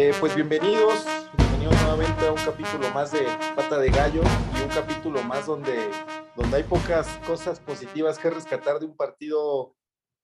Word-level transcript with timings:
Eh, 0.00 0.12
pues 0.20 0.32
bienvenidos, 0.36 1.04
bienvenidos 1.36 1.74
nuevamente 1.82 2.24
a 2.24 2.30
un 2.30 2.38
capítulo 2.38 2.88
más 2.94 3.10
de 3.10 3.26
Pata 3.56 3.80
de 3.80 3.90
Gallo 3.90 4.22
y 4.56 4.62
un 4.62 4.68
capítulo 4.68 5.24
más 5.24 5.46
donde, 5.46 5.90
donde 6.36 6.56
hay 6.58 6.62
pocas 6.62 7.08
cosas 7.26 7.58
positivas 7.58 8.16
que 8.16 8.30
rescatar 8.30 8.78
de 8.78 8.86
un 8.86 8.96
partido 8.96 9.74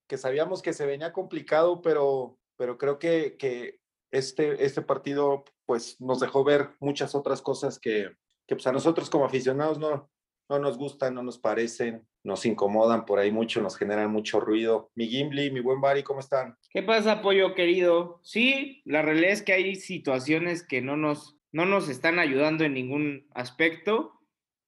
que 0.08 0.16
sabíamos 0.16 0.62
que 0.62 0.72
se 0.72 0.86
venía 0.86 1.12
complicado, 1.12 1.82
pero, 1.82 2.38
pero 2.56 2.78
creo 2.78 3.00
que, 3.00 3.36
que 3.36 3.80
este, 4.12 4.64
este 4.64 4.80
partido 4.80 5.42
pues 5.66 6.00
nos 6.00 6.20
dejó 6.20 6.44
ver 6.44 6.70
muchas 6.78 7.16
otras 7.16 7.42
cosas 7.42 7.80
que, 7.80 8.16
que 8.46 8.54
pues 8.54 8.68
a 8.68 8.72
nosotros 8.72 9.10
como 9.10 9.24
aficionados 9.24 9.80
no, 9.80 10.08
no 10.48 10.58
nos 10.58 10.76
gustan, 10.76 11.14
no 11.14 11.22
nos 11.22 11.38
parecen, 11.38 12.06
nos 12.22 12.44
incomodan 12.46 13.06
por 13.06 13.18
ahí 13.18 13.30
mucho, 13.30 13.60
nos 13.60 13.76
generan 13.76 14.10
mucho 14.10 14.40
ruido. 14.40 14.90
Mi 14.94 15.08
Gimli, 15.08 15.50
mi 15.50 15.60
buen 15.60 15.80
Bari, 15.80 16.02
¿cómo 16.02 16.20
están? 16.20 16.56
¿Qué 16.70 16.82
pasa, 16.82 17.22
pollo 17.22 17.54
querido? 17.54 18.20
Sí, 18.22 18.82
la 18.84 19.02
realidad 19.02 19.32
es 19.32 19.42
que 19.42 19.52
hay 19.52 19.76
situaciones 19.76 20.66
que 20.66 20.82
no 20.82 20.96
nos, 20.96 21.36
no 21.52 21.66
nos 21.66 21.88
están 21.88 22.18
ayudando 22.18 22.64
en 22.64 22.74
ningún 22.74 23.26
aspecto. 23.34 24.12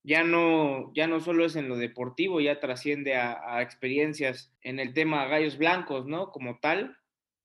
Ya 0.02 0.22
no, 0.22 0.92
ya 0.94 1.08
no 1.08 1.20
solo 1.20 1.44
es 1.44 1.56
en 1.56 1.68
lo 1.68 1.76
deportivo, 1.76 2.40
ya 2.40 2.60
trasciende 2.60 3.16
a, 3.16 3.60
experiencias 3.60 4.52
en 4.62 4.78
el 4.78 4.95
tema 4.95 5.26
gallos 5.26 5.58
blancos, 5.58 6.06
¿no? 6.06 6.30
Como 6.30 6.60
tal, 6.60 6.96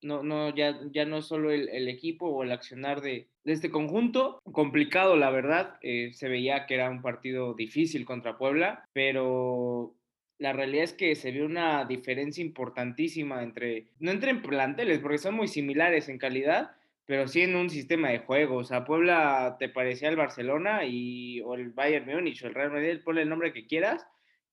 no, 0.03 0.22
no, 0.22 0.53
ya, 0.55 0.80
ya 0.91 1.05
no 1.05 1.23
solo 1.23 1.52
el 1.52 1.88
equipo 1.88 2.27
o 2.27 2.44
el 2.44 2.52
accionar 2.52 3.02
de, 3.02 3.30
de, 3.44 3.54
este 3.54 3.70
conjunto. 3.70 4.40
Complicado, 4.52 5.16
la 5.16 5.30
verdad. 5.30 5.77
Eh, 5.81 6.12
se 6.13 6.30
veía 6.30 6.66
que 6.66 6.76
era 6.76 6.90
un 6.90 7.02
partido 7.02 7.54
difícil 7.54 8.05
contra 8.05 8.38
Puebla, 8.38 8.86
pero 8.94 9.95
la 10.41 10.54
realidad 10.54 10.86
es 10.86 10.94
que 10.94 11.16
se 11.16 11.31
ve 11.31 11.44
una 11.44 11.86
diferencia 11.86 12.44
importantísima 12.44 13.44
entre, 13.44 13.88
no 14.00 14.12
entre 14.12 14.31
en 14.31 14.41
planteles, 14.41 15.00
porque 15.00 15.20
son 15.20 15.36
muy 15.36 15.48
similares 15.48 16.09
en 16.09 16.17
calidad, 16.17 16.72
pero 17.06 17.28
sí 17.28 17.42
en 17.42 17.56
un 17.56 17.69
sistema 17.69 18.09
de 18.09 18.19
juego. 18.19 18.58
O 18.58 18.64
sea, 18.64 18.84
Puebla 18.84 19.58
te 19.59 19.69
parecía 19.69 20.09
el 20.09 20.16
Barcelona 20.16 20.86
y, 20.86 21.42
o 21.42 21.53
el 21.53 21.69
Bayern 21.69 22.08
Múnich 22.08 22.44
o 22.44 22.47
el 22.47 22.56
Real 22.56 22.72
Madrid, 22.72 23.02
ponle 23.03 23.22
el 23.22 23.30
nombre 23.30 23.53
que 23.53 23.67
quieras, 23.67 24.08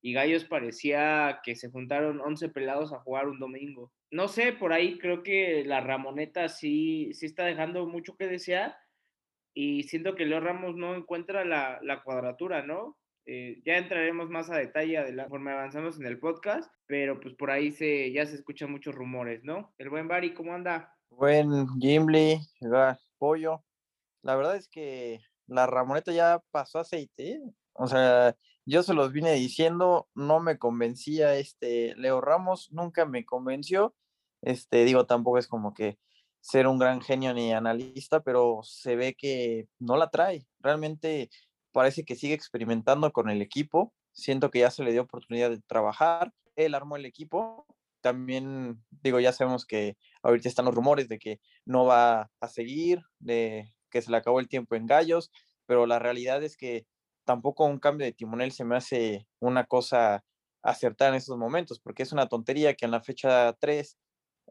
y 0.09 0.15
Gallos 0.15 0.47
parecía 0.47 1.41
que 1.45 1.55
se 1.55 1.69
juntaron 1.69 2.23
11 2.23 2.49
pelados 2.49 2.95
a 2.95 3.01
jugar 3.01 3.29
un 3.29 3.39
domingo. 3.39 3.93
No 4.11 4.27
sé, 4.27 4.55
por 4.55 4.73
ahí 4.73 4.97
creo 4.97 5.23
que 5.23 5.65
la 5.67 5.83
Ramoneta 5.83 6.49
sí, 6.49 7.13
sí 7.13 7.27
está 7.27 7.45
dejando 7.45 7.87
mucho 7.87 8.17
que 8.17 8.27
desear 8.27 8.75
y 9.53 9.83
siento 9.83 10.15
que 10.15 10.25
Leo 10.25 10.41
Ramos 10.41 10.77
no 10.77 10.95
encuentra 10.95 11.45
la, 11.45 11.79
la 11.83 12.03
cuadratura, 12.03 12.63
¿no? 12.63 12.97
Eh, 13.27 13.61
ya 13.67 13.77
entraremos 13.77 14.31
más 14.31 14.49
a 14.49 14.57
detalle 14.57 15.05
de 15.05 15.13
la 15.13 15.29
forma 15.29 15.53
avanzamos 15.53 16.01
en 16.01 16.07
el 16.07 16.19
podcast, 16.19 16.73
pero 16.87 17.21
pues 17.21 17.35
por 17.35 17.51
ahí 17.51 17.71
se, 17.71 18.11
ya 18.11 18.25
se 18.25 18.37
escuchan 18.37 18.71
muchos 18.71 18.95
rumores, 18.95 19.45
¿no? 19.45 19.75
El 19.77 19.91
buen 19.91 20.09
Bari, 20.09 20.33
¿cómo 20.33 20.55
anda? 20.55 20.97
Buen 21.11 21.69
Gimli, 21.79 22.41
pollo. 23.19 23.63
La 24.23 24.37
verdad 24.37 24.57
es 24.57 24.71
que 24.71 25.21
la 25.47 25.67
Ramoneta 25.67 26.13
ya 26.13 26.43
pasó 26.51 26.79
aceite, 26.79 27.43
o 27.75 27.87
sea, 27.87 28.35
yo 28.69 28.83
se 28.83 28.93
los 28.93 29.13
vine 29.13 29.33
diciendo, 29.33 30.09
no 30.15 30.41
me 30.41 30.59
convencía 30.59 31.37
este 31.37 31.95
Leo 31.97 32.21
Ramos, 32.21 32.71
nunca 32.71 33.07
me 33.07 33.25
convenció. 33.25 33.95
Este, 34.43 34.85
digo, 34.85 35.07
tampoco 35.07 35.39
es 35.39 35.49
como 35.49 35.73
que 35.73 35.99
ser 36.41 36.67
un 36.67 36.79
gran 36.79 37.01
genio 37.01 37.33
ni 37.33 37.53
analista, 37.53 38.21
pero 38.21 38.61
se 38.63 38.95
ve 38.95 39.15
que 39.15 39.69
no 39.79 39.97
la 39.97 40.11
trae. 40.11 40.47
Realmente 40.61 41.31
parece 41.73 42.05
que 42.05 42.15
sigue 42.15 42.35
experimentando 42.35 43.11
con 43.11 43.31
el 43.31 43.41
equipo. 43.41 43.95
Siento 44.13 44.51
que 44.51 44.61
ya 44.61 44.71
se 44.71 44.85
le 44.85 44.93
dio 44.93 45.03
oportunidad 45.03 45.49
de 45.49 45.63
trabajar. 45.63 46.35
Él 46.55 46.75
armó 46.75 46.97
el 46.97 47.07
equipo. 47.07 47.67
También, 48.03 48.85
digo, 49.03 49.19
ya 49.19 49.33
sabemos 49.33 49.65
que 49.65 49.97
ahorita 50.23 50.47
están 50.47 50.67
los 50.67 50.75
rumores 50.75 51.09
de 51.09 51.19
que 51.19 51.41
no 51.65 51.87
va 51.87 52.31
a 52.39 52.49
seguir, 52.49 53.01
de 53.19 53.73
que 53.91 54.03
se 54.03 54.11
le 54.11 54.19
acabó 54.19 54.41
el 54.41 54.49
tiempo 54.49 54.75
en 54.75 54.87
Gallos, 54.87 55.31
pero 55.65 55.87
la 55.87 55.99
realidad 55.99 56.43
es 56.43 56.59
que 56.59 56.87
tampoco 57.29 57.67
un 57.67 57.79
cambio 57.79 58.07
de 58.07 58.15
timonel 58.15 58.53
se 58.53 58.65
me 58.65 58.75
hace 58.75 59.29
una 59.39 59.67
cosa 59.67 60.25
acertada 60.63 61.11
en 61.11 61.17
estos 61.17 61.37
momentos, 61.37 61.79
porque 61.79 62.03
es 62.03 62.11
una 62.11 62.27
tontería 62.27 62.73
que 62.73 62.87
en 62.87 62.91
la 62.91 63.03
fecha 63.03 63.53
3 63.61 63.99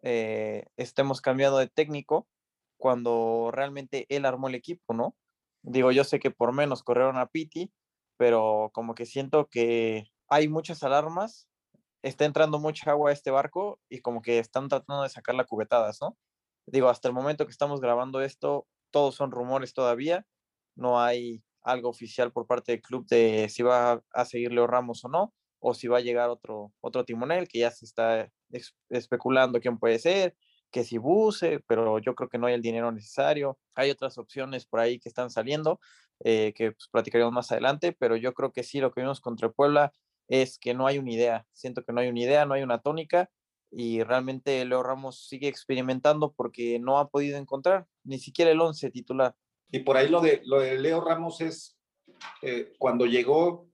eh, 0.04 0.64
estemos 0.78 1.20
cambiando 1.20 1.58
de 1.58 1.70
técnico 1.70 2.28
cuando 2.78 3.50
realmente 3.52 4.06
él 4.10 4.26
armó 4.26 4.48
el 4.48 4.54
equipo, 4.54 4.94
¿no? 4.94 5.16
Digo, 5.64 5.92
yo 5.92 6.04
sé 6.04 6.20
que 6.20 6.30
por 6.30 6.54
menos 6.54 6.84
corrieron 6.84 7.18
a 7.18 7.26
Piti, 7.26 7.74
pero 8.16 8.70
como 8.76 8.94
que 8.94 9.08
siento 9.08 9.48
que 9.48 10.12
hay 10.30 10.48
muchas 10.48 10.84
alarmas, 10.84 11.50
está 12.04 12.26
entrando 12.26 12.60
mucha 12.60 12.92
agua 12.92 13.10
a 13.10 13.14
este 13.14 13.32
barco 13.32 13.80
y 13.90 14.02
como 14.02 14.22
que 14.22 14.38
están 14.38 14.70
tratando 14.70 15.02
de 15.02 15.10
sacar 15.10 15.34
la 15.34 15.46
cubetadas, 15.46 15.98
¿no? 16.00 16.16
Digo, 16.68 16.90
hasta 16.90 17.08
el 17.08 17.16
momento 17.16 17.48
que 17.48 17.52
estamos 17.52 17.82
grabando 17.82 18.22
esto, 18.22 18.68
todos 18.92 19.16
son 19.16 19.32
rumores 19.32 19.74
todavía, 19.74 20.28
no 20.76 21.02
hay 21.02 21.44
algo 21.68 21.90
oficial 21.90 22.32
por 22.32 22.48
parte 22.48 22.72
del 22.72 22.82
club 22.82 23.06
de 23.08 23.48
si 23.50 23.64
va 23.64 24.02
a 24.14 24.26
seguir 24.26 24.52
Leo 24.52 24.68
Ramos 24.68 25.04
o 25.06 25.10
no, 25.10 25.34
o 25.60 25.74
si 25.74 25.88
va 25.88 25.98
a 25.98 26.02
llegar 26.02 26.30
otro, 26.30 26.74
otro 26.82 27.06
timonel, 27.06 27.48
que 27.48 27.60
ya 27.60 27.72
se 27.72 27.86
está 27.86 28.32
especulando 28.90 29.60
quién 29.60 29.78
puede 29.78 30.00
ser, 30.00 30.36
que 30.72 30.84
si 30.84 30.98
Buse, 30.98 31.62
pero 31.68 32.00
yo 32.00 32.16
creo 32.16 32.30
que 32.30 32.38
no 32.38 32.48
hay 32.48 32.54
el 32.54 32.62
dinero 32.62 32.92
necesario. 32.92 33.58
Hay 33.76 33.90
otras 33.90 34.18
opciones 34.18 34.66
por 34.66 34.80
ahí 34.80 35.00
que 35.00 35.10
están 35.10 35.30
saliendo, 35.30 35.80
eh, 36.24 36.54
que 36.56 36.72
pues, 36.72 36.90
platicaremos 36.92 37.34
más 37.34 37.52
adelante, 37.52 37.96
pero 37.98 38.16
yo 38.16 38.34
creo 38.34 38.52
que 38.52 38.64
sí, 38.64 38.80
lo 38.80 38.92
que 38.92 39.02
vimos 39.02 39.22
contra 39.22 39.50
Puebla 39.50 39.94
es 40.28 40.58
que 40.60 40.74
no 40.74 40.88
hay 40.88 40.98
una 40.98 41.12
idea. 41.12 41.48
Siento 41.54 41.84
que 41.84 41.94
no 41.94 42.02
hay 42.02 42.10
una 42.10 42.20
idea, 42.20 42.46
no 42.46 42.54
hay 42.54 42.64
una 42.64 42.80
tónica 42.80 43.30
y 43.72 44.04
realmente 44.04 44.64
Leo 44.66 44.84
Ramos 44.84 45.28
sigue 45.28 45.48
experimentando 45.48 46.34
porque 46.34 46.80
no 46.80 47.00
ha 47.00 47.10
podido 47.10 47.38
encontrar 47.38 47.88
ni 48.04 48.20
siquiera 48.20 48.52
el 48.52 48.62
11 48.62 48.92
titular. 48.92 49.36
Y 49.72 49.80
por 49.80 49.98
ahí 49.98 50.10
lo 50.10 50.22
de, 50.22 50.42
lo 50.46 50.60
de 50.60 50.78
Leo 50.80 51.02
Ramos 51.02 51.42
es, 51.42 51.80
eh, 52.42 52.74
cuando 52.78 53.06
llegó, 53.06 53.70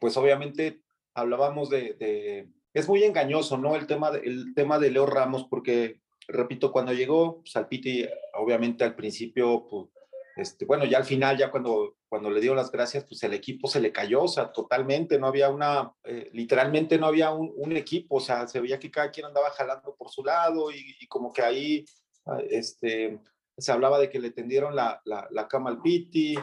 pues 0.00 0.16
obviamente 0.16 0.82
hablábamos 1.14 1.70
de, 1.70 2.48
es 2.74 2.88
muy 2.88 3.04
engañoso, 3.04 3.58
¿no? 3.58 3.76
El 3.76 3.86
tema, 3.86 4.10
de, 4.10 4.20
el 4.20 4.54
tema 4.54 4.78
de 4.78 4.90
Leo 4.90 5.06
Ramos, 5.06 5.46
porque, 5.48 6.00
repito, 6.26 6.72
cuando 6.72 6.92
llegó, 6.92 7.42
Salpiti, 7.44 8.06
obviamente 8.34 8.84
al 8.84 8.94
principio, 8.94 9.66
pues, 9.68 9.88
este, 10.36 10.64
bueno, 10.64 10.86
ya 10.86 10.96
al 10.96 11.04
final, 11.04 11.36
ya 11.36 11.50
cuando, 11.50 11.96
cuando 12.08 12.30
le 12.30 12.40
dio 12.40 12.54
las 12.54 12.70
gracias, 12.72 13.04
pues 13.04 13.22
el 13.22 13.34
equipo 13.34 13.68
se 13.68 13.80
le 13.80 13.92
cayó, 13.92 14.22
o 14.22 14.28
sea, 14.28 14.50
totalmente, 14.50 15.18
no 15.18 15.26
había 15.26 15.50
una, 15.50 15.92
eh, 16.04 16.30
literalmente 16.32 16.96
no 16.96 17.06
había 17.06 17.32
un, 17.32 17.52
un, 17.54 17.76
equipo, 17.76 18.16
o 18.16 18.20
sea, 18.20 18.48
se 18.48 18.60
veía 18.60 18.78
que 18.78 18.90
cada 18.90 19.10
quien 19.10 19.26
andaba 19.26 19.50
jalando 19.50 19.94
por 19.94 20.08
su 20.08 20.24
lado 20.24 20.70
y, 20.70 20.96
y 21.00 21.06
como 21.06 21.32
que 21.32 21.42
ahí, 21.42 21.84
ah, 22.24 22.40
este, 22.48 23.18
se 23.56 23.72
hablaba 23.72 23.98
de 23.98 24.10
que 24.10 24.18
le 24.18 24.30
tendieron 24.30 24.74
la, 24.74 25.00
la, 25.04 25.26
la 25.30 25.48
cama 25.48 25.70
al 25.70 25.80
Piti, 25.80 26.36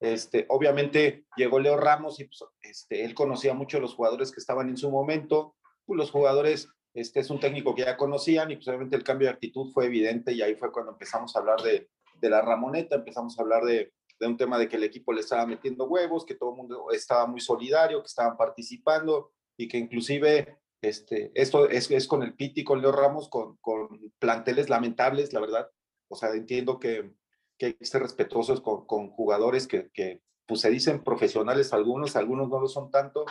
este, 0.00 0.44
obviamente 0.48 1.24
llegó 1.36 1.58
Leo 1.60 1.76
Ramos 1.76 2.20
y 2.20 2.24
pues, 2.24 2.44
este, 2.62 3.04
él 3.04 3.14
conocía 3.14 3.54
mucho 3.54 3.78
a 3.78 3.80
los 3.80 3.94
jugadores 3.94 4.32
que 4.32 4.40
estaban 4.40 4.68
en 4.68 4.76
su 4.76 4.90
momento, 4.90 5.56
pues 5.86 5.96
los 5.96 6.10
jugadores, 6.10 6.68
este 6.94 7.20
es 7.20 7.30
un 7.30 7.40
técnico 7.40 7.74
que 7.74 7.82
ya 7.82 7.96
conocían 7.96 8.50
y 8.50 8.56
pues 8.56 8.68
obviamente 8.68 8.96
el 8.96 9.04
cambio 9.04 9.28
de 9.28 9.34
actitud 9.34 9.72
fue 9.72 9.86
evidente 9.86 10.32
y 10.32 10.42
ahí 10.42 10.56
fue 10.56 10.72
cuando 10.72 10.92
empezamos 10.92 11.34
a 11.34 11.38
hablar 11.38 11.62
de, 11.62 11.88
de 12.20 12.30
la 12.30 12.42
Ramoneta, 12.42 12.96
empezamos 12.96 13.38
a 13.38 13.42
hablar 13.42 13.64
de, 13.64 13.92
de, 14.18 14.26
un 14.26 14.36
tema 14.36 14.58
de 14.58 14.68
que 14.68 14.76
el 14.76 14.84
equipo 14.84 15.12
le 15.12 15.20
estaba 15.20 15.46
metiendo 15.46 15.86
huevos, 15.86 16.26
que 16.26 16.34
todo 16.34 16.50
el 16.50 16.56
mundo 16.56 16.90
estaba 16.92 17.26
muy 17.26 17.40
solidario, 17.40 18.00
que 18.00 18.06
estaban 18.06 18.36
participando 18.36 19.32
y 19.56 19.68
que 19.68 19.78
inclusive 19.78 20.58
este, 20.82 21.32
esto 21.34 21.68
es, 21.68 21.90
es 21.90 22.06
con 22.06 22.22
el 22.22 22.34
Piti, 22.34 22.62
con 22.62 22.82
Leo 22.82 22.92
Ramos, 22.92 23.30
con, 23.30 23.56
con 23.62 23.88
planteles 24.18 24.68
lamentables, 24.68 25.32
la 25.32 25.40
verdad, 25.40 25.70
o 26.14 26.16
sea, 26.16 26.30
entiendo 26.30 26.78
que, 26.78 27.12
que 27.58 27.66
hay 27.66 27.74
que 27.74 27.84
ser 27.84 28.02
respetuosos 28.02 28.60
con, 28.60 28.86
con 28.86 29.10
jugadores 29.10 29.66
que, 29.66 29.90
que, 29.92 30.22
pues 30.46 30.60
se 30.60 30.70
dicen 30.70 31.02
profesionales 31.02 31.72
algunos, 31.72 32.14
algunos 32.14 32.48
no 32.48 32.60
lo 32.60 32.68
son 32.68 32.90
tanto, 32.90 33.24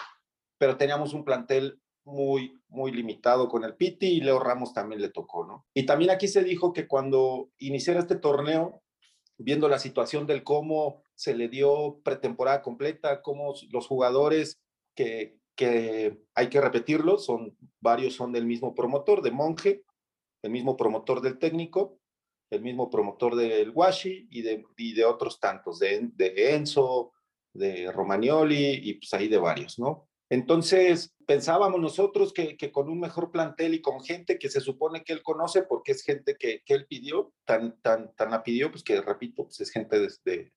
pero 0.57 0.75
teníamos 0.77 1.13
un 1.13 1.23
plantel 1.23 1.79
muy, 2.05 2.59
muy 2.67 2.91
limitado 2.91 3.47
con 3.47 3.63
el 3.63 3.75
Piti 3.75 4.07
y 4.07 4.22
Leo 4.22 4.39
Ramos 4.39 4.73
también 4.73 5.01
le 5.01 5.09
tocó, 5.09 5.46
¿no? 5.46 5.66
Y 5.73 5.85
también 5.85 6.11
aquí 6.11 6.28
se 6.28 6.43
dijo 6.43 6.73
que 6.73 6.87
cuando 6.87 7.49
iniciara 7.58 8.02
este 8.02 8.17
torneo, 8.17 8.81
viendo 9.37 9.69
la 9.69 9.79
situación 9.79 10.28
del 10.28 10.43
cómo 10.43 11.02
se 11.16 11.35
le 11.35 11.47
dio 11.47 12.02
pretemporada 12.03 12.61
completa, 12.61 13.22
cómo 13.22 13.53
los 13.72 13.87
jugadores 13.87 14.59
que, 14.96 15.37
que 15.55 16.19
hay 16.35 16.49
que 16.49 16.59
repetirlo, 16.59 17.17
son 17.17 17.55
varios 17.79 18.16
son 18.16 18.34
del 18.34 18.46
mismo 18.46 18.75
promotor, 18.75 19.22
de 19.22 19.31
Monje, 19.31 19.84
el 20.41 20.52
mismo 20.52 20.75
promotor 20.75 21.22
del 21.22 21.40
técnico, 21.40 21.99
el 22.49 22.61
mismo 22.61 22.90
promotor 22.90 23.35
del 23.35 23.72
Washi 23.72 24.28
y 24.29 24.41
de, 24.41 24.63
y 24.78 24.93
de 24.93 25.05
otros 25.05 25.40
tantos, 25.40 25.79
de, 25.79 26.09
de, 26.13 26.55
Enzo, 26.55 27.13
de 27.53 27.91
Romagnoli 27.91 28.79
y 28.84 28.93
pues 28.95 29.13
ahí 29.13 29.28
de 29.28 29.37
varios, 29.37 29.79
¿no? 29.79 30.07
Entonces, 30.29 31.13
pensábamos 31.28 31.79
nosotros 31.79 32.34
que, 32.34 32.57
con 32.72 32.90
un 32.90 32.99
mejor 32.99 33.31
plantel 33.31 33.75
y 33.75 33.81
con 33.81 34.03
gente 34.03 34.40
que 34.40 34.49
se 34.49 34.61
supone 34.61 35.03
que 35.03 35.13
él 35.13 35.22
conoce, 35.22 35.63
porque 35.63 35.91
es 35.91 36.03
gente 36.03 36.35
que, 36.40 36.61
que 36.66 36.73
él 36.73 36.87
pidió, 36.87 37.34
tan, 37.45 37.79
tan, 37.81 38.13
tan 38.16 38.31
la 38.31 38.41
pidió, 38.41 38.72
pues 38.72 38.84
que 38.84 38.99
repito, 39.01 39.43
pues 39.43 39.59
es 39.61 39.69
gente 39.69 39.99
de, 39.99 40.09
de, 40.25 40.53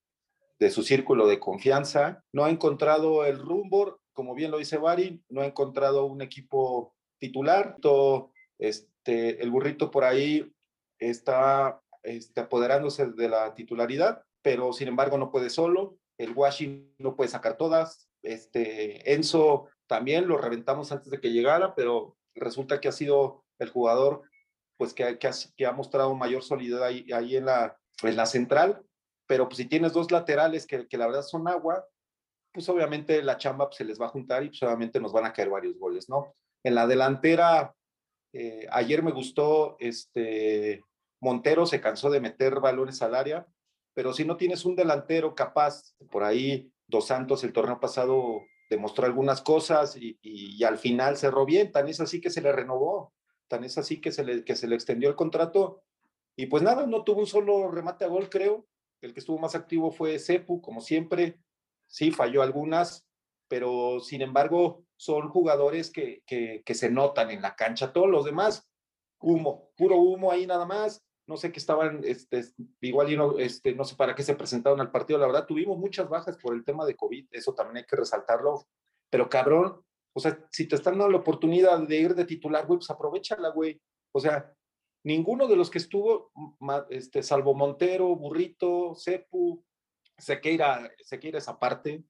de 0.59 0.71
su 0.71 0.83
círculo 0.83 1.27
de 1.27 1.39
confianza, 1.39 2.25
no 2.33 2.45
ha 2.45 2.51
encontrado 2.51 3.27
el 3.27 3.39
rumbo, 3.39 4.01
como 4.13 4.35
bien 4.35 4.51
lo 4.51 4.59
dice 4.59 4.79
Bari, 4.79 5.23
no 5.29 5.43
ha 5.43 5.47
encontrado 5.47 6.07
un 6.07 6.23
equipo 6.23 6.95
titular, 7.19 7.77
todo, 7.81 8.33
este, 8.59 9.43
el 9.43 9.51
burrito 9.51 9.91
por 9.91 10.05
ahí 10.05 10.51
está 10.99 11.81
este, 12.03 12.41
apoderándose 12.41 13.07
de 13.07 13.29
la 13.29 13.55
titularidad, 13.55 14.23
pero 14.43 14.73
sin 14.73 14.89
embargo 14.89 15.19
no 15.19 15.31
puede 15.31 15.51
solo. 15.51 15.99
El 16.19 16.33
Washington 16.33 16.95
no 16.99 17.17
puede 17.17 17.31
sacar 17.31 17.57
todas. 17.57 18.09
Este, 18.23 19.13
Enzo 19.13 19.69
también 19.87 20.27
lo 20.27 20.39
reventamos 20.39 20.93
antes 20.93 21.11
de 21.11 21.21
que 21.21 21.33
llegara, 21.33 21.75
pero 21.75 22.17
resulta 22.35 22.81
que 22.81 22.89
ha 22.89 22.93
sido 22.93 23.45
el 23.59 23.71
jugador 23.71 24.23
pues 24.79 24.93
que, 24.93 25.19
que, 25.19 25.67
ha, 25.67 25.73
mostrado 25.73 26.15
mayor 26.15 26.43
solidez 26.43 26.81
ahí, 26.83 27.11
ahí 27.13 27.37
en, 27.37 27.47
la, 27.47 27.79
en 28.03 28.17
la 28.17 28.27
central. 28.27 28.83
Pero 29.27 29.49
pues 29.49 29.57
si 29.57 29.65
tienes 29.65 29.93
dos 29.93 30.11
laterales 30.11 30.67
que, 30.67 30.87
que 30.87 30.99
la 30.99 31.07
verdad 31.07 31.23
son 31.23 31.49
agua, 31.49 31.87
pues 32.53 32.69
obviamente 32.71 33.23
la 33.23 33.37
chamba 33.37 33.67
pues, 33.67 33.77
se 33.77 33.85
les 33.85 34.01
va 34.01 34.07
a 34.07 34.11
juntar 34.11 34.43
y 34.43 34.49
pues 34.49 34.63
obviamente 34.63 34.99
nos 34.99 35.13
van 35.13 35.27
a 35.27 35.33
caer 35.33 35.51
varios 35.51 35.79
goles, 35.79 36.09
¿no? 36.09 36.35
En 36.65 36.75
la 36.75 36.87
delantera, 36.87 37.75
eh, 38.39 38.67
ayer 38.71 39.03
me 39.03 39.13
gustó, 39.13 39.77
este, 39.79 40.83
Montero 41.21 41.65
se 41.67 41.81
cansó 41.81 42.11
de 42.11 42.21
meter 42.21 42.61
balones 42.61 43.01
al 43.03 43.15
área, 43.15 43.47
pero 43.95 44.13
si 44.13 44.25
no 44.25 44.37
tienes 44.37 44.65
un 44.65 44.77
delantero 44.77 45.35
capaz, 45.35 45.95
por 46.11 46.23
ahí 46.23 46.71
Dos 46.87 47.07
Santos 47.07 47.43
el 47.45 47.53
torneo 47.53 47.81
pasado 47.81 48.43
demostró 48.69 49.07
algunas 49.07 49.41
cosas 49.41 49.97
y, 49.99 50.63
al 50.65 50.79
final 50.79 51.17
cerró 51.17 51.47
bien, 51.47 51.73
tan 51.73 51.89
es 51.89 52.01
así 52.01 52.21
que 52.21 52.31
se 52.31 52.43
le 52.43 52.53
renovó, 52.53 53.13
tan 53.49 53.65
es 53.65 53.79
así 53.79 54.01
que 54.01 54.13
se 54.13 54.23
le, 54.23 54.45
que 54.45 54.55
se 54.55 54.69
le 54.69 54.75
extendió 54.75 55.09
el 55.09 55.17
contrato 55.17 55.83
y 56.37 56.47
pues 56.47 56.63
nada, 56.63 56.87
no 56.87 57.03
tuvo 57.03 57.21
un 57.21 57.27
solo 57.27 57.71
remate 57.71 58.05
a 58.05 58.09
gol, 58.09 58.29
creo. 58.29 58.67
El 59.01 59.15
que 59.15 59.21
estuvo 59.21 59.39
más 59.39 59.55
activo 59.55 59.91
fue 59.91 60.19
Cepu, 60.19 60.61
como 60.61 60.83
siempre. 60.83 61.39
Sí, 61.87 62.11
falló 62.11 62.43
algunas, 62.43 63.09
pero 63.49 64.01
sin 64.01 64.21
embargo 64.21 64.85
son 64.97 65.29
jugadores 65.29 65.91
que, 65.91 66.23
que, 66.27 66.75
se 66.75 66.91
notan 66.91 67.31
en 67.31 67.43
la 67.43 67.55
cancha. 67.55 67.93
Todos 67.93 68.09
los 68.09 68.25
demás, 68.25 68.69
humo, 69.21 69.71
puro 69.77 69.97
humo 69.97 70.31
ahí 70.31 70.47
nada 70.47 70.65
más 70.65 71.07
no 71.27 71.37
sé 71.37 71.51
qué 71.51 71.59
estaban, 71.59 72.03
este, 72.05 72.45
igual 72.81 73.13
y 73.13 73.17
no, 73.17 73.39
este, 73.39 73.75
no 73.75 73.85
sé 73.85 73.97
para 73.97 74.15
qué 74.15 74.23
se 74.23 74.37
presentaron 74.37 74.81
al 74.81 74.93
partido, 74.93 75.19
la 75.19 75.27
verdad, 75.27 75.47
tuvimos 75.47 75.77
muchas 75.77 76.09
bajas 76.09 76.37
por 76.39 76.55
el 76.55 76.65
tema 76.65 76.87
de 76.87 76.95
COVID, 76.95 77.27
eso 77.33 77.53
también 77.55 77.79
hay 77.79 77.85
que 77.85 77.97
resaltarlo, 77.97 78.67
pero 79.11 79.29
cabrón, 79.29 79.83
o 80.15 80.21
sea, 80.21 80.39
si 80.51 80.67
te 80.69 80.77
están 80.77 80.95
dando 80.95 81.11
la 81.11 81.19
oportunidad 81.19 81.81
de 81.81 81.97
ir 81.97 82.15
de 82.15 82.25
titular, 82.25 82.67
güey, 82.67 82.79
pues 82.79 82.91
aprovechala, 82.91 83.51
güey, 83.51 83.81
o 84.13 84.21
sea, 84.21 84.53
ninguno 85.05 85.49
de 85.49 85.57
los 85.57 85.69
que 85.69 85.79
estuvo, 85.79 86.31
este, 86.91 87.23
salvo 87.23 87.55
Montero, 87.55 88.15
Burrito, 88.15 88.95
Cepu, 88.95 89.65
Sequeira, 90.17 90.91
Sequeira 91.01 91.39
esa 91.39 91.59
parte, 91.59 92.05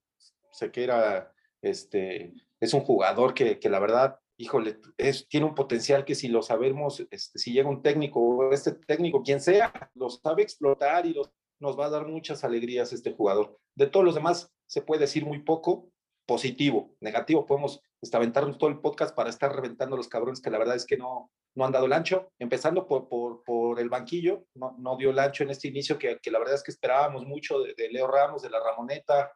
Sequeira, 0.51 1.33
este, 1.61 2.33
es 2.59 2.73
un 2.73 2.81
jugador 2.81 3.33
que, 3.33 3.59
que 3.59 3.69
la 3.69 3.79
verdad 3.79 4.19
híjole, 4.37 4.79
es, 4.97 5.27
tiene 5.27 5.47
un 5.47 5.55
potencial 5.55 6.05
que 6.05 6.15
si 6.15 6.27
lo 6.27 6.41
sabemos, 6.41 7.05
este, 7.09 7.39
si 7.39 7.51
llega 7.51 7.69
un 7.69 7.81
técnico 7.81 8.19
o 8.21 8.51
este 8.51 8.71
técnico, 8.71 9.23
quien 9.23 9.41
sea, 9.41 9.73
lo 9.95 10.09
sabe 10.09 10.43
explotar 10.43 11.05
y 11.05 11.15
nos 11.59 11.77
va 11.77 11.87
a 11.87 11.89
dar 11.89 12.07
muchas 12.07 12.43
alegrías 12.43 12.93
este 12.93 13.13
jugador. 13.13 13.57
De 13.75 13.87
todos 13.87 14.05
los 14.05 14.15
demás 14.15 14.53
se 14.67 14.81
puede 14.81 15.01
decir 15.01 15.25
muy 15.25 15.39
poco, 15.39 15.89
positivo, 16.27 16.95
negativo, 16.99 17.45
podemos 17.45 17.81
aventarnos 18.13 18.57
todo 18.57 18.69
el 18.69 18.79
podcast 18.79 19.15
para 19.15 19.29
estar 19.29 19.55
reventando 19.55 19.97
los 19.97 20.07
cabrones 20.07 20.41
que 20.41 20.51
la 20.51 20.59
verdad 20.59 20.75
es 20.75 20.85
que 20.85 20.97
no, 20.97 21.31
no 21.55 21.65
han 21.65 21.71
dado 21.71 21.85
el 21.85 21.93
ancho, 21.93 22.31
empezando 22.37 22.85
por, 22.85 23.07
por, 23.07 23.43
por 23.43 23.79
el 23.79 23.89
banquillo, 23.89 24.45
no, 24.53 24.75
no, 24.77 24.97
dio 24.97 25.09
el 25.09 25.19
ancho 25.19 25.43
en 25.43 25.49
este 25.49 25.69
inicio 25.69 25.97
que, 25.97 26.19
que 26.21 26.29
la 26.29 26.39
verdad 26.39 26.55
es 26.55 26.63
que 26.63 26.71
esperábamos 26.71 27.25
mucho 27.25 27.61
de, 27.61 27.89
Leo 27.89 28.07
Ramos, 28.07 28.43
de 28.43 28.49
la 28.49 28.59
Ramoneta, 28.59 29.31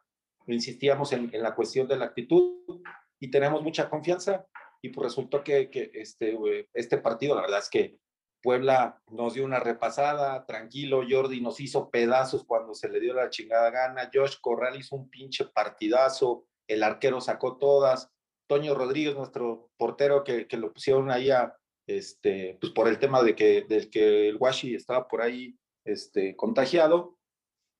insistíamos 0.46 1.12
en, 1.12 1.30
la 1.32 1.54
cuestión 1.54 1.88
de 1.88 1.96
la 1.96 2.06
actitud 2.06 2.82
y 3.22 3.30
tenemos 3.30 3.62
mucha 3.62 3.88
confianza 3.88 4.44
y 4.82 4.88
pues 4.88 5.04
resultó 5.04 5.44
que, 5.44 5.70
que 5.70 5.92
este, 5.94 6.36
este 6.74 6.98
partido, 6.98 7.36
la 7.36 7.42
verdad 7.42 7.60
es 7.60 7.70
que 7.70 7.96
Puebla 8.42 9.00
nos 9.12 9.34
dio 9.34 9.44
una 9.44 9.60
repasada, 9.60 10.44
tranquilo, 10.44 11.04
Jordi 11.08 11.40
nos 11.40 11.60
hizo 11.60 11.88
pedazos 11.88 12.44
cuando 12.44 12.74
se 12.74 12.88
le 12.88 12.98
dio 12.98 13.14
la 13.14 13.30
chingada 13.30 13.70
gana, 13.70 14.10
Josh 14.12 14.38
Corral 14.40 14.76
hizo 14.76 14.96
un 14.96 15.08
pinche 15.08 15.44
partidazo, 15.44 16.48
el 16.68 16.82
arquero 16.82 17.20
sacó 17.20 17.58
todas, 17.58 18.10
Toño 18.48 18.74
Rodríguez, 18.74 19.14
nuestro 19.14 19.70
portero, 19.78 20.24
que, 20.24 20.48
que 20.48 20.56
lo 20.56 20.72
pusieron 20.72 21.12
ahí 21.12 21.30
a, 21.30 21.56
este, 21.86 22.58
pues 22.60 22.72
por 22.72 22.88
el 22.88 22.98
tema 22.98 23.22
de 23.22 23.36
que, 23.36 23.62
del 23.68 23.88
que 23.88 24.30
el 24.30 24.36
Washi 24.36 24.74
estaba 24.74 25.06
por 25.06 25.22
ahí 25.22 25.56
este, 25.86 26.34
contagiado, 26.34 27.16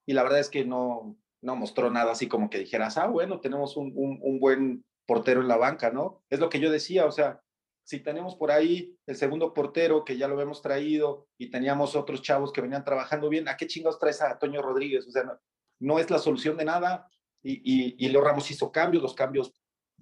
y 0.06 0.12
la 0.12 0.22
verdad 0.22 0.38
es 0.38 0.50
que 0.50 0.64
no, 0.64 1.16
no 1.42 1.56
mostró 1.56 1.90
nada 1.90 2.12
así 2.12 2.28
como 2.28 2.48
que 2.48 2.60
dijeras, 2.60 2.96
ah, 2.96 3.08
bueno, 3.08 3.40
tenemos 3.40 3.76
un, 3.76 3.92
un, 3.96 4.20
un 4.22 4.38
buen 4.38 4.84
portero 5.06 5.40
en 5.40 5.48
la 5.48 5.56
banca, 5.56 5.90
¿no? 5.90 6.22
Es 6.30 6.40
lo 6.40 6.48
que 6.48 6.60
yo 6.60 6.70
decía, 6.70 7.06
o 7.06 7.12
sea, 7.12 7.42
si 7.84 8.00
tenemos 8.00 8.36
por 8.36 8.50
ahí 8.50 8.96
el 9.06 9.16
segundo 9.16 9.52
portero 9.52 10.04
que 10.04 10.16
ya 10.16 10.28
lo 10.28 10.40
hemos 10.40 10.62
traído 10.62 11.26
y 11.36 11.50
teníamos 11.50 11.96
otros 11.96 12.22
chavos 12.22 12.52
que 12.52 12.60
venían 12.60 12.84
trabajando 12.84 13.28
bien, 13.28 13.48
¿a 13.48 13.56
qué 13.56 13.66
chingados 13.66 13.98
traes 13.98 14.22
a 14.22 14.38
Toño 14.38 14.62
Rodríguez? 14.62 15.06
O 15.06 15.10
sea, 15.10 15.38
no, 15.80 15.98
es 15.98 16.10
la 16.10 16.18
solución 16.18 16.56
de 16.56 16.64
nada. 16.64 17.08
Y, 17.42 17.54
y, 17.54 17.96
y 17.98 18.08
Leo 18.08 18.22
Ramos 18.22 18.50
hizo 18.50 18.70
cambios, 18.70 19.02
los 19.02 19.14
cambios 19.14 19.52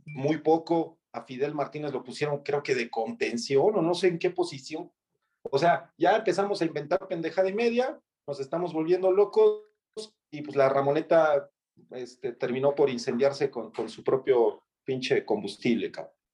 muy 0.05 0.38
poco. 0.38 0.99
A 1.12 1.25
Fidel 1.25 1.55
Martínez 1.55 1.93
lo 1.93 2.05
pusieron, 2.05 2.43
creo 2.43 2.62
que 2.62 2.75
de 2.75 2.91
contención 2.91 3.75
o 3.75 3.82
no 3.82 3.94
sé 3.94 4.08
en 4.08 4.19
qué 4.19 4.31
posición. 4.31 4.93
O 5.43 5.58
sea, 5.58 5.93
ya 5.97 6.17
empezamos 6.17 6.61
a 6.61 6.67
inventar 6.67 7.08
pendeja 7.08 7.43
de 7.43 7.55
media, 7.55 7.99
nos 8.26 8.38
estamos 8.41 8.73
volviendo 8.73 9.11
locos 9.11 9.64
y 10.31 10.43
pues 10.43 10.55
la 10.55 10.69
Ramoneta 10.69 11.50
este, 11.91 12.32
terminó 12.32 12.75
por 12.75 12.91
incendiarse 12.91 13.50
con, 13.50 13.73
con 13.73 13.88
su 13.88 14.05
propio 14.05 14.62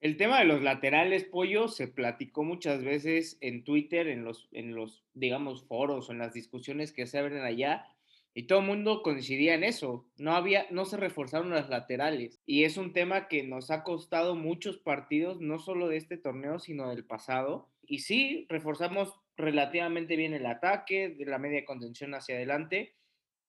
El 0.00 0.16
tema 0.16 0.38
de 0.38 0.44
los 0.44 0.62
laterales, 0.62 1.24
pollo, 1.24 1.68
se 1.68 1.88
platicó 1.88 2.44
muchas 2.44 2.84
veces 2.84 3.38
en 3.40 3.64
Twitter, 3.64 4.08
en 4.08 4.24
los, 4.24 4.48
en 4.52 4.74
los, 4.74 5.04
digamos, 5.14 5.64
foros 5.66 6.08
o 6.08 6.12
en 6.12 6.18
las 6.18 6.34
discusiones 6.34 6.92
que 6.92 7.06
se 7.06 7.18
abren 7.18 7.42
allá, 7.42 7.86
y 8.34 8.42
todo 8.42 8.58
el 8.58 8.66
mundo 8.66 9.02
coincidía 9.02 9.54
en 9.54 9.64
eso. 9.64 10.06
No 10.18 10.32
había, 10.32 10.66
no 10.70 10.84
se 10.84 10.98
reforzaron 10.98 11.48
las 11.48 11.70
laterales. 11.70 12.42
Y 12.44 12.64
es 12.64 12.76
un 12.76 12.92
tema 12.92 13.28
que 13.28 13.42
nos 13.42 13.70
ha 13.70 13.82
costado 13.82 14.36
muchos 14.36 14.76
partidos, 14.76 15.40
no 15.40 15.58
solo 15.58 15.88
de 15.88 15.96
este 15.96 16.18
torneo, 16.18 16.58
sino 16.58 16.90
del 16.90 17.06
pasado. 17.06 17.70
Y 17.86 18.00
sí, 18.00 18.44
reforzamos 18.50 19.18
relativamente 19.38 20.16
bien 20.16 20.34
el 20.34 20.44
ataque, 20.44 21.08
de 21.08 21.24
la 21.24 21.38
media 21.38 21.64
contención 21.64 22.14
hacia 22.14 22.34
adelante, 22.34 22.94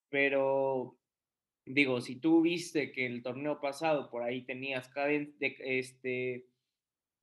pero 0.07 0.97
digo, 1.67 2.01
si 2.01 2.15
tú 2.15 2.41
viste 2.41 2.91
que 2.91 3.05
el 3.05 3.21
torneo 3.21 3.59
pasado 3.59 4.09
por 4.09 4.23
ahí 4.23 4.41
tenías 4.43 4.89
este, 5.39 6.45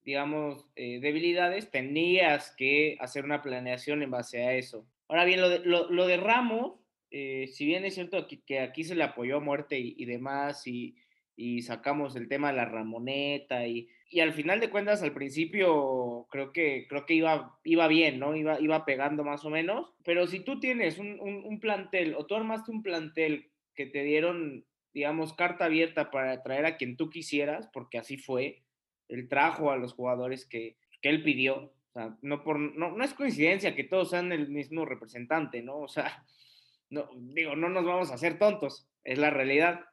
digamos, 0.05 0.69
eh, 0.77 1.01
debilidades, 1.01 1.71
tenías 1.71 2.55
que 2.57 2.97
hacer 3.01 3.25
una 3.25 3.43
planeación 3.43 4.03
en 4.03 4.11
base 4.11 4.43
a 4.43 4.55
eso. 4.55 4.87
Ahora 5.09 5.25
bien, 5.25 5.41
lo 5.41 5.49
de, 5.49 5.61
lo, 5.61 6.07
de 6.07 6.17
Ramos, 6.17 6.75
eh, 7.11 7.49
si 7.49 7.67
bien 7.67 7.85
es 7.85 7.95
cierto 7.95 8.27
que, 8.29 8.61
aquí 8.61 8.85
se 8.85 8.95
le 8.95 9.05
apoyó 9.05 9.39
a 9.39 9.41
muerte 9.41 9.79
y, 9.79 10.05
demás, 10.05 10.67
y, 10.67 10.97
y, 11.37 11.63
sacamos 11.63 12.17
el 12.17 12.29
tema 12.29 12.51
de 12.51 12.57
la 12.57 12.65
Ramoneta, 12.65 13.67
y, 13.67 13.89
y, 14.11 14.21
al 14.21 14.33
final 14.33 14.61
de 14.61 14.71
cuentas, 14.71 15.03
al 15.03 15.13
principio 15.13 16.27
creo 16.31 16.53
que, 16.53 16.87
creo 16.89 17.07
que 17.07 17.15
iba, 17.15 17.59
iba 17.65 17.89
bien, 17.89 18.19
¿no? 18.19 18.37
Iba, 18.37 18.61
iba 18.61 18.85
pegando 18.85 19.25
más 19.25 19.45
o 19.45 19.51
menos, 19.51 19.95
pero 20.05 20.27
si 20.27 20.41
tú 20.41 20.61
tienes 20.61 20.99
un, 20.99 21.19
un, 21.21 21.45
un 21.45 21.61
plantel, 21.61 22.15
o 22.15 22.27
tú 22.27 22.35
armaste 22.35 22.71
un 22.71 22.83
plantel 22.83 23.51
que 23.75 23.87
te 23.87 24.03
dieron, 24.03 24.65
digamos, 24.93 25.33
carta 25.33 25.67
abierta 25.67 26.11
para 26.11 26.43
traer 26.43 26.67
a 26.67 26.77
quien 26.77 26.97
tú 26.97 27.11
quisieras, 27.11 27.69
porque 27.73 27.99
así 27.99 28.17
fue. 28.17 28.63
Él 29.09 29.29
trajo 29.29 29.71
a 29.71 29.77
los 29.77 29.93
jugadores 29.93 30.47
que, 30.47 30.77
que 31.03 31.09
él 31.11 31.23
pidió. 31.23 31.57
O 31.57 31.93
sea, 31.93 32.17
no, 32.23 32.43
por, 32.43 32.59
no, 32.59 32.93
no 32.93 33.05
es 33.05 33.15
coincidencia 33.15 33.75
que 33.75 33.85
todos 33.85 34.11
sean 34.11 34.33
el 34.33 34.49
mismo 34.49 34.85
representante, 34.85 35.63
¿no? 35.63 35.79
O 35.79 35.89
sea, 35.89 36.25
no, 36.91 37.09
digo, 37.15 37.57
no 37.57 37.69
nos 37.69 37.85
vamos 37.85 38.11
a 38.11 38.15
hacer 38.15 38.39
tontos, 38.39 38.89
es 39.05 39.19
la 39.19 39.31
realidad. 39.31 39.85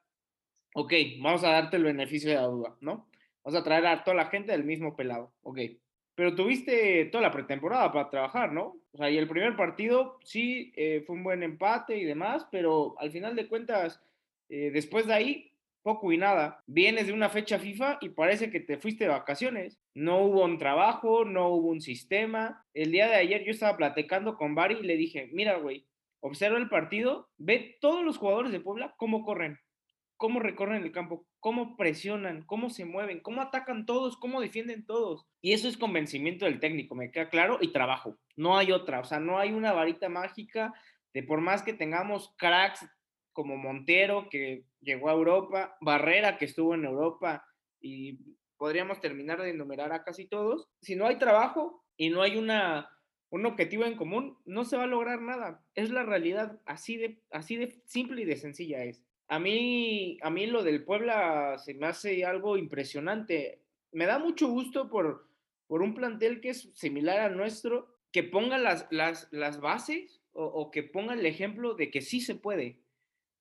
Ok, 0.73 0.93
vamos 1.19 1.43
a 1.43 1.51
darte 1.51 1.77
el 1.77 1.83
beneficio 1.83 2.29
de 2.29 2.38
la 2.38 2.43
duda, 2.43 2.77
¿no? 2.79 3.09
Vamos 3.43 3.59
a 3.59 3.63
traer 3.63 3.85
a 3.88 4.03
toda 4.03 4.15
la 4.15 4.27
gente 4.27 4.51
del 4.51 4.63
mismo 4.63 4.95
pelado, 4.95 5.33
ok. 5.41 5.59
Pero 6.21 6.35
tuviste 6.35 7.05
toda 7.05 7.23
la 7.23 7.31
pretemporada 7.31 7.91
para 7.91 8.11
trabajar, 8.11 8.51
¿no? 8.51 8.77
O 8.91 8.97
sea, 8.97 9.09
y 9.09 9.17
el 9.17 9.27
primer 9.27 9.55
partido 9.55 10.19
sí 10.23 10.71
eh, 10.75 11.03
fue 11.07 11.15
un 11.15 11.23
buen 11.23 11.41
empate 11.41 11.97
y 11.97 12.03
demás, 12.03 12.45
pero 12.51 12.93
al 12.99 13.09
final 13.09 13.35
de 13.35 13.47
cuentas, 13.47 13.99
eh, 14.47 14.69
después 14.71 15.07
de 15.07 15.15
ahí, 15.15 15.51
poco 15.81 16.11
y 16.11 16.19
nada. 16.19 16.61
Vienes 16.67 17.07
de 17.07 17.13
una 17.13 17.29
fecha 17.29 17.57
FIFA 17.57 17.97
y 18.01 18.09
parece 18.09 18.51
que 18.51 18.59
te 18.59 18.77
fuiste 18.77 19.05
de 19.05 19.09
vacaciones. 19.09 19.79
No 19.95 20.19
hubo 20.19 20.45
un 20.45 20.59
trabajo, 20.59 21.25
no 21.25 21.47
hubo 21.47 21.69
un 21.69 21.81
sistema. 21.81 22.67
El 22.75 22.91
día 22.91 23.07
de 23.07 23.15
ayer 23.15 23.43
yo 23.43 23.49
estaba 23.49 23.75
platicando 23.75 24.37
con 24.37 24.53
Bari 24.53 24.75
y 24.75 24.83
le 24.83 24.97
dije, 24.97 25.27
mira, 25.33 25.57
güey, 25.57 25.87
observa 26.19 26.59
el 26.59 26.69
partido, 26.69 27.31
ve 27.39 27.79
todos 27.81 28.05
los 28.05 28.19
jugadores 28.19 28.51
de 28.51 28.59
Puebla 28.59 28.93
cómo 28.95 29.23
corren 29.23 29.57
cómo 30.21 30.39
recorren 30.39 30.83
el 30.83 30.91
campo, 30.91 31.25
cómo 31.41 31.75
presionan, 31.75 32.43
cómo 32.43 32.69
se 32.69 32.86
mueven, 32.86 33.19
cómo 33.19 33.41
atacan 33.41 33.86
todos, 33.86 34.15
cómo 34.15 34.39
defienden 34.39 34.86
todos. 34.86 35.27
Y 35.41 35.51
eso 35.51 35.67
es 35.67 35.75
convencimiento 35.75 36.45
del 36.45 36.62
técnico, 36.62 36.95
me 36.95 37.12
queda 37.12 37.29
claro, 37.29 37.57
y 37.60 37.74
trabajo. 37.74 38.17
No 38.38 38.57
hay 38.57 38.71
otra, 38.71 39.01
o 39.01 39.03
sea, 39.03 39.19
no 39.19 39.38
hay 39.38 39.51
una 39.51 39.74
varita 39.74 40.07
mágica 40.07 40.74
de 41.13 41.24
por 41.24 41.41
más 41.41 41.63
que 41.63 41.74
tengamos 41.74 42.33
cracks 42.38 42.88
como 43.33 43.57
Montero, 43.57 44.29
que 44.29 44.63
llegó 44.79 45.10
a 45.10 45.13
Europa, 45.13 45.75
Barrera, 45.81 46.38
que 46.38 46.45
estuvo 46.45 46.75
en 46.75 46.86
Europa, 46.86 47.45
y 47.81 48.19
podríamos 48.57 49.01
terminar 49.01 49.41
de 49.41 49.50
enumerar 49.50 49.91
a 49.91 50.03
casi 50.03 50.27
todos. 50.27 50.69
Si 50.81 50.95
no 50.95 51.07
hay 51.07 51.17
trabajo 51.17 51.83
y 51.98 52.10
no 52.10 52.21
hay 52.21 52.38
una 52.38 52.88
un 53.31 53.45
objetivo 53.45 53.86
en 53.86 53.95
común, 53.95 54.38
no 54.45 54.65
se 54.65 54.77
va 54.77 54.83
a 54.83 54.88
lograr 54.88 55.21
nada. 55.21 55.63
Es 55.74 55.89
la 55.89 56.03
realidad, 56.03 56.60
así 56.65 56.98
de, 56.98 57.24
así 57.31 57.55
de 57.55 57.81
simple 57.86 58.21
y 58.21 58.25
de 58.25 58.36
sencilla 58.36 58.83
es. 58.83 59.05
A 59.31 59.39
mí, 59.39 60.17
a 60.23 60.29
mí 60.29 60.45
lo 60.45 60.61
del 60.61 60.83
Puebla 60.83 61.57
se 61.57 61.73
me 61.73 61.88
hace 61.88 62.25
algo 62.25 62.57
impresionante. 62.57 63.61
Me 63.93 64.05
da 64.05 64.19
mucho 64.19 64.50
gusto 64.50 64.89
por, 64.89 65.25
por 65.67 65.81
un 65.81 65.93
plantel 65.95 66.41
que 66.41 66.50
es 66.50 66.69
similar 66.73 67.17
al 67.19 67.38
nuestro, 67.38 67.95
que 68.11 68.23
ponga 68.23 68.57
las, 68.57 68.88
las, 68.91 69.29
las 69.31 69.61
bases 69.61 70.21
o, 70.33 70.43
o, 70.43 70.69
que 70.69 70.83
ponga 70.83 71.13
el 71.13 71.25
ejemplo 71.25 71.75
de 71.75 71.89
que 71.89 72.01
sí 72.01 72.19
se 72.19 72.35
puede, 72.35 72.81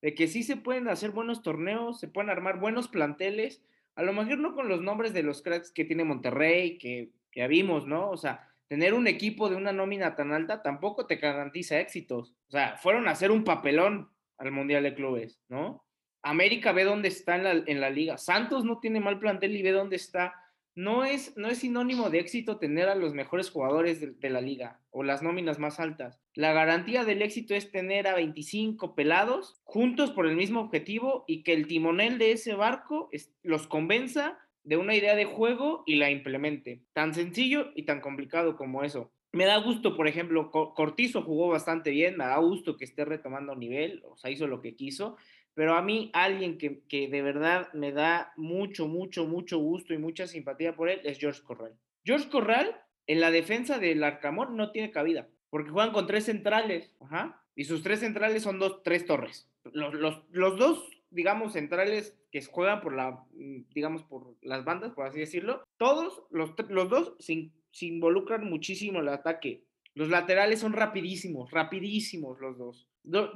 de 0.00 0.14
que 0.14 0.28
sí 0.28 0.44
se 0.44 0.56
pueden 0.56 0.86
hacer 0.86 1.10
buenos 1.10 1.42
torneos, 1.42 1.98
se 1.98 2.06
pueden 2.06 2.30
armar 2.30 2.60
buenos 2.60 2.86
planteles, 2.86 3.60
a 3.96 4.04
lo 4.04 4.12
mejor 4.12 4.38
no 4.38 4.54
con 4.54 4.68
los 4.68 4.80
nombres 4.82 5.12
de 5.12 5.24
los 5.24 5.42
cracks 5.42 5.72
que 5.72 5.84
tiene 5.84 6.04
Monterrey, 6.04 6.78
que 6.78 7.10
ya 7.34 7.48
vimos, 7.48 7.88
¿no? 7.88 8.10
O 8.10 8.16
sea, 8.16 8.48
tener 8.68 8.94
un 8.94 9.08
equipo 9.08 9.50
de 9.50 9.56
una 9.56 9.72
nómina 9.72 10.14
tan 10.14 10.32
alta 10.32 10.62
tampoco 10.62 11.06
te 11.06 11.16
garantiza 11.16 11.80
éxitos. 11.80 12.36
O 12.46 12.52
sea, 12.52 12.76
fueron 12.76 13.08
a 13.08 13.10
hacer 13.10 13.32
un 13.32 13.42
papelón 13.42 14.08
al 14.40 14.50
Mundial 14.50 14.82
de 14.82 14.94
Clubes, 14.94 15.38
¿no? 15.48 15.84
América 16.22 16.72
ve 16.72 16.84
dónde 16.84 17.08
está 17.08 17.36
en 17.36 17.80
la, 17.80 17.90
liga. 17.90 18.18
Santos 18.18 18.64
no 18.64 18.78
tiene 18.80 19.00
mal 19.00 19.18
plantel 19.18 19.56
y 19.56 19.62
ve 19.62 19.70
dónde 19.70 19.96
está. 19.96 20.34
No 20.74 21.04
es, 21.04 21.36
no 21.36 21.48
es 21.48 21.58
sinónimo 21.58 22.10
de 22.10 22.20
éxito 22.20 22.58
tener 22.58 22.88
a 22.88 22.94
los 22.94 23.14
mejores 23.14 23.50
jugadores 23.50 24.00
de, 24.00 24.30
la 24.30 24.40
liga 24.40 24.80
o 24.90 25.02
las 25.02 25.22
nóminas 25.22 25.58
más 25.58 25.80
altas. 25.80 26.20
La 26.34 26.52
garantía 26.52 27.04
del 27.04 27.22
éxito 27.22 27.54
es 27.54 27.70
tener 27.70 28.06
a 28.06 28.14
25 28.14 28.94
pelados 28.94 29.60
juntos 29.64 30.10
por 30.10 30.26
el 30.26 30.36
mismo 30.36 30.60
objetivo 30.60 31.24
y 31.26 31.42
que 31.42 31.54
el 31.54 31.66
timonel 31.66 32.18
de 32.18 32.32
ese 32.32 32.54
barco 32.54 33.10
los 33.42 33.66
convenza 33.66 34.38
de 34.62 34.76
una 34.76 34.94
idea 34.94 35.16
de 35.16 35.24
juego 35.24 35.82
y 35.86 35.96
la 35.96 36.10
implemente. 36.10 36.82
Tan 36.92 37.14
sencillo 37.14 37.72
y 37.74 37.84
tan 37.84 38.00
complicado 38.00 38.56
como 38.56 38.84
eso. 38.84 39.10
Me 39.32 39.44
da 39.44 39.58
gusto, 39.58 39.96
por 39.96 40.08
ejemplo, 40.08 40.50
Cortizo 40.50 41.22
jugó 41.22 41.48
bastante 41.48 41.90
bien, 41.90 42.16
me 42.16 42.24
da 42.24 42.38
gusto 42.38 42.76
que 42.76 42.84
esté 42.84 43.04
retomando 43.04 43.54
nivel, 43.54 44.02
o 44.04 44.16
sea, 44.16 44.30
hizo 44.30 44.46
lo 44.46 44.60
que 44.60 44.74
quiso, 44.74 45.16
pero 45.54 45.74
a 45.74 45.82
mí 45.82 46.10
alguien 46.14 46.58
que, 46.58 46.82
que 46.88 47.08
de 47.08 47.22
verdad 47.22 47.72
me 47.72 47.92
da 47.92 48.32
mucho, 48.36 48.88
mucho, 48.88 49.26
mucho 49.26 49.58
gusto 49.58 49.94
y 49.94 49.98
mucha 49.98 50.26
simpatía 50.26 50.74
por 50.74 50.88
él 50.88 51.00
es 51.04 51.18
George 51.18 51.42
Corral. 51.42 51.76
George 52.04 52.28
Corral 52.28 52.80
en 53.06 53.20
la 53.20 53.30
defensa 53.30 53.78
del 53.78 54.02
Arcamón 54.02 54.56
no 54.56 54.72
tiene 54.72 54.90
cabida, 54.90 55.28
porque 55.48 55.70
juegan 55.70 55.92
con 55.92 56.06
tres 56.06 56.24
centrales, 56.24 56.96
ajá, 57.00 57.42
y 57.54 57.64
sus 57.64 57.82
tres 57.82 58.00
centrales 58.00 58.42
son 58.42 58.58
dos, 58.58 58.82
tres 58.82 59.06
torres. 59.06 59.48
Los, 59.72 59.94
los, 59.94 60.24
los 60.30 60.58
dos 60.58 61.00
digamos, 61.10 61.52
centrales 61.52 62.16
que 62.30 62.42
juegan 62.44 62.80
por 62.80 62.94
la, 62.94 63.24
mm, 63.32 63.62
digamos, 63.74 64.02
por 64.04 64.36
las 64.42 64.64
bandas, 64.64 64.92
por 64.92 65.06
así 65.06 65.18
decirlo, 65.18 65.64
todos, 65.76 66.22
los, 66.30 66.52
los 66.68 66.88
dos, 66.88 67.14
se, 67.18 67.50
se 67.70 67.86
involucran 67.86 68.44
muchísimo 68.44 69.00
el 69.00 69.08
ataque. 69.08 69.64
Los 69.94 70.08
laterales 70.08 70.60
son 70.60 70.72
rapidísimos, 70.72 71.50
rapidísimos 71.50 72.40
los 72.40 72.58
dos. 72.58 72.88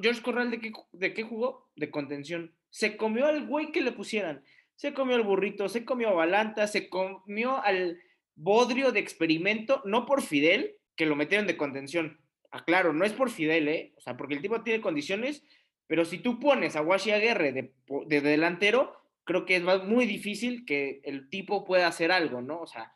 George 0.02 0.22
Corral, 0.22 0.50
¿de 0.50 0.60
qué, 0.60 0.72
¿de 0.92 1.14
qué 1.14 1.22
jugó? 1.22 1.70
De 1.76 1.90
contención. 1.90 2.54
Se 2.70 2.96
comió 2.96 3.26
al 3.26 3.46
güey 3.46 3.72
que 3.72 3.80
le 3.80 3.92
pusieran. 3.92 4.44
Se 4.76 4.92
comió 4.92 5.16
al 5.16 5.22
burrito, 5.22 5.68
se 5.68 5.84
comió 5.84 6.08
a 6.08 6.14
Balanta, 6.14 6.66
se 6.66 6.88
comió 6.88 7.62
al 7.62 7.98
bodrio 8.34 8.92
de 8.92 9.00
experimento, 9.00 9.82
no 9.84 10.06
por 10.06 10.22
Fidel, 10.22 10.76
que 10.96 11.06
lo 11.06 11.16
metieron 11.16 11.46
de 11.46 11.56
contención. 11.56 12.18
Aclaro, 12.50 12.92
no 12.92 13.04
es 13.04 13.12
por 13.12 13.30
Fidel, 13.30 13.68
¿eh? 13.68 13.94
O 13.96 14.00
sea, 14.00 14.16
porque 14.16 14.34
el 14.34 14.42
tipo 14.42 14.62
tiene 14.62 14.80
condiciones 14.80 15.44
pero 15.86 16.04
si 16.04 16.18
tú 16.18 16.40
pones 16.40 16.76
a 16.76 16.82
Washi 16.82 17.10
Aguirre 17.10 17.52
de, 17.52 17.72
de, 18.06 18.20
delantero, 18.20 18.96
creo 19.24 19.44
que 19.44 19.56
es 19.56 19.62
muy 19.84 20.06
difícil 20.06 20.64
que 20.64 21.00
el 21.04 21.28
tipo 21.28 21.64
pueda 21.64 21.86
hacer 21.86 22.10
algo, 22.10 22.40
¿no? 22.40 22.60
O 22.60 22.66
sea, 22.66 22.94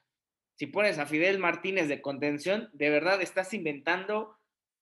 si 0.59 0.67
pones 0.67 0.99
a 0.99 1.07
Fidel 1.07 1.39
Martínez 1.39 1.87
de 1.87 2.03
contención, 2.03 2.69
de 2.73 2.91
verdad 2.91 3.23
estás 3.23 3.55
inventando 3.55 4.37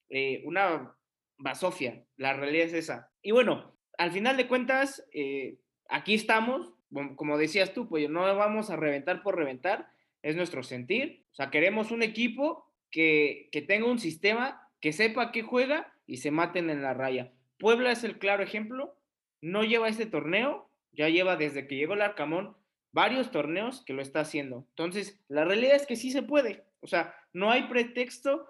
eh, 0.09 0.43
una 0.47 0.97
basofia. 1.37 2.03
La 2.17 2.33
realidad 2.33 2.69
es 2.69 2.73
esa. 2.73 3.11
Y 3.21 3.33
bueno, 3.33 3.77
al 3.99 4.11
final 4.11 4.39
de 4.39 4.49
cuentas, 4.49 5.07
eh, 5.13 5.59
aquí 5.91 6.15
estamos. 6.15 6.73
Como 7.17 7.37
decías 7.37 7.75
tú, 7.75 7.91
pues 7.91 8.09
no 8.09 8.23
vamos 8.37 8.71
a 8.71 8.77
reventar 8.77 9.23
por 9.23 9.37
reventar, 9.37 9.91
es 10.23 10.35
nuestro 10.35 10.63
sentir. 10.63 11.27
O 11.33 11.35
sea, 11.35 11.51
queremos 11.51 11.91
un 11.91 12.03
equipo 12.03 12.73
que, 12.91 13.51
que 13.53 13.61
tenga 13.61 13.87
un 13.87 13.99
sistema, 13.99 14.71
que 14.81 14.95
sepa 14.95 15.31
qué 15.31 15.43
juega 15.43 15.93
y 16.07 16.17
se 16.17 16.31
maten 16.31 16.71
en 16.71 16.81
la 16.81 16.95
raya. 16.95 17.33
Puebla 17.59 17.93
es 17.93 18.03
el 18.03 18.19
claro 18.19 18.43
ejemplo, 18.43 18.97
no 19.43 19.63
lleva 19.63 19.91
este 19.91 20.07
torneo, 20.07 20.71
ya 20.93 21.11
lleva 21.11 21.37
desde 21.37 21.67
que 21.67 21.77
llegó 21.77 21.93
el 21.93 22.01
Arcamón 22.01 22.57
varios 22.97 23.31
torneos 23.31 23.85
que 23.85 23.93
lo 23.93 24.01
está 24.01 24.21
haciendo. 24.21 24.67
Entonces, 24.71 25.21
la 25.29 25.45
realidad 25.45 25.77
es 25.77 25.87
que 25.87 25.97
sí 25.97 26.11
se 26.11 26.23
puede, 26.23 26.65
o 26.81 26.87
sea, 26.87 27.15
no 27.35 27.51
hay 27.51 27.65
pretexto 27.65 28.49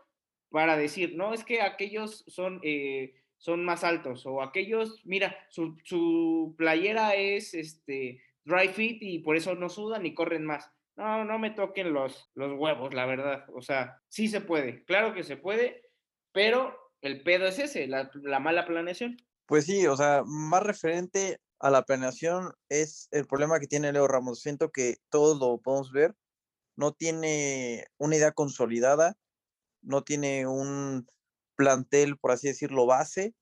para 0.50 0.76
decir, 0.76 1.16
no, 1.16 1.34
es 1.34 1.44
que 1.44 1.62
aquellos 1.62 2.24
son, 2.28 2.60
eh, 2.62 3.16
son 3.38 3.64
más 3.64 3.82
altos 3.82 4.24
o 4.24 4.40
aquellos, 4.42 5.04
mira, 5.04 5.36
su, 5.50 5.76
su, 5.82 6.54
playera 6.56 7.16
es 7.16 7.54
este, 7.54 8.22
dry 8.44 8.68
fit 8.68 8.98
y 9.00 9.18
por 9.18 9.34
eso 9.34 9.56
no 9.56 9.68
sudan 9.68 10.06
y 10.06 10.14
corren 10.14 10.44
más. 10.44 10.70
No, 10.94 11.24
no 11.24 11.40
me 11.40 11.50
toquen 11.50 11.92
los, 11.92 12.30
los 12.36 12.56
huevos, 12.56 12.94
la 12.94 13.04
verdad. 13.04 13.46
O 13.52 13.62
sea, 13.62 14.00
sí 14.08 14.28
se 14.28 14.40
puede, 14.40 14.84
claro 14.84 15.12
que 15.12 15.24
se 15.24 15.36
puede, 15.36 15.90
pero 16.30 16.92
el 17.00 17.24
pedo 17.24 17.46
es 17.46 17.58
ese, 17.58 17.88
la, 17.88 18.12
la, 18.22 18.38
mala 18.38 18.64
planeación. 18.64 19.16
Pues 19.46 19.66
sí, 19.66 19.88
o 19.88 19.96
sea, 19.96 20.22
más 20.24 20.62
referente 20.62 21.40
a 21.58 21.70
la 21.70 21.84
planeación 21.84 22.52
es 22.68 23.08
el 23.10 23.26
problema 23.26 23.60
que 23.60 23.66
tiene 23.66 23.92
Leo 23.92 24.08
Ramos. 24.08 24.40
Siento 24.40 24.70
que 24.70 24.98
todos 25.10 25.38
lo 25.38 25.58
podemos 25.58 25.92
ver. 25.92 26.14
No 26.76 26.92
tiene 26.92 27.86
una 27.98 28.16
idea 28.16 28.32
consolidada, 28.32 29.16
no 29.82 30.04
tiene 30.04 30.46
un 30.46 31.06
plantel, 31.56 32.18
por 32.18 32.32
así 32.32 32.48
decirlo, 32.48 32.86
base 32.86 33.34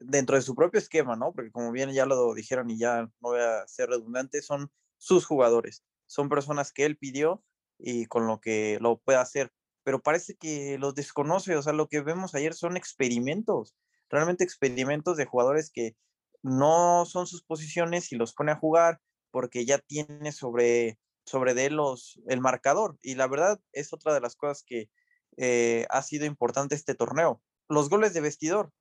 dentro 0.00 0.36
de 0.36 0.42
su 0.42 0.54
propio 0.54 0.78
esquema, 0.80 1.16
¿no? 1.16 1.32
Porque 1.32 1.52
como 1.52 1.72
bien 1.72 1.92
ya 1.92 2.06
lo 2.06 2.34
dijeron 2.34 2.70
y 2.70 2.78
ya 2.78 3.02
no 3.02 3.10
voy 3.20 3.40
a 3.40 3.66
ser 3.68 3.90
redundante, 3.90 4.42
son 4.42 4.72
sus 4.98 5.26
jugadores, 5.26 5.84
son 6.06 6.28
personas 6.28 6.72
que 6.72 6.84
él 6.86 6.96
pidió 6.96 7.44
y 7.78 8.06
con 8.06 8.26
lo 8.26 8.40
que 8.40 8.78
lo 8.80 8.98
puede 8.98 9.18
hacer 9.18 9.52
pero 9.84 10.02
parece 10.02 10.36
que 10.36 10.78
los 10.78 10.94
desconoce, 10.94 11.56
o 11.56 11.62
sea, 11.62 11.72
lo 11.72 11.88
que 11.88 12.00
vemos 12.00 12.34
ayer 12.34 12.54
son 12.54 12.76
experimentos, 12.76 13.74
realmente 14.08 14.44
experimentos 14.44 15.16
de 15.16 15.26
jugadores 15.26 15.70
que 15.72 15.96
no 16.42 17.04
son 17.06 17.26
sus 17.26 17.42
posiciones 17.42 18.12
y 18.12 18.16
los 18.16 18.34
pone 18.34 18.52
a 18.52 18.56
jugar 18.56 19.00
porque 19.30 19.64
ya 19.64 19.78
tiene 19.78 20.32
sobre, 20.32 20.98
sobre 21.24 21.54
de 21.54 21.70
los, 21.70 22.20
el 22.28 22.40
marcador. 22.40 22.98
Y 23.02 23.14
la 23.14 23.26
verdad 23.26 23.60
es 23.72 23.92
otra 23.92 24.12
de 24.12 24.20
las 24.20 24.36
cosas 24.36 24.62
que 24.66 24.90
eh, 25.36 25.86
ha 25.90 26.02
sido 26.02 26.26
importante 26.26 26.74
este 26.74 26.94
torneo. 26.94 27.42
Los 27.68 27.88
goles 27.88 28.12
de 28.12 28.20
vestidor, 28.20 28.72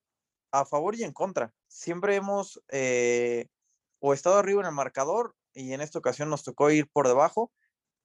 a 0.52 0.66
favor 0.66 0.96
y 0.96 1.04
en 1.04 1.14
contra. 1.14 1.54
Siempre 1.68 2.16
hemos 2.16 2.62
eh, 2.70 3.48
o 4.00 4.14
estado 4.14 4.38
arriba 4.38 4.62
en 4.62 4.68
el 4.68 4.74
marcador 4.74 5.36
y 5.54 5.74
en 5.74 5.82
esta 5.82 6.00
ocasión 6.00 6.30
nos 6.30 6.44
tocó 6.44 6.72
ir 6.72 6.90
por 6.92 7.08
debajo, 7.08 7.52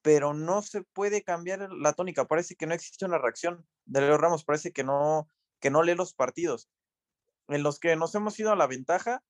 pero 0.02 0.34
no 0.34 0.62
se 0.62 0.82
puede 0.82 1.22
cambiar 1.22 1.68
la 1.72 1.92
tónica. 1.94 2.26
Parece 2.26 2.54
que 2.54 2.66
no 2.66 2.74
existe 2.74 3.04
una 3.04 3.18
reacción 3.18 3.66
de 3.86 4.02
Leo 4.02 4.18
Ramos, 4.18 4.44
parece 4.44 4.72
que 4.72 4.84
no, 4.84 5.28
que 5.60 5.70
no 5.70 5.82
lee 5.82 5.94
los 5.94 6.14
partidos. 6.14 6.68
En 7.48 7.62
los 7.62 7.80
que 7.80 7.96
nos 7.96 8.14
hemos 8.14 8.38
ido 8.38 8.52
a 8.52 8.56
la 8.56 8.66
ventaja, 8.66 9.22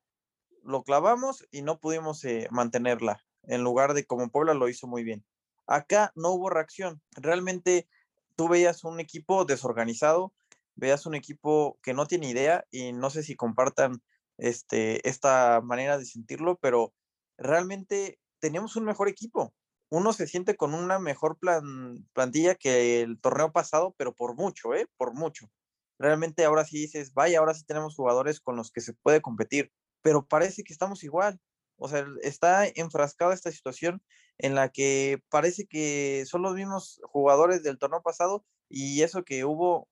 lo 0.67 0.83
clavamos 0.83 1.47
y 1.51 1.63
no 1.63 1.79
pudimos 1.81 2.25
eh, 2.25 2.49
mantenerla, 2.51 3.25
en 3.45 3.63
lugar 3.63 3.95
de 3.95 4.07
como 4.07 4.31
Puebla 4.31 4.55
lo 4.55 4.69
hizo 4.69 4.87
muy 4.87 5.05
bien. 5.05 5.25
Acá 5.67 6.13
no 6.15 6.31
hubo 6.31 6.51
reacción. 6.51 7.03
Realmente 7.13 7.89
tú 8.37 8.49
veías 8.49 8.85
un 8.85 9.01
equipo 9.01 9.45
desorganizado, 9.45 10.33
veías 10.75 11.07
un 11.07 11.15
equipo 11.15 11.79
que 11.83 11.95
no 11.95 12.07
tiene 12.07 12.29
idea 12.29 12.67
y 12.71 12.93
no 12.93 13.11
sé 13.11 13.23
si 13.23 13.37
compartan 13.37 14.03
este, 14.39 15.09
esta 15.09 15.61
manera 15.63 15.99
de 15.99 16.05
sentirlo, 16.05 16.59
pero 16.61 16.93
realmente 17.39 18.19
teníamos 18.41 18.77
un 18.77 18.85
mejor 18.85 19.09
equipo 19.09 19.55
uno 19.91 20.13
se 20.13 20.27
siente 20.27 20.57
con 20.57 20.75
una 20.75 20.99
mejor 20.99 21.39
plan, 21.39 22.07
plantilla 22.13 22.55
que 22.55 23.03
el 23.03 23.21
torneo 23.21 23.53
pasado, 23.53 23.95
pero 23.97 24.15
por 24.15 24.35
mucho, 24.35 24.75
¿eh? 24.75 24.89
Por 24.97 25.15
mucho. 25.15 25.51
Realmente 25.99 26.45
ahora 26.45 26.65
sí 26.65 26.79
dices, 26.79 27.15
vaya, 27.15 27.39
ahora 27.39 27.55
sí 27.55 27.65
tenemos 27.65 27.95
jugadores 27.95 28.41
con 28.41 28.57
los 28.57 28.71
que 28.71 28.81
se 28.81 28.95
puede 28.95 29.23
competir, 29.23 29.73
pero 30.07 30.25
parece 30.25 30.63
que 30.63 30.73
estamos 30.73 31.03
igual. 31.03 31.41
O 31.77 31.89
sea, 31.89 32.07
está 32.23 32.65
enfrascada 32.77 33.35
esta 33.35 33.51
situación 33.51 34.01
en 34.39 34.55
la 34.55 34.69
que 34.69 35.21
parece 35.31 35.67
que 35.67 36.25
son 36.27 36.43
los 36.43 36.55
mismos 36.55 37.01
jugadores 37.03 37.65
del 37.65 37.77
torneo 37.77 38.03
pasado 38.03 38.47
y 38.69 39.03
eso 39.03 39.25
que 39.25 39.45
hubo, 39.45 39.89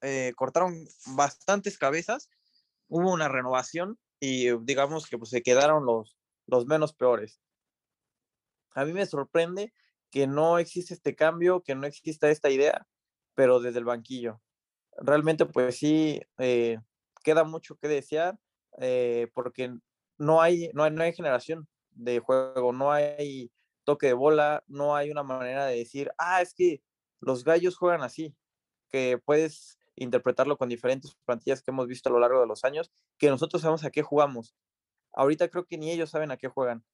eh, 0.00 0.32
cortaron 0.36 0.74
bastantes 1.16 1.76
cabezas, 1.76 2.30
hubo 2.88 3.12
una 3.12 3.28
renovación 3.28 3.98
y 4.20 4.56
digamos 4.64 5.06
que 5.06 5.18
pues, 5.18 5.28
se 5.28 5.42
quedaron 5.42 5.84
los, 5.84 6.16
los 6.46 6.64
menos 6.64 6.94
peores 6.94 7.42
a 8.74 8.84
mí 8.86 8.92
me 8.92 9.06
sorprende 9.06 9.72
que 10.10 10.26
no 10.26 10.58
existe 10.58 10.94
este 10.94 11.14
cambio, 11.14 11.62
que 11.62 11.74
no 11.74 11.86
exista 11.86 12.30
esta 12.30 12.50
idea, 12.50 12.86
pero 13.34 13.60
desde 13.60 13.78
el 13.78 13.84
banquillo. 13.84 14.40
Realmente, 14.98 15.46
pues 15.46 15.78
sí, 15.78 16.20
eh, 16.38 16.78
queda 17.24 17.44
mucho 17.44 17.76
que 17.76 17.88
desear, 17.88 18.38
eh, 18.78 19.30
porque 19.34 19.74
no 20.18 20.40
hay, 20.40 20.70
no, 20.74 20.84
hay, 20.84 20.90
no 20.92 21.02
hay 21.02 21.12
generación 21.12 21.68
de 21.90 22.20
juego, 22.20 22.72
no 22.72 22.92
hay 22.92 23.50
toque 23.84 24.08
de 24.08 24.12
bola, 24.14 24.64
no 24.66 24.94
hay 24.96 25.10
una 25.10 25.22
manera 25.22 25.66
de 25.66 25.76
decir, 25.76 26.10
ah, 26.18 26.42
es 26.42 26.54
que 26.54 26.82
los 27.20 27.44
gallos 27.44 27.76
juegan 27.76 28.02
así. 28.02 28.34
que 28.90 29.18
puedes 29.24 29.78
interpretarlo 29.96 30.56
con 30.58 30.68
diferentes 30.68 31.16
plantillas 31.24 31.62
que 31.62 31.70
hemos 31.70 31.86
visto 31.86 32.08
a 32.08 32.12
lo 32.12 32.20
largo 32.20 32.40
de 32.40 32.46
los 32.46 32.64
años, 32.64 32.92
que 33.18 33.30
nosotros 33.30 33.62
sabemos 33.62 33.84
a 33.84 33.90
qué 33.90 34.02
jugamos. 34.02 34.54
Ahorita 35.12 35.48
creo 35.48 35.66
que 35.66 35.78
ni 35.78 35.90
ellos 35.90 36.10
saben 36.10 36.30
a 36.30 36.36
qué 36.36 36.48
juegan. 36.48 36.84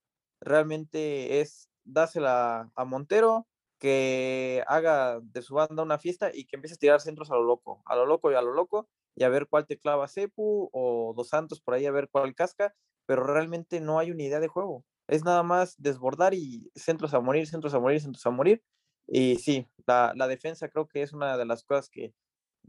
Realmente 0.41 1.41
es 1.41 1.69
dásela 1.85 2.71
a 2.75 2.85
Montero, 2.85 3.47
que 3.79 4.65
haga 4.67 5.21
de 5.21 5.43
su 5.43 5.55
banda 5.55 5.83
una 5.83 5.99
fiesta 5.99 6.31
y 6.35 6.45
que 6.47 6.57
empiece 6.57 6.75
a 6.75 6.79
tirar 6.79 7.01
centros 7.01 7.31
a 7.31 7.35
lo 7.35 7.45
loco, 7.45 7.83
a 7.87 7.97
lo 7.97 8.07
loco 8.07 8.31
y 8.31 8.35
a 8.35 8.43
lo 8.43 8.53
loco, 8.53 8.89
y 9.17 9.25
a 9.25 9.29
ver 9.29 9.49
cuál 9.49 9.67
te 9.67 9.79
clava 9.79 10.09
Cepu 10.09 10.71
o 10.73 11.15
Dos 11.17 11.29
Santos 11.31 11.61
por 11.61 11.75
ahí 11.75 11.87
a 11.87 11.93
ver 11.93 12.09
cuál 12.11 12.35
casca, 12.35 12.75
pero 13.07 13.25
realmente 13.25 13.81
no 13.81 13.99
hay 13.99 14.11
una 14.11 14.23
idea 14.23 14.41
de 14.41 14.49
juego. 14.49 14.85
Es 15.09 15.25
nada 15.25 15.43
más 15.43 15.75
desbordar 15.79 16.35
y 16.35 16.71
centros 16.75 17.15
a 17.15 17.21
morir, 17.21 17.47
centros 17.49 17.75
a 17.75 17.81
morir, 17.81 18.01
centros 18.01 18.27
a 18.27 18.31
morir. 18.31 18.63
Y 19.07 19.37
sí, 19.37 19.67
la, 19.87 20.13
la 20.17 20.29
defensa 20.29 20.69
creo 20.69 20.87
que 20.89 21.03
es 21.03 21.13
una 21.13 21.37
de 21.39 21.47
las 21.47 21.65
cosas 21.65 21.89
que 21.91 22.15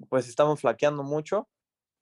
pues 0.09 0.29
estamos 0.29 0.61
flaqueando 0.61 1.03
mucho 1.03 1.49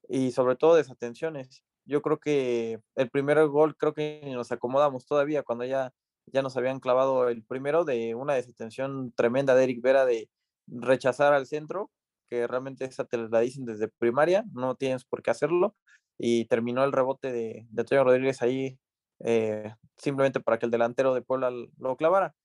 y 0.10 0.32
sobre 0.32 0.56
todo 0.56 0.76
desatenciones. 0.76 1.64
Yo 1.86 2.02
creo 2.02 2.20
que 2.20 2.82
el 2.96 3.10
primer 3.10 3.46
gol 3.48 3.78
creo 3.78 3.94
que 3.94 4.22
nos 4.34 4.52
acomodamos 4.52 5.06
todavía 5.06 5.44
cuando 5.44 5.66
ya 5.66 5.94
ya 6.28 6.42
nos 6.42 6.58
habían 6.58 6.80
clavado 6.80 7.30
el 7.30 7.44
primero 7.44 7.86
de 7.86 8.16
una 8.16 8.34
desatención 8.34 9.12
tremenda 9.14 9.56
de 9.56 9.64
Eric 9.64 9.82
Vera 9.82 10.06
de 10.06 10.30
rechazar 10.68 11.34
al 11.34 11.48
centro, 11.48 11.90
que 12.30 12.48
realmente 12.48 12.86
esa 12.86 13.06
te 13.06 13.18
la 13.18 13.40
dicen 13.40 13.66
desde 13.66 13.88
primaria, 13.88 14.44
no 14.54 14.76
tienes 14.76 15.06
por 15.06 15.22
qué 15.22 15.32
hacerlo, 15.32 15.76
y 16.18 16.46
terminó 16.46 16.84
el 16.84 16.92
rebote 16.92 17.32
de, 17.32 17.68
de 17.70 17.84
Toño 17.84 18.04
Rodríguez 18.04 18.42
ahí 18.42 18.80
eh, 19.20 19.74
simplemente 19.98 20.40
para 20.40 20.60
que 20.60 20.66
el 20.66 20.72
delantero 20.72 21.14
de 21.14 21.22
Puebla 21.22 21.52
lo 21.52 21.98
clavara. 21.98 22.36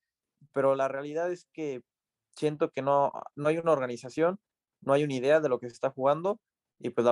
Pero 0.52 0.74
la 0.74 0.88
realidad 0.88 1.30
es 1.30 1.46
que 1.52 1.82
siento 2.36 2.70
que 2.70 2.82
no, 2.82 3.12
no 3.36 3.48
hay 3.48 3.58
una 3.58 3.72
organización, 3.72 4.40
no 4.80 4.92
hay 4.92 5.04
una 5.04 5.14
idea 5.14 5.40
de 5.40 5.48
lo 5.48 5.58
que 5.58 5.68
se 5.68 5.74
está 5.74 5.90
jugando, 5.90 6.40
y 6.78 6.90
pues 6.90 7.06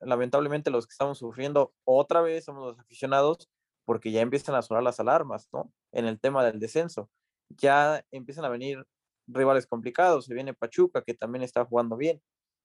lamentablemente 0.00 0.70
los 0.70 0.86
que 0.86 0.92
estamos 0.92 1.18
sufriendo 1.18 1.72
otra 1.84 2.20
vez 2.20 2.44
somos 2.44 2.66
los 2.66 2.78
aficionados 2.78 3.48
porque 3.86 4.12
ya 4.12 4.20
empiezan 4.20 4.54
a 4.54 4.62
sonar 4.62 4.82
las 4.82 5.00
alarmas, 5.00 5.48
¿no? 5.52 5.72
En 5.92 6.06
el 6.06 6.20
tema 6.20 6.44
del 6.44 6.60
descenso. 6.60 7.10
Ya 7.48 8.04
empiezan 8.10 8.44
a 8.44 8.50
venir 8.50 8.84
rivales 9.26 9.66
complicados, 9.66 10.26
se 10.26 10.34
viene 10.34 10.54
Pachuca, 10.54 11.02
que 11.02 11.14
también 11.14 11.42
está 11.42 11.64
jugando 11.64 11.96
bien. 11.96 12.22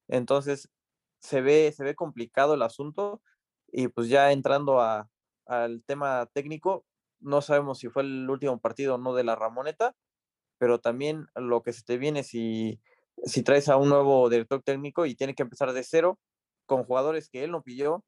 Entonces, 0.07 0.69
se 1.19 1.41
ve, 1.41 1.71
se 1.75 1.83
ve 1.83 1.95
complicado 1.95 2.53
el 2.53 2.61
asunto 2.61 3.21
y 3.71 3.87
pues 3.89 4.09
ya 4.09 4.31
entrando 4.31 4.81
a, 4.81 5.09
al 5.45 5.83
tema 5.85 6.27
técnico, 6.33 6.85
no 7.19 7.41
sabemos 7.41 7.79
si 7.79 7.89
fue 7.89 8.03
el 8.03 8.29
último 8.29 8.59
partido 8.59 8.95
o 8.95 8.97
no 8.97 9.13
de 9.13 9.23
la 9.23 9.35
Ramoneta, 9.35 9.95
pero 10.57 10.79
también 10.79 11.27
lo 11.35 11.63
que 11.63 11.73
se 11.73 11.83
te 11.83 11.97
viene 11.97 12.23
si, 12.23 12.81
si 13.23 13.43
traes 13.43 13.69
a 13.69 13.77
un 13.77 13.89
nuevo 13.89 14.29
director 14.29 14.61
técnico 14.63 15.05
y 15.05 15.15
tiene 15.15 15.35
que 15.35 15.43
empezar 15.43 15.73
de 15.73 15.83
cero 15.83 16.19
con 16.65 16.83
jugadores 16.83 17.29
que 17.29 17.43
él 17.43 17.51
no 17.51 17.63
pilló, 17.63 18.03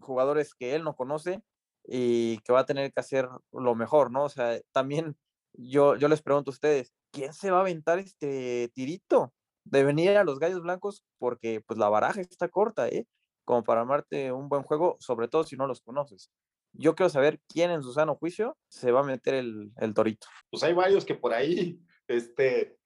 jugadores 0.00 0.54
que 0.54 0.74
él 0.74 0.84
no 0.84 0.94
conoce 0.94 1.42
y 1.84 2.38
que 2.40 2.52
va 2.52 2.60
a 2.60 2.66
tener 2.66 2.92
que 2.92 3.00
hacer 3.00 3.28
lo 3.52 3.74
mejor, 3.74 4.10
¿no? 4.10 4.24
O 4.24 4.28
sea, 4.28 4.60
también 4.72 5.16
yo, 5.52 5.96
yo 5.96 6.08
les 6.08 6.22
pregunto 6.22 6.50
a 6.50 6.54
ustedes, 6.54 6.92
¿quién 7.12 7.32
se 7.32 7.50
va 7.50 7.58
a 7.58 7.60
aventar 7.60 7.98
este 7.98 8.70
tirito 8.74 9.32
de 9.64 9.84
venir 9.84 10.16
a 10.16 10.24
los 10.24 10.38
Gallos 10.38 10.62
Blancos? 10.62 11.04
Porque 11.18 11.62
pues 11.66 11.78
la 11.78 11.88
baraja 11.88 12.20
está 12.20 12.48
corta, 12.48 12.88
¿eh? 12.88 13.06
Como 13.44 13.64
para 13.64 13.80
armarte 13.80 14.32
un 14.32 14.48
buen 14.48 14.62
juego, 14.62 14.96
sobre 15.00 15.28
todo 15.28 15.44
si 15.44 15.56
no 15.56 15.66
los 15.66 15.80
conoces. 15.80 16.30
Yo 16.72 16.94
quiero 16.94 17.10
saber 17.10 17.40
quién 17.48 17.70
en 17.70 17.82
su 17.82 17.92
sano 17.92 18.14
juicio 18.14 18.56
se 18.68 18.92
va 18.92 19.00
a 19.00 19.04
meter 19.04 19.34
el, 19.34 19.72
el 19.76 19.94
torito. 19.94 20.28
Pues 20.50 20.62
hay 20.62 20.72
varios 20.72 21.04
que 21.04 21.16
por 21.16 21.34
ahí, 21.34 21.80
este, 22.06 22.78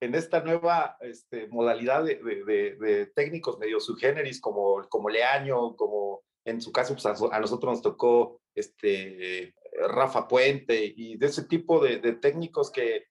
en 0.00 0.14
esta 0.14 0.40
nueva 0.42 0.96
este, 1.00 1.48
modalidad 1.48 2.04
de, 2.04 2.16
de, 2.16 2.76
de, 2.76 3.06
técnicos 3.06 3.58
medio 3.58 3.80
subgéneris 3.80 4.40
como, 4.40 4.86
como 4.88 5.08
Leaño, 5.08 5.74
como 5.76 6.22
en 6.44 6.60
su 6.60 6.72
caso, 6.72 6.94
pues 6.94 7.06
a, 7.06 7.40
nosotros 7.40 7.72
nos 7.72 7.82
tocó 7.82 8.40
este, 8.54 9.54
Rafa 9.74 10.28
Puente 10.28 10.92
y 10.96 11.16
de 11.16 11.26
ese 11.26 11.44
tipo 11.44 11.82
de, 11.82 11.98
técnicos 12.14 12.70
que, 12.70 13.06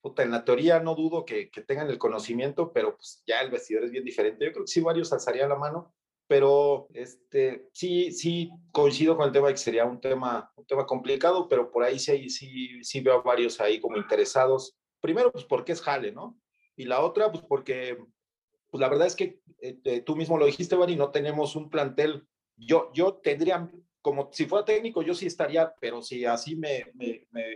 puta, 0.00 0.22
en 0.22 0.30
la 0.30 0.44
teoría 0.44 0.80
no 0.80 0.94
dudo 0.94 1.24
que, 1.24 1.50
tengan 1.66 1.90
el 1.90 1.98
conocimiento, 1.98 2.72
pero 2.72 2.96
pues 2.96 3.22
ya 3.26 3.40
el 3.40 3.50
vestidor 3.50 3.84
es 3.84 3.90
bien 3.90 4.04
diferente. 4.04 4.44
Yo 4.44 4.52
creo 4.52 4.64
que 4.64 4.70
sí 4.72 4.80
varios 4.80 5.12
alzarían 5.12 5.48
la 5.48 5.56
mano, 5.56 5.94
pero 6.26 6.88
este, 6.94 7.68
sí, 7.72 8.12
sí 8.12 8.50
coincido 8.72 9.16
con 9.16 9.26
el 9.26 9.32
tema 9.32 9.48
que 9.50 9.56
sería 9.56 9.84
un 9.84 10.00
tema, 10.00 10.52
un 10.56 10.66
tema 10.66 10.86
complicado, 10.86 11.48
pero 11.48 11.70
por 11.70 11.82
ahí 11.84 11.98
sí, 11.98 12.30
sí, 12.30 12.82
sí 12.82 13.00
veo 13.00 13.14
a 13.14 13.22
varios 13.22 13.60
ahí 13.60 13.80
como 13.80 13.96
interesados. 13.96 14.78
Primero, 15.00 15.32
pues 15.32 15.44
porque 15.44 15.72
es 15.72 15.82
jale, 15.82 16.12
¿no? 16.12 16.38
Y 16.76 16.84
la 16.84 17.00
otra, 17.00 17.30
pues 17.30 17.44
porque, 17.48 17.98
pues 18.70 18.80
la 18.80 18.88
verdad 18.88 19.06
es 19.06 19.16
que 19.16 19.40
eh, 19.60 20.00
tú 20.00 20.16
mismo 20.16 20.38
lo 20.38 20.46
dijiste, 20.46 20.76
Bari, 20.76 20.96
no 20.96 21.10
tenemos 21.10 21.56
un 21.56 21.68
plantel 21.68 22.26
yo, 22.60 22.90
yo 22.92 23.14
tendría, 23.14 23.70
como 24.02 24.30
si 24.32 24.46
fuera 24.46 24.64
técnico, 24.64 25.02
yo 25.02 25.14
sí 25.14 25.26
estaría, 25.26 25.74
pero 25.80 26.02
si 26.02 26.24
así 26.24 26.56
me, 26.56 26.92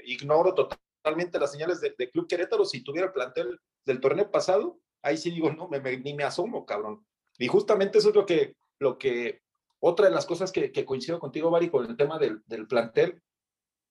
ignoro 0.05 0.55
totalmente 0.55 1.39
las 1.39 1.53
señales 1.53 1.81
de, 1.81 2.11
Club 2.11 2.27
Querétaro, 2.27 2.65
si 2.65 2.83
tuviera 2.83 3.07
el 3.07 3.13
plantel 3.13 3.59
del 3.85 4.01
torneo 4.01 4.31
pasado, 4.31 4.79
ahí 5.03 5.17
sí 5.17 5.31
digo, 5.31 5.51
no, 5.53 5.69
me, 5.69 5.81
ni 5.99 6.15
me 6.15 6.25
asomo, 6.25 6.65
cabrón. 6.65 7.05
Y 7.39 7.49
justamente 7.49 7.99
eso 7.99 8.11
es 8.11 8.15
lo 8.15 8.27
que, 8.27 8.57
lo 8.79 8.99
que 8.99 9.43
otra 9.81 10.07
de 10.07 10.15
las 10.15 10.27
cosas 10.27 10.53
que, 10.53 10.73
que 10.73 10.85
coincido 10.85 11.19
contigo, 11.19 11.51
Bari, 11.51 11.69
con 11.69 11.87
el 11.87 11.97
tema 11.97 12.19
del, 12.19 12.43
del, 12.47 12.67
plantel, 12.67 13.23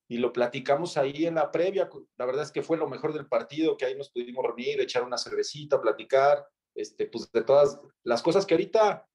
y 0.07 0.17
lo 0.17 0.33
platicamos 0.33 0.97
ahí 0.97 1.25
en 1.25 1.35
la 1.35 1.51
previa, 1.51 1.89
la 2.17 2.25
verdad 2.25 2.43
es 2.43 2.51
que 2.51 2.61
fue 2.61 2.77
lo 2.77 2.89
mejor 2.89 3.13
del 3.13 3.27
partido, 3.27 3.77
que 3.77 3.85
ahí 3.85 3.95
nos 3.95 4.11
pudimos 4.11 4.45
reunir, 4.45 4.79
echar 4.81 5.03
una 5.03 5.17
cervecita, 5.17 5.81
platicar, 5.81 6.45
este, 6.75 7.07
pues 7.07 7.31
de 7.31 7.43
todas 7.43 7.79
las 8.03 8.21
cosas 8.21 8.45
que 8.45 8.55
ahorita 8.55 9.07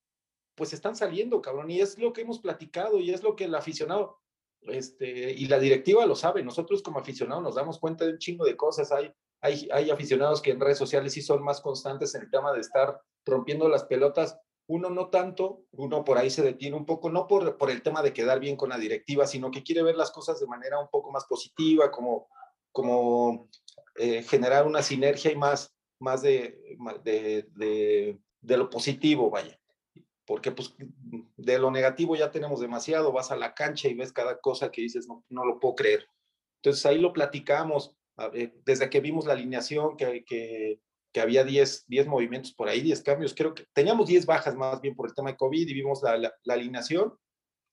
pues 0.58 0.72
están 0.72 0.96
saliendo, 0.96 1.40
cabrón, 1.40 1.70
y 1.70 1.80
es 1.80 1.96
lo 1.98 2.12
que 2.12 2.22
hemos 2.22 2.40
platicado 2.40 2.98
y 2.98 3.12
es 3.12 3.22
lo 3.22 3.36
que 3.36 3.44
el 3.44 3.54
aficionado, 3.54 4.18
este, 4.62 5.30
y 5.30 5.46
la 5.46 5.60
directiva 5.60 6.04
lo 6.04 6.16
sabe, 6.16 6.42
nosotros 6.42 6.82
como 6.82 6.98
aficionados 6.98 7.44
nos 7.44 7.54
damos 7.54 7.78
cuenta 7.78 8.04
de 8.04 8.10
un 8.10 8.18
chingo 8.18 8.44
de 8.44 8.56
cosas, 8.56 8.90
hay, 8.90 9.12
hay, 9.40 9.68
hay 9.72 9.90
aficionados 9.90 10.42
que 10.42 10.50
en 10.50 10.60
redes 10.60 10.76
sociales 10.76 11.12
sí 11.12 11.22
son 11.22 11.44
más 11.44 11.60
constantes 11.60 12.12
en 12.16 12.22
el 12.22 12.30
tema 12.30 12.52
de 12.52 12.60
estar 12.60 13.00
rompiendo 13.24 13.68
las 13.68 13.84
pelotas, 13.84 14.36
uno 14.66 14.90
no 14.90 15.10
tanto, 15.10 15.62
uno 15.70 16.04
por 16.04 16.18
ahí 16.18 16.28
se 16.28 16.42
detiene 16.42 16.76
un 16.76 16.84
poco, 16.84 17.08
no 17.08 17.28
por, 17.28 17.56
por 17.56 17.70
el 17.70 17.80
tema 17.82 18.02
de 18.02 18.12
quedar 18.12 18.40
bien 18.40 18.56
con 18.56 18.70
la 18.70 18.78
directiva, 18.78 19.28
sino 19.28 19.52
que 19.52 19.62
quiere 19.62 19.84
ver 19.84 19.94
las 19.94 20.10
cosas 20.10 20.40
de 20.40 20.46
manera 20.48 20.80
un 20.80 20.88
poco 20.88 21.12
más 21.12 21.24
positiva, 21.26 21.92
como, 21.92 22.28
como 22.72 23.48
eh, 23.94 24.24
generar 24.24 24.66
una 24.66 24.82
sinergia 24.82 25.30
y 25.30 25.36
más, 25.36 25.72
más 26.00 26.20
de, 26.20 26.76
de, 27.04 27.48
de, 27.54 28.18
de 28.40 28.56
lo 28.56 28.68
positivo, 28.68 29.30
vaya 29.30 29.57
porque 30.28 30.52
pues 30.52 30.74
de 31.38 31.58
lo 31.58 31.70
negativo 31.70 32.14
ya 32.14 32.30
tenemos 32.30 32.60
demasiado, 32.60 33.12
vas 33.12 33.30
a 33.30 33.36
la 33.36 33.54
cancha 33.54 33.88
y 33.88 33.94
ves 33.94 34.12
cada 34.12 34.38
cosa 34.38 34.70
que 34.70 34.82
dices, 34.82 35.08
no, 35.08 35.24
no 35.30 35.46
lo 35.46 35.58
puedo 35.58 35.74
creer. 35.74 36.06
Entonces 36.56 36.84
ahí 36.84 36.98
lo 36.98 37.14
platicamos, 37.14 37.96
desde 38.66 38.90
que 38.90 39.00
vimos 39.00 39.24
la 39.24 39.32
alineación, 39.32 39.96
que, 39.96 40.26
que, 40.26 40.82
que 41.14 41.20
había 41.22 41.44
10, 41.44 41.86
10 41.88 42.06
movimientos 42.08 42.52
por 42.52 42.68
ahí, 42.68 42.82
10 42.82 43.02
cambios, 43.02 43.34
creo 43.34 43.54
que 43.54 43.64
teníamos 43.72 44.06
10 44.06 44.26
bajas 44.26 44.54
más 44.54 44.82
bien 44.82 44.94
por 44.94 45.08
el 45.08 45.14
tema 45.14 45.30
de 45.30 45.38
COVID 45.38 45.66
y 45.66 45.72
vimos 45.72 46.02
la, 46.02 46.18
la, 46.18 46.54
alineación, 46.54 47.18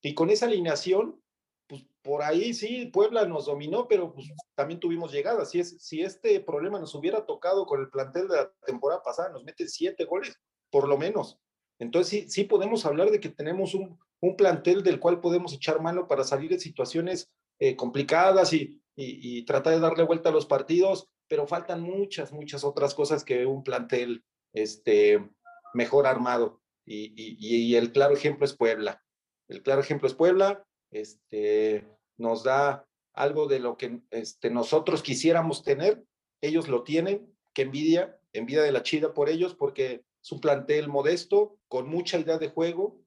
y 0.02 0.13
con 0.13 0.30
esa 0.30 0.46
alineación, 0.46 1.22
pues 1.68 1.86
por 2.04 2.24
ahí 2.24 2.54
sí, 2.54 2.86
Puebla 2.86 3.26
nos 3.26 3.48
dominó, 3.48 3.86
pero 3.89 4.13
pues 4.13 4.30
también 4.56 4.80
tuvimos 4.80 5.12
llegadas. 5.12 5.50
Si, 5.50 5.60
es, 5.60 5.76
si 5.84 6.04
este 6.04 6.39
problema 6.39 6.80
nos 6.80 6.96
hubiera 6.96 7.26
tocado 7.26 7.65
con 7.65 7.82
el 7.82 7.89
plantel 7.89 8.30
de 8.30 8.38
la 8.38 8.54
temporada 8.65 9.04
pasada, 9.04 9.28
nos 9.28 9.44
meten 9.44 9.68
7 9.68 10.06
goles, 10.06 10.39
por 10.70 10.88
lo 10.88 10.98
menos. 10.98 11.38
Entonces 11.80 12.10
sí, 12.10 12.30
sí 12.30 12.44
podemos 12.46 12.86
hablar 12.86 13.12
de 13.12 13.20
que 13.20 13.30
tenemos 13.30 13.74
un, 13.74 13.98
un 14.22 14.36
plantel 14.36 14.84
del 14.84 15.00
cual 15.00 15.22
podemos 15.22 15.54
echar 15.54 15.82
mano 15.82 16.08
para 16.08 16.24
salir 16.24 16.50
de 16.50 16.60
situaciones 16.60 17.32
eh, 17.60 17.76
complicadas 17.76 18.54
y, 18.54 18.82
y, 18.96 19.44
tratar 19.46 19.74
de 19.74 19.80
darle 19.80 20.04
vuelta 20.04 20.30
a 20.30 20.32
los 20.32 20.46
partidos, 20.46 21.10
pero 21.28 21.48
faltan 21.48 21.82
muchas, 21.82 22.32
muchas 22.32 22.64
otras 22.64 22.94
cosas 22.94 23.24
que 23.24 23.46
un 23.46 23.64
plantel 23.64 24.24
este, 24.54 25.30
mejor 25.74 26.08
armado. 26.08 26.62
Y, 26.86 27.14
y, 27.16 27.76
el 27.76 27.92
claro 27.92 28.14
ejemplo 28.14 28.46
es 28.46 28.56
Puebla. 28.56 29.02
El 29.48 29.64
claro 29.64 29.82
ejemplo 29.82 30.08
es 30.08 30.14
Puebla. 30.14 30.66
Este, 30.92 31.88
nos 32.18 32.44
da 32.44 32.88
algo 33.14 33.48
de 33.48 33.60
lo 33.60 33.78
que 33.78 34.02
este, 34.12 34.50
nosotros 34.50 35.02
quisiéramos 35.02 35.64
tener. 35.64 36.04
Ellos 36.42 36.68
lo 36.68 36.84
tienen. 36.84 37.34
Qué 37.54 37.64
envidia, 37.64 38.20
envidia 38.34 38.62
de 38.64 38.72
la 38.72 38.84
chida 38.84 39.14
por 39.14 39.30
ellos, 39.30 39.56
porque 39.56 40.04
es 40.26 40.32
un 40.32 40.42
plantel 40.42 40.88
modesto, 40.88 41.60
con 41.68 41.88
mucha 41.88 42.18
idea 42.18 42.40
de 42.40 42.50
juego, 42.50 43.00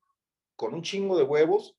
con 0.55 0.73
un 0.73 0.83
chingo 0.83 1.19
de 1.19 1.25
huevos, 1.25 1.75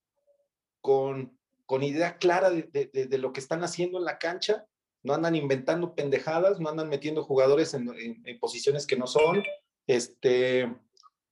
con, 0.82 1.40
con 1.66 1.82
idea 1.82 2.18
clara 2.18 2.50
de, 2.50 2.90
de, 2.92 3.18
lo 3.18 3.32
que 3.32 3.40
están 3.40 3.64
haciendo 3.64 4.00
en 4.00 4.04
la 4.04 4.20
cancha. 4.20 4.66
No 5.02 5.14
andan 5.14 5.36
inventando 5.36 5.96
pendejadas, 5.96 6.60
no 6.60 6.68
andan 6.68 6.90
metiendo 6.90 7.24
jugadores 7.24 7.74
en, 7.74 7.90
en, 8.26 8.40
posiciones 8.42 8.86
que 8.86 8.98
no 8.98 9.08
son. 9.08 9.42
Este, 9.88 10.76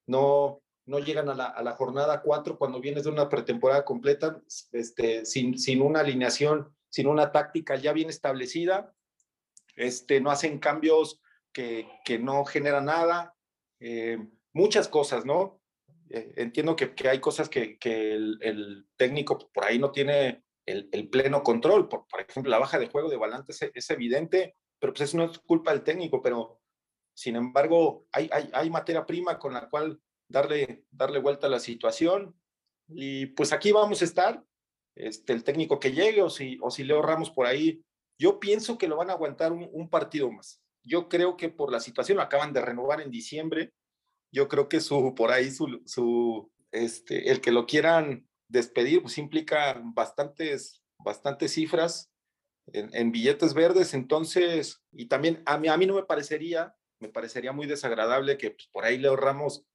no, 0.06 0.62
no 0.86 1.00
llegan 1.00 1.28
a 1.28 1.36
la, 1.36 1.48
a 1.48 1.62
la 1.62 1.74
jornada 1.74 2.22
4 2.22 2.58
cuando 2.58 2.80
vienes 2.80 3.04
de 3.04 3.10
una 3.10 3.28
pretemporada 3.28 3.84
completa, 3.84 4.42
este, 4.72 5.26
sin, 5.26 5.60
sin 5.60 5.82
una 5.82 6.00
alineación, 6.00 6.74
sin 6.88 7.08
una 7.08 7.34
táctica 7.34 7.76
ya 7.76 7.92
bien 7.92 8.08
establecida. 8.08 8.96
Este, 9.76 10.22
no 10.22 10.32
hacen 10.32 10.60
cambios 10.60 11.20
que, 11.52 11.90
que 12.06 12.18
no 12.20 12.46
generan 12.46 12.86
nada, 12.86 13.37
eh, 13.80 14.18
muchas 14.54 14.88
cosas, 14.88 15.26
¿no? 15.26 15.62
Eh, 16.10 16.34
entiendo 16.38 16.76
que, 16.76 16.94
hay 17.08 17.20
cosas 17.20 17.50
que, 17.50 17.78
el, 17.82 18.88
técnico 18.96 19.38
por 19.54 19.66
ahí 19.66 19.78
no 19.78 19.92
tiene 19.92 20.44
el, 20.66 21.10
pleno 21.10 21.44
control. 21.44 21.88
Por, 21.88 22.08
por, 22.08 22.22
ejemplo, 22.22 22.50
la 22.50 22.60
baja 22.60 22.80
de 22.80 22.88
juego 22.88 23.10
de 23.10 23.18
Valante 23.18 23.54
es, 23.74 23.90
evidente, 23.90 24.56
pero 24.80 24.94
pues 24.94 25.10
eso 25.10 25.18
no 25.18 25.26
es 25.26 25.40
culpa 25.40 25.72
del 25.72 25.84
técnico, 25.84 26.22
pero 26.22 26.60
sin 27.16 27.36
embargo 27.36 28.06
hay, 28.12 28.30
hay, 28.32 28.70
materia 28.70 29.06
prima 29.06 29.40
con 29.40 29.54
la 29.54 29.70
cual 29.70 30.00
darle, 30.30 30.86
darle 30.92 31.20
vuelta 31.20 31.48
a 31.48 31.50
la 31.50 31.60
situación. 31.60 32.36
Y 32.90 33.28
pues 33.28 33.52
aquí 33.52 33.72
vamos 33.72 34.02
a 34.02 34.06
estar, 34.06 34.44
este, 34.96 35.34
el 35.34 35.44
técnico 35.44 35.80
que 35.80 35.92
llegue 35.92 36.22
o 36.22 36.30
si, 36.30 36.58
o 36.62 36.72
si 36.72 36.84
Leo 36.84 37.02
Ramos 37.02 37.32
por 37.32 37.46
ahí. 37.46 37.84
Yo 38.20 38.40
pienso 38.40 38.78
que 38.78 38.88
lo 38.88 38.98
van 38.98 39.12
a 39.12 39.14
aguantar 39.14 39.52
un 39.52 39.90
partido 39.90 40.32
más. 40.32 40.60
Yo 40.88 41.10
creo 41.10 41.38
que 41.38 41.50
por 41.50 41.72
la 41.72 41.80
situación 41.80 42.18
lo 42.18 42.24
acaban 42.24 42.54
de 42.54 42.62
renovar 42.62 43.02
en 43.02 43.12
diciembre. 43.12 43.74
Yo 44.32 44.48
creo 44.48 44.70
que 44.70 44.80
su, 44.80 45.14
por 45.16 45.32
ahí, 45.32 45.52
su, 45.52 45.82
su 45.86 46.52
este, 46.72 47.30
el 47.32 47.42
que 47.42 47.52
lo 47.52 47.66
quieran 47.66 48.28
despedir, 48.48 49.02
pues 49.02 49.18
implica 49.18 49.82
bastantes, 49.84 50.82
bastantes 50.98 51.54
cifras 51.54 52.10
en, 52.68 52.90
en, 52.94 53.12
billetes 53.12 53.54
verdes. 53.54 53.94
Entonces, 53.94 54.82
y 54.92 55.08
también 55.08 55.44
a 55.46 55.58
mí, 55.58 55.68
a 55.68 55.78
mí 55.78 55.86
no 55.86 55.96
me 55.96 56.04
parecería, 56.04 56.76
me 57.00 57.10
parecería 57.10 57.52
muy 57.52 57.68
desagradable 57.68 58.38
que 58.38 58.52
pues, 58.52 58.70
por 58.72 58.86
ahí 58.86 58.98
Leo 58.98 59.16
Ramos 59.16 59.66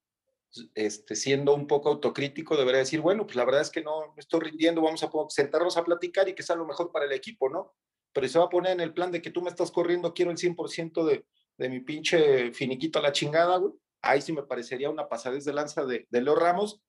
este, 0.75 1.16
siendo 1.16 1.55
un 1.55 1.66
poco 1.66 1.88
autocrítico, 1.88 2.57
debería 2.57 2.81
decir, 2.81 3.01
bueno, 3.01 3.25
pues 3.25 3.37
la 3.37 3.44
verdad 3.44 3.62
es 3.62 3.70
que 3.70 3.83
no, 3.83 4.14
estoy 4.16 4.40
rindiendo, 4.40 4.83
vamos 4.83 5.03
a 5.03 5.11
sentarnos 5.29 5.77
a 5.77 5.85
platicar 5.85 6.29
y 6.29 6.35
que 6.35 6.42
sea 6.42 6.57
lo 6.57 6.66
mejor 6.66 6.92
para 6.92 7.07
el 7.07 7.12
equipo, 7.12 7.48
¿no? 7.48 7.75
Pero 8.12 8.29
se 8.29 8.38
va 8.38 8.46
a 8.46 8.51
poner 8.51 8.72
en 8.72 8.81
el 8.81 8.92
plan 8.92 9.11
de 9.11 9.22
que 9.22 9.31
tú 9.31 9.42
me 9.42 9.51
estás 9.51 9.70
corriendo, 9.70 10.14
quiero 10.14 10.31
el 10.31 10.37
100% 10.37 11.05
de, 11.05 11.25
de 11.57 11.68
mi 11.68 11.81
pinche 11.81 12.53
finiquito 12.53 12.98
a 12.98 13.03
la 13.03 13.12
chingada, 13.12 13.57
güey. 13.57 13.72
Ahí 14.03 14.20
sí 14.20 14.33
me 14.33 14.42
parecería 14.42 14.90
una 14.90 15.09
pasadez 15.09 15.44
de 15.44 15.53
lanza 15.53 15.85
de, 15.85 16.07
de 16.11 16.20
Leo 16.20 16.35
Ramos 16.35 16.83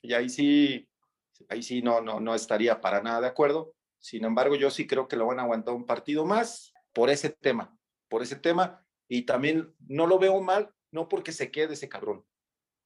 y 0.00 0.14
ahí 0.14 0.28
sí, 0.28 0.88
ahí 1.48 1.62
sí 1.62 1.82
no, 1.82 2.00
no, 2.00 2.20
no 2.20 2.34
estaría 2.34 2.80
para 2.80 3.02
nada 3.02 3.20
de 3.20 3.26
acuerdo. 3.26 3.74
Sin 3.98 4.24
embargo, 4.24 4.56
yo 4.56 4.70
sí 4.70 4.86
creo 4.86 5.08
que 5.08 5.16
lo 5.16 5.26
van 5.26 5.40
a 5.40 5.42
aguantar 5.42 5.74
un 5.74 5.86
partido 5.86 6.24
más 6.24 6.72
por 6.92 7.10
ese 7.10 7.30
tema, 7.30 7.76
por 8.08 8.22
ese 8.22 8.36
tema. 8.36 8.84
Y 9.08 9.22
también 9.22 9.74
no 9.88 10.06
lo 10.06 10.18
veo 10.18 10.40
mal, 10.40 10.72
no 10.90 11.08
porque 11.08 11.32
se 11.32 11.50
quede 11.50 11.74
ese 11.74 11.88
cabrón, 11.88 12.24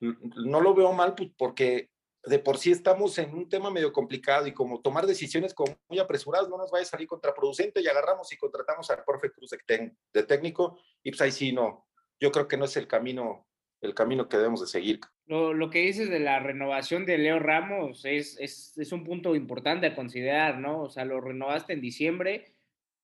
no 0.00 0.60
lo 0.60 0.74
veo 0.74 0.92
mal 0.92 1.14
pues, 1.14 1.30
porque 1.36 1.90
de 2.26 2.40
por 2.40 2.58
sí 2.58 2.72
estamos 2.72 3.16
en 3.18 3.32
un 3.32 3.48
tema 3.48 3.70
medio 3.70 3.92
complicado 3.92 4.46
y 4.46 4.52
como 4.52 4.80
tomar 4.80 5.06
decisiones 5.06 5.54
como 5.54 5.78
muy 5.88 5.98
apresuradas 6.00 6.48
no 6.48 6.58
nos 6.58 6.70
vaya 6.70 6.82
a 6.82 6.86
salir 6.86 7.06
contraproducente 7.06 7.80
y 7.80 7.86
agarramos 7.86 8.32
y 8.32 8.36
contratamos 8.36 8.90
al 8.90 9.04
profe 9.04 9.30
Cruz 9.30 9.50
de, 9.50 10.22
técnico 10.24 10.78
y 11.02 11.10
pues 11.10 11.20
ahí 11.20 11.30
sí 11.30 11.52
no, 11.52 11.86
yo 12.20 12.32
creo 12.32 12.48
que 12.48 12.56
no 12.56 12.64
es 12.64 12.76
el 12.76 12.88
camino, 12.88 13.46
el 13.80 13.94
camino 13.94 14.28
que 14.28 14.36
debemos 14.36 14.60
de 14.60 14.66
seguir. 14.66 15.00
Lo, 15.26 15.54
lo 15.54 15.70
que 15.70 15.82
dices 15.82 16.10
de 16.10 16.18
la 16.18 16.40
renovación 16.40 17.06
de 17.06 17.18
Leo 17.18 17.38
Ramos 17.38 18.04
es, 18.04 18.36
es, 18.40 18.76
es, 18.76 18.92
un 18.92 19.04
punto 19.04 19.36
importante 19.36 19.86
a 19.86 19.94
considerar, 19.94 20.58
¿no? 20.58 20.82
O 20.82 20.90
sea, 20.90 21.04
lo 21.04 21.20
renovaste 21.20 21.72
en 21.72 21.80
diciembre, 21.80 22.54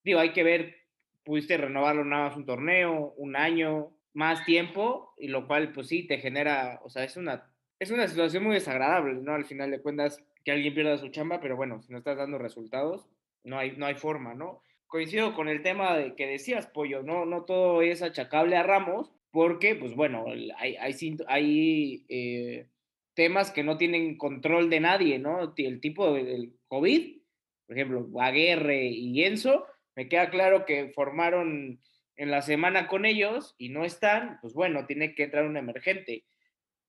digo, 0.04 0.18
hay 0.18 0.32
que 0.32 0.42
ver, 0.42 0.76
pudiste 1.24 1.56
renovarlo 1.56 2.04
nada 2.04 2.28
más 2.28 2.36
un 2.36 2.46
torneo, 2.46 3.14
un 3.16 3.36
año, 3.36 3.96
más 4.14 4.44
tiempo, 4.44 5.14
y 5.16 5.28
lo 5.28 5.46
cual, 5.46 5.72
pues 5.72 5.88
sí, 5.88 6.06
te 6.06 6.18
genera, 6.18 6.80
o 6.84 6.90
sea, 6.90 7.04
es 7.04 7.16
una, 7.16 7.51
es 7.82 7.90
una 7.90 8.06
situación 8.06 8.44
muy 8.44 8.54
desagradable, 8.54 9.14
¿no? 9.14 9.34
Al 9.34 9.44
final 9.44 9.72
de 9.72 9.82
cuentas, 9.82 10.22
que 10.44 10.52
alguien 10.52 10.72
pierda 10.72 10.98
su 10.98 11.08
chamba, 11.08 11.40
pero 11.40 11.56
bueno, 11.56 11.82
si 11.82 11.90
no 11.90 11.98
estás 11.98 12.16
dando 12.16 12.38
resultados, 12.38 13.08
no 13.42 13.58
hay, 13.58 13.76
no 13.76 13.86
hay 13.86 13.96
forma, 13.96 14.34
¿no? 14.34 14.62
Coincido 14.86 15.34
con 15.34 15.48
el 15.48 15.62
tema 15.62 15.96
de 15.96 16.14
que 16.14 16.28
decías, 16.28 16.68
Pollo, 16.68 17.02
no, 17.02 17.26
no 17.26 17.44
todo 17.44 17.82
es 17.82 18.00
achacable 18.00 18.56
a 18.56 18.62
Ramos, 18.62 19.10
porque, 19.32 19.74
pues 19.74 19.96
bueno, 19.96 20.26
hay, 20.28 20.76
hay, 20.76 21.16
hay 21.26 22.06
eh, 22.08 22.68
temas 23.14 23.50
que 23.50 23.64
no 23.64 23.76
tienen 23.78 24.16
control 24.16 24.70
de 24.70 24.78
nadie, 24.78 25.18
¿no? 25.18 25.52
El 25.56 25.80
tipo 25.80 26.12
del 26.14 26.52
COVID, 26.68 27.20
por 27.66 27.76
ejemplo, 27.76 28.20
Aguerre 28.20 28.84
y 28.84 29.24
Enzo, 29.24 29.66
me 29.96 30.08
queda 30.08 30.30
claro 30.30 30.66
que 30.66 30.92
formaron 30.94 31.80
en 32.14 32.30
la 32.30 32.42
semana 32.42 32.86
con 32.86 33.06
ellos 33.06 33.56
y 33.58 33.70
no 33.70 33.84
están, 33.84 34.38
pues 34.40 34.54
bueno, 34.54 34.86
tiene 34.86 35.16
que 35.16 35.24
entrar 35.24 35.46
un 35.46 35.56
emergente. 35.56 36.24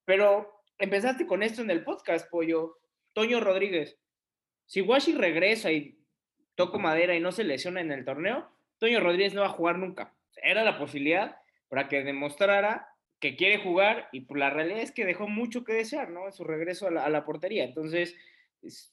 Pero 0.05 0.52
empezaste 0.77 1.25
con 1.25 1.43
esto 1.43 1.61
en 1.61 1.71
el 1.71 1.83
podcast, 1.83 2.29
Pollo. 2.29 2.77
Toño 3.13 3.39
Rodríguez, 3.39 3.99
si 4.65 4.81
Washi 4.81 5.13
regresa 5.13 5.71
y 5.71 5.99
toco 6.55 6.79
madera 6.79 7.15
y 7.15 7.19
no 7.19 7.31
se 7.31 7.43
lesiona 7.43 7.81
en 7.81 7.91
el 7.91 8.05
torneo, 8.05 8.49
Toño 8.79 8.99
Rodríguez 8.99 9.33
no 9.33 9.41
va 9.41 9.47
a 9.47 9.51
jugar 9.51 9.77
nunca. 9.77 10.13
Era 10.41 10.63
la 10.63 10.77
posibilidad 10.77 11.37
para 11.69 11.87
que 11.87 12.03
demostrara 12.03 12.89
que 13.19 13.35
quiere 13.35 13.57
jugar 13.57 14.09
y 14.11 14.21
pues, 14.21 14.39
la 14.39 14.49
realidad 14.49 14.81
es 14.81 14.91
que 14.91 15.05
dejó 15.05 15.27
mucho 15.27 15.63
que 15.63 15.73
desear, 15.73 16.09
¿no? 16.09 16.25
En 16.25 16.33
su 16.33 16.43
regreso 16.43 16.87
a 16.87 17.09
la, 17.09 17.25
portería. 17.25 17.63
Entonces, 17.63 18.15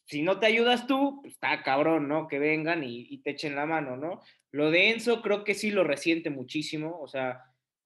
si 0.05 0.23
no 0.23 0.38
te 0.38 0.47
ayudas 0.47 0.87
tú, 0.87 1.21
pues 1.23 1.35
está 1.35 1.62
cabrón, 1.62 2.09
¿no? 2.09 2.29
Que 2.29 2.38
vengan 2.38 2.85
y, 2.85 3.07
y, 3.11 3.23
te 3.23 3.31
echen 3.31 3.57
la 3.57 3.66
mano, 3.66 3.97
¿no? 3.97 4.21
Lo 4.53 4.71
de 4.71 4.90
Enzo 4.90 5.23
creo 5.23 5.43
que 5.45 5.55
sí 5.55 5.71
lo 5.71 5.83
resiente 5.83 6.31
muchísimo, 6.31 6.99
o 7.01 7.09
sea, 7.09 7.43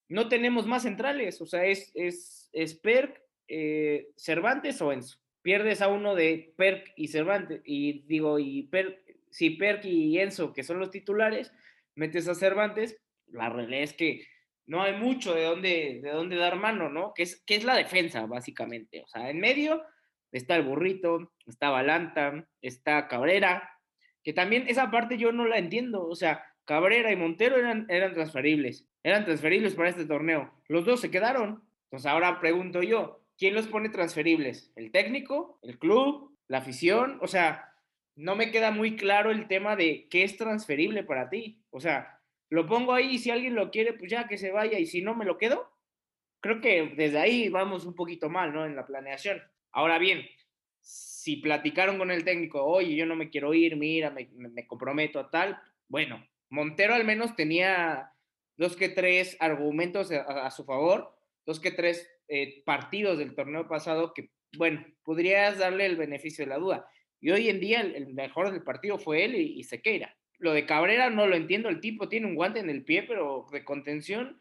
no 0.09 0.28
tenemos 0.28 0.66
más 0.66 0.83
centrales, 0.83 1.40
o 1.40 1.46
sea, 1.46 1.64
es, 1.64 1.90
es, 1.94 2.50
es 2.52 2.74
Perk, 2.74 3.23
eh, 3.48 4.09
Cervantes 4.16 4.80
o 4.83 4.92
Enzo. 4.92 5.18
Pierdes 5.42 5.83
a 5.83 5.88
uno 5.88 6.14
de 6.14 6.54
Perk 6.57 6.92
y 6.96 7.09
Cervantes, 7.09 7.61
y 7.64 8.02
digo, 8.07 8.38
y 8.38 8.64
Perk, 8.64 8.98
si 9.30 9.50
Perk 9.50 9.85
y 9.85 10.18
Enzo, 10.18 10.52
que 10.52 10.62
son 10.62 10.78
los 10.78 10.90
titulares, 10.90 11.52
metes 11.94 12.28
a 12.28 12.35
Cervantes, 12.35 12.98
la 13.26 13.50
realidad 13.50 13.83
es 13.83 13.92
que 13.92 14.26
no 14.66 14.83
hay 14.83 14.94
mucho 14.94 15.35
de 15.35 15.44
dónde, 15.44 16.00
de 16.02 16.11
dónde 16.11 16.37
dar 16.37 16.57
mano, 16.57 16.88
¿no? 16.88 17.12
Que 17.14 17.24
es, 17.24 17.42
que 17.44 17.57
es 17.57 17.64
la 17.64 17.76
defensa, 17.76 18.24
básicamente. 18.26 19.02
O 19.02 19.07
sea, 19.07 19.28
en 19.28 19.38
medio 19.40 19.83
está 20.33 20.57
el 20.57 20.64
burrito, 20.64 21.33
está 21.46 21.70
Balanta, 21.70 22.48
está 22.61 23.07
Cabrera, 23.09 23.70
que 24.22 24.33
también 24.33 24.64
esa 24.68 24.90
parte 24.90 25.18
yo 25.18 25.30
no 25.33 25.46
la 25.46 25.59
entiendo, 25.59 26.07
o 26.07 26.16
sea, 26.16 26.44
Cabrera 26.64 27.12
y 27.12 27.16
Montero 27.16 27.57
eran, 27.57 27.87
eran 27.88 28.14
transferibles, 28.14 28.88
eran 29.02 29.24
transferibles 29.24 29.74
para 29.74 29.90
este 29.90 30.07
torneo, 30.07 30.52
los 30.66 30.85
dos 30.85 31.00
se 31.00 31.11
quedaron, 31.11 31.62
entonces 31.85 32.07
ahora 32.07 32.40
pregunto 32.40 32.83
yo, 32.83 33.23
¿quién 33.38 33.55
los 33.55 33.66
pone 33.66 33.88
transferibles? 33.88 34.73
¿El 34.77 34.90
técnico? 34.90 35.59
¿El 35.62 35.79
club? 35.79 36.37
¿La 36.49 36.59
afición? 36.59 37.18
O 37.20 37.27
sea, 37.27 37.73
no 38.16 38.37
me 38.37 38.51
queda 38.51 38.70
muy 38.70 38.97
claro 38.97 39.31
el 39.31 39.49
tema 39.49 39.77
de 39.77 40.09
qué 40.09 40.23
es 40.23 40.37
transferible 40.37 41.05
para 41.05 41.31
ti, 41.31 41.62
o 41.70 41.81
sea, 41.81 42.20
lo 42.51 42.66
pongo 42.66 42.92
ahí 42.92 43.14
y 43.14 43.18
si 43.18 43.31
alguien 43.31 43.55
lo 43.55 43.70
quiere, 43.70 43.94
pues 43.94 44.11
ya 44.11 44.29
que 44.29 44.38
se 44.38 44.53
vaya 44.53 44.79
y 44.79 44.87
si 44.87 45.03
no 45.03 45.14
me 45.14 45.25
lo 45.25 45.38
quedo, 45.38 45.68
creo 46.40 46.61
que 46.61 46.92
desde 46.97 47.18
ahí 47.18 47.49
vamos 47.49 47.85
un 47.87 47.94
poquito 47.94 48.29
mal, 48.29 48.53
¿no? 48.53 48.66
En 48.66 48.77
la 48.77 48.87
planeación. 48.87 49.42
Ahora 49.73 49.99
bien, 49.99 50.25
si 50.81 51.37
platicaron 51.38 51.99
con 51.99 52.11
el 52.11 52.25
técnico, 52.25 52.62
oye, 52.64 52.94
yo 52.94 53.07
no 53.07 53.16
me 53.16 53.31
quiero 53.31 53.55
ir, 53.55 53.77
mira, 53.77 54.11
me, 54.11 54.29
me 54.35 54.66
comprometo 54.66 55.18
a 55.18 55.31
tal, 55.31 55.59
bueno, 55.88 56.25
Montero 56.51 56.94
al 56.94 57.05
menos 57.05 57.35
tenía 57.35 58.12
dos 58.57 58.77
que 58.77 58.88
tres 58.88 59.37
argumentos 59.40 60.12
a 60.12 60.51
su 60.51 60.64
favor, 60.64 61.16
dos 61.44 61.59
que 61.59 61.73
tres 61.73 62.09
eh, 62.28 62.62
partidos 62.64 63.18
del 63.18 63.34
torneo 63.34 63.68
pasado 63.68 64.12
que, 64.14 64.30
bueno, 64.56 64.84
podrías 65.02 65.58
darle 65.58 65.87
el 65.87 65.96
beneficio 65.96 66.44
de 66.44 66.50
la 66.50 66.58
duda. 66.58 66.88
Y 67.20 67.30
hoy 67.30 67.48
en 67.48 67.60
día 67.60 67.80
el, 67.80 68.14
mejor 68.14 68.50
del 68.50 68.62
partido 68.62 68.98
fue 68.98 69.24
él 69.24 69.34
y, 69.34 69.58
y, 69.58 69.64
Sequeira. 69.64 70.16
Lo 70.38 70.52
de 70.52 70.66
Cabrera 70.66 71.10
no 71.10 71.26
lo 71.26 71.37
entiendo, 71.37 71.68
el 71.68 71.80
tipo 71.80 72.08
tiene 72.08 72.26
un 72.26 72.34
guante 72.34 72.60
en 72.60 72.70
el 72.70 72.84
pie, 72.84 73.04
pero 73.04 73.46
de 73.50 73.64
contención, 73.64 74.40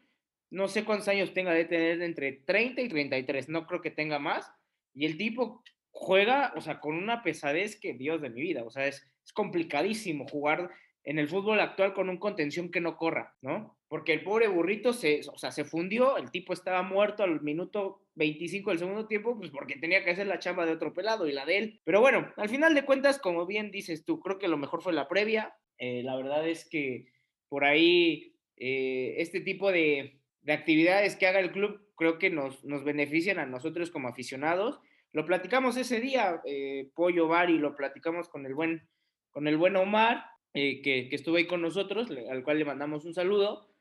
no 0.50 0.68
sé 0.68 0.84
cuántos 0.84 1.08
años 1.08 1.32
tenga 1.32 1.52
de 1.52 1.64
tener 1.64 2.02
entre 2.02 2.32
30 2.32 2.82
y 2.82 2.88
33, 2.88 3.48
no 3.48 3.66
creo 3.66 3.80
que 3.80 3.90
tenga 3.90 4.18
más 4.18 4.52
y 4.94 5.06
el 5.06 5.18
tipo 5.18 5.62
juega, 5.90 6.52
o 6.56 6.60
sea, 6.60 6.80
con 6.80 6.96
una 6.96 7.22
pesadez 7.22 7.78
que 7.78 7.94
Dios 7.94 8.22
de 8.22 8.30
mi 8.30 8.40
vida, 8.40 8.64
o 8.64 8.70
sea, 8.70 8.86
es, 8.86 9.06
es 9.24 9.32
complicadísimo 9.32 10.26
jugar 10.28 10.70
en 11.02 11.18
el 11.18 11.28
fútbol 11.28 11.60
actual 11.60 11.92
con 11.92 12.08
un 12.08 12.18
contención 12.18 12.70
que 12.70 12.80
no 12.80 12.96
corra, 12.96 13.34
¿no? 13.42 13.76
Porque 13.88 14.12
el 14.12 14.22
pobre 14.22 14.48
burrito 14.48 14.92
se, 14.92 15.20
o 15.32 15.38
sea, 15.38 15.52
se 15.52 15.64
fundió, 15.64 16.16
el 16.16 16.30
tipo 16.30 16.52
estaba 16.52 16.82
muerto 16.82 17.22
al 17.22 17.42
minuto 17.42 18.02
25 18.14 18.70
del 18.70 18.78
segundo 18.78 19.06
tiempo, 19.06 19.36
pues 19.36 19.50
porque 19.50 19.76
tenía 19.76 20.04
que 20.04 20.10
hacer 20.10 20.26
la 20.26 20.38
chamba 20.38 20.66
de 20.66 20.72
otro 20.72 20.94
pelado 20.94 21.28
y 21.28 21.32
la 21.32 21.46
de 21.46 21.58
él. 21.58 21.80
Pero 21.84 22.00
bueno, 22.00 22.32
al 22.36 22.48
final 22.48 22.74
de 22.74 22.84
cuentas, 22.84 23.18
como 23.18 23.46
bien 23.46 23.70
dices 23.70 24.04
tú, 24.04 24.20
creo 24.20 24.38
que 24.38 24.48
lo 24.48 24.56
mejor 24.56 24.82
fue 24.82 24.92
la 24.92 25.08
previa. 25.08 25.54
Eh, 25.78 26.02
la 26.02 26.16
verdad 26.16 26.48
es 26.48 26.68
que 26.68 27.06
por 27.48 27.64
ahí 27.64 28.34
eh, 28.56 29.14
este 29.18 29.40
tipo 29.40 29.70
de, 29.70 30.20
de 30.42 30.52
actividades 30.52 31.16
que 31.16 31.26
haga 31.26 31.40
el 31.40 31.52
club 31.52 31.84
creo 31.96 32.18
que 32.18 32.30
nos, 32.30 32.64
nos 32.64 32.84
benefician 32.84 33.38
a 33.38 33.46
nosotros 33.46 33.90
como 33.90 34.08
aficionados. 34.08 34.80
Lo 35.12 35.24
platicamos 35.24 35.76
ese 35.76 36.00
día, 36.00 36.40
eh, 36.44 36.90
Pollo 36.94 37.28
Bari, 37.28 37.58
lo 37.58 37.76
platicamos 37.76 38.28
con 38.28 38.46
el 38.46 38.54
buen, 38.54 38.88
con 39.30 39.46
el 39.46 39.56
buen 39.56 39.76
Omar, 39.76 40.24
eh, 40.54 40.82
que, 40.82 41.08
que, 41.08 41.16
estuvo 41.16 41.36
ahí 41.36 41.46
con 41.46 41.62
nosotros, 41.62 42.08
al 42.30 42.42
cual 42.42 42.58
le 42.58 42.64
mandamos 42.64 43.04
un 43.04 43.14
saludo. 43.14 43.73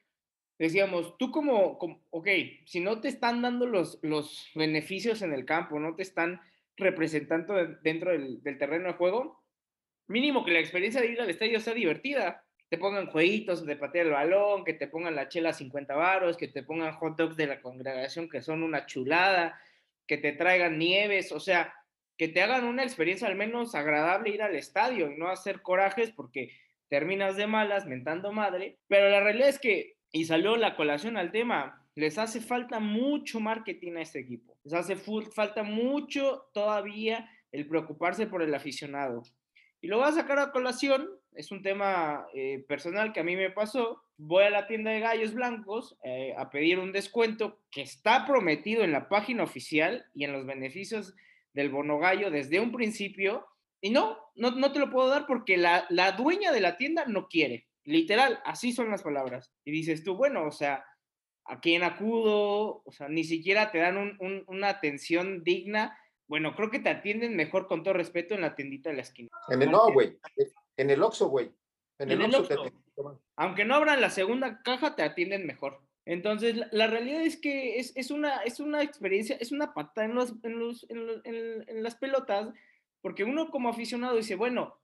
Decíamos, 0.60 1.18
tú 1.18 1.32
como, 1.32 1.78
como, 1.78 2.02
ok, 2.12 2.28
si 2.66 2.80
no 2.80 3.02
te 3.02 3.08
están 3.08 3.42
dando 3.42 3.66
los, 3.66 4.00
los 4.02 4.50
beneficios 4.56 5.22
en 5.22 5.34
el 5.34 5.46
campo, 5.46 5.80
no 5.80 5.96
te 5.96 6.04
están 6.04 6.42
representando 6.78 7.56
dentro 7.82 8.12
del, 8.12 8.42
del 8.44 8.58
terreno 8.58 8.88
de 8.88 8.94
juego, 8.94 9.44
mínimo 10.08 10.46
que 10.46 10.52
la 10.52 10.60
experiencia 10.60 11.02
de 11.02 11.08
ir 11.08 11.22
al 11.22 11.30
estadio 11.30 11.60
sea 11.60 11.74
divertida 11.74 12.44
te 12.74 12.80
pongan 12.80 13.06
jueguitos 13.06 13.64
de 13.68 13.76
patear 13.76 14.08
el 14.08 14.14
balón, 14.14 14.64
que 14.64 14.74
te 14.74 14.88
pongan 14.88 15.14
la 15.14 15.30
chela 15.30 15.54
50 15.54 15.94
varos, 15.94 16.38
que 16.38 16.48
te 16.48 16.64
pongan 16.64 16.96
hot 16.96 17.16
dogs 17.16 17.38
de 17.38 17.46
la 17.46 17.62
congregación 17.62 18.28
que 18.28 18.42
son 18.42 18.64
una 18.64 18.88
chulada, 18.88 19.60
que 20.08 20.18
te 20.18 20.32
traigan 20.32 20.80
nieves, 20.80 21.32
o 21.32 21.40
sea, 21.40 21.72
que 22.18 22.28
te 22.30 22.42
hagan 22.42 22.66
una 22.66 22.82
experiencia 22.82 23.28
al 23.28 23.36
menos 23.36 23.76
agradable 23.76 24.32
ir 24.32 24.42
al 24.42 24.56
estadio 24.56 25.12
y 25.12 25.18
no 25.20 25.30
hacer 25.30 25.62
corajes 25.62 26.10
porque 26.10 26.52
terminas 26.90 27.36
de 27.36 27.46
malas 27.46 27.86
mentando 27.86 28.32
madre. 28.32 28.80
Pero 28.88 29.08
la 29.08 29.20
realidad 29.20 29.50
es 29.50 29.60
que, 29.60 29.98
y 30.14 30.26
salió 30.26 30.56
la 30.56 30.76
colación 30.76 31.18
al 31.18 31.32
tema, 31.32 31.84
les 31.96 32.18
hace 32.18 32.40
falta 32.40 32.80
mucho 32.80 33.40
marketing 33.40 33.94
a 33.98 34.02
este 34.02 34.20
equipo. 34.20 34.56
Les 34.64 34.74
hace 34.74 34.96
falta 34.96 35.64
mucho 35.64 36.46
todavía 36.54 37.30
el 37.52 37.68
preocuparse 37.68 38.28
por 38.28 38.44
el 38.44 38.54
aficionado. 38.54 39.24
Y 39.82 39.88
lo 39.88 39.98
voy 39.98 40.08
a 40.08 40.12
sacar 40.12 40.40
a 40.40 40.52
colación, 40.52 41.10
es 41.34 41.52
un 41.52 41.64
tema 41.64 42.28
eh, 42.34 42.64
personal 42.68 43.12
que 43.12 43.20
a 43.20 43.24
mí 43.24 43.36
me 43.36 43.50
pasó. 43.50 44.04
Voy 44.18 44.44
a 44.44 44.52
la 44.52 44.68
tienda 44.68 44.92
de 44.92 45.00
gallos 45.00 45.34
blancos 45.34 45.98
eh, 46.04 46.34
a 46.38 46.52
pedir 46.52 46.78
un 46.78 46.92
descuento 46.92 47.60
que 47.72 47.82
está 47.82 48.26
prometido 48.26 48.84
en 48.84 48.92
la 48.92 49.10
página 49.10 49.44
oficial 49.44 50.06
y 50.14 50.26
en 50.26 50.32
los 50.32 50.46
beneficios 50.46 51.16
del 51.54 51.70
bono 51.70 51.98
gallo 51.98 52.30
desde 52.30 52.60
un 52.60 52.72
principio. 52.72 53.48
Y 53.82 53.90
no, 53.90 54.18
no, 54.36 54.52
no 54.52 54.72
te 54.72 54.80
lo 54.80 54.92
puedo 54.92 55.10
dar 55.10 55.26
porque 55.26 55.58
la, 55.58 55.86
la 55.90 56.12
dueña 56.12 56.52
de 56.52 56.62
la 56.62 56.78
tienda 56.78 57.06
no 57.06 57.28
quiere. 57.28 57.68
Literal, 57.86 58.40
así 58.46 58.72
son 58.72 58.90
las 58.90 59.04
palabras. 59.04 59.52
Y 59.66 59.72
dices 59.72 60.04
tú, 60.04 60.16
bueno, 60.16 60.46
o 60.46 60.52
sea, 60.52 60.86
¿a 61.46 61.60
quién 61.60 61.84
acudo? 61.84 62.82
O 62.86 62.92
sea, 62.92 63.10
ni 63.10 63.24
siquiera 63.24 63.72
te 63.72 63.80
dan 63.80 64.18
una 64.48 64.70
atención 64.70 65.44
digna. 65.44 65.98
Bueno, 66.28 66.56
creo 66.56 66.72
que 66.72 66.80
te 66.80 66.90
atienden 66.90 67.36
mejor 67.36 67.68
con 67.68 67.84
todo 67.84 67.94
respeto 67.94 68.34
en 68.34 68.42
la 68.42 68.56
tiendita 68.56 68.90
de 68.90 68.96
la 68.96 69.02
esquina. 69.02 69.30
En 69.50 69.62
el 69.62 69.72
no, 69.72 69.92
güey. 69.92 70.18
En 70.78 70.90
el 70.90 71.04
Oxxo, 71.04 71.28
güey. 71.28 71.52
En 72.00 72.12
el, 72.12 72.34
Oxxo. 72.34 72.72
Aunque 73.36 73.66
no 73.66 73.76
abran 73.76 74.02
la 74.02 74.10
segunda 74.10 74.62
caja, 74.64 74.96
te 74.96 75.04
atienden 75.04 75.46
mejor. 75.46 75.82
Entonces, 76.06 76.56
la, 76.72 76.88
realidad 76.88 77.22
es 77.22 77.40
que 77.40 77.80
es, 77.80 77.94
es, 77.96 78.12
una, 78.12 78.38
es 78.44 78.60
una 78.60 78.82
experiencia, 78.82 79.38
es 79.40 79.52
una 79.52 79.74
pata 79.74 80.04
en, 80.04 80.16
los, 80.16 80.34
en, 80.44 80.60
los, 80.60 80.86
en, 80.90 81.84
las 81.84 81.96
pelotas, 81.96 82.54
porque 83.02 83.24
uno 83.24 83.50
como 83.50 83.70
aficionado 83.70 84.18
dice, 84.18 84.36
bueno, 84.36 84.78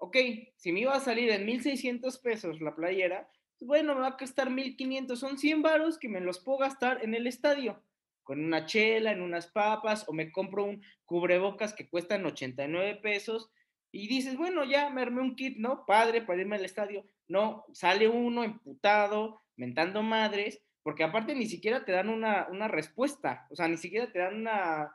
ok, 0.00 0.16
si 0.56 0.72
me 0.72 0.80
iba 0.80 0.94
a 0.94 1.00
salir 1.00 1.30
en 1.30 1.46
1.600 1.46 2.20
pesos 2.22 2.60
la 2.60 2.74
playera, 2.74 3.30
pues 3.58 3.68
bueno, 3.68 3.94
me 3.94 4.00
va 4.00 4.08
a 4.08 4.16
costar 4.16 4.48
1.500, 4.48 5.16
son 5.16 5.38
100 5.38 5.62
varos 5.62 5.98
que 5.98 6.08
me 6.08 6.20
los 6.20 6.40
puedo 6.40 6.58
gastar 6.58 7.04
en 7.04 7.14
el 7.14 7.26
estadio, 7.26 7.82
con 8.22 8.42
una 8.42 8.64
chela, 8.64 9.12
en 9.12 9.20
unas 9.20 9.48
papas, 9.48 10.08
o 10.08 10.12
me 10.12 10.32
compro 10.32 10.64
un 10.64 10.82
cubrebocas 11.04 11.74
que 11.74 11.88
cuestan 11.88 12.24
89 12.24 13.00
pesos, 13.02 13.50
y 13.92 14.08
dices, 14.08 14.36
bueno, 14.36 14.64
ya 14.64 14.88
me 14.90 15.02
armé 15.02 15.20
un 15.20 15.36
kit, 15.36 15.58
¿no? 15.58 15.84
Padre 15.84 16.22
para 16.22 16.40
irme 16.40 16.56
al 16.56 16.64
estadio. 16.64 17.04
No, 17.28 17.64
sale 17.72 18.08
uno 18.08 18.44
emputado, 18.44 19.42
mentando 19.56 20.02
madres, 20.02 20.62
porque 20.82 21.04
aparte 21.04 21.34
ni 21.34 21.46
siquiera 21.46 21.84
te 21.84 21.92
dan 21.92 22.08
una, 22.08 22.68
respuesta, 22.68 23.46
o 23.50 23.56
sea, 23.56 23.68
ni 23.68 23.76
siquiera 23.76 24.10
te 24.10 24.20
dan 24.20 24.36
una, 24.36 24.94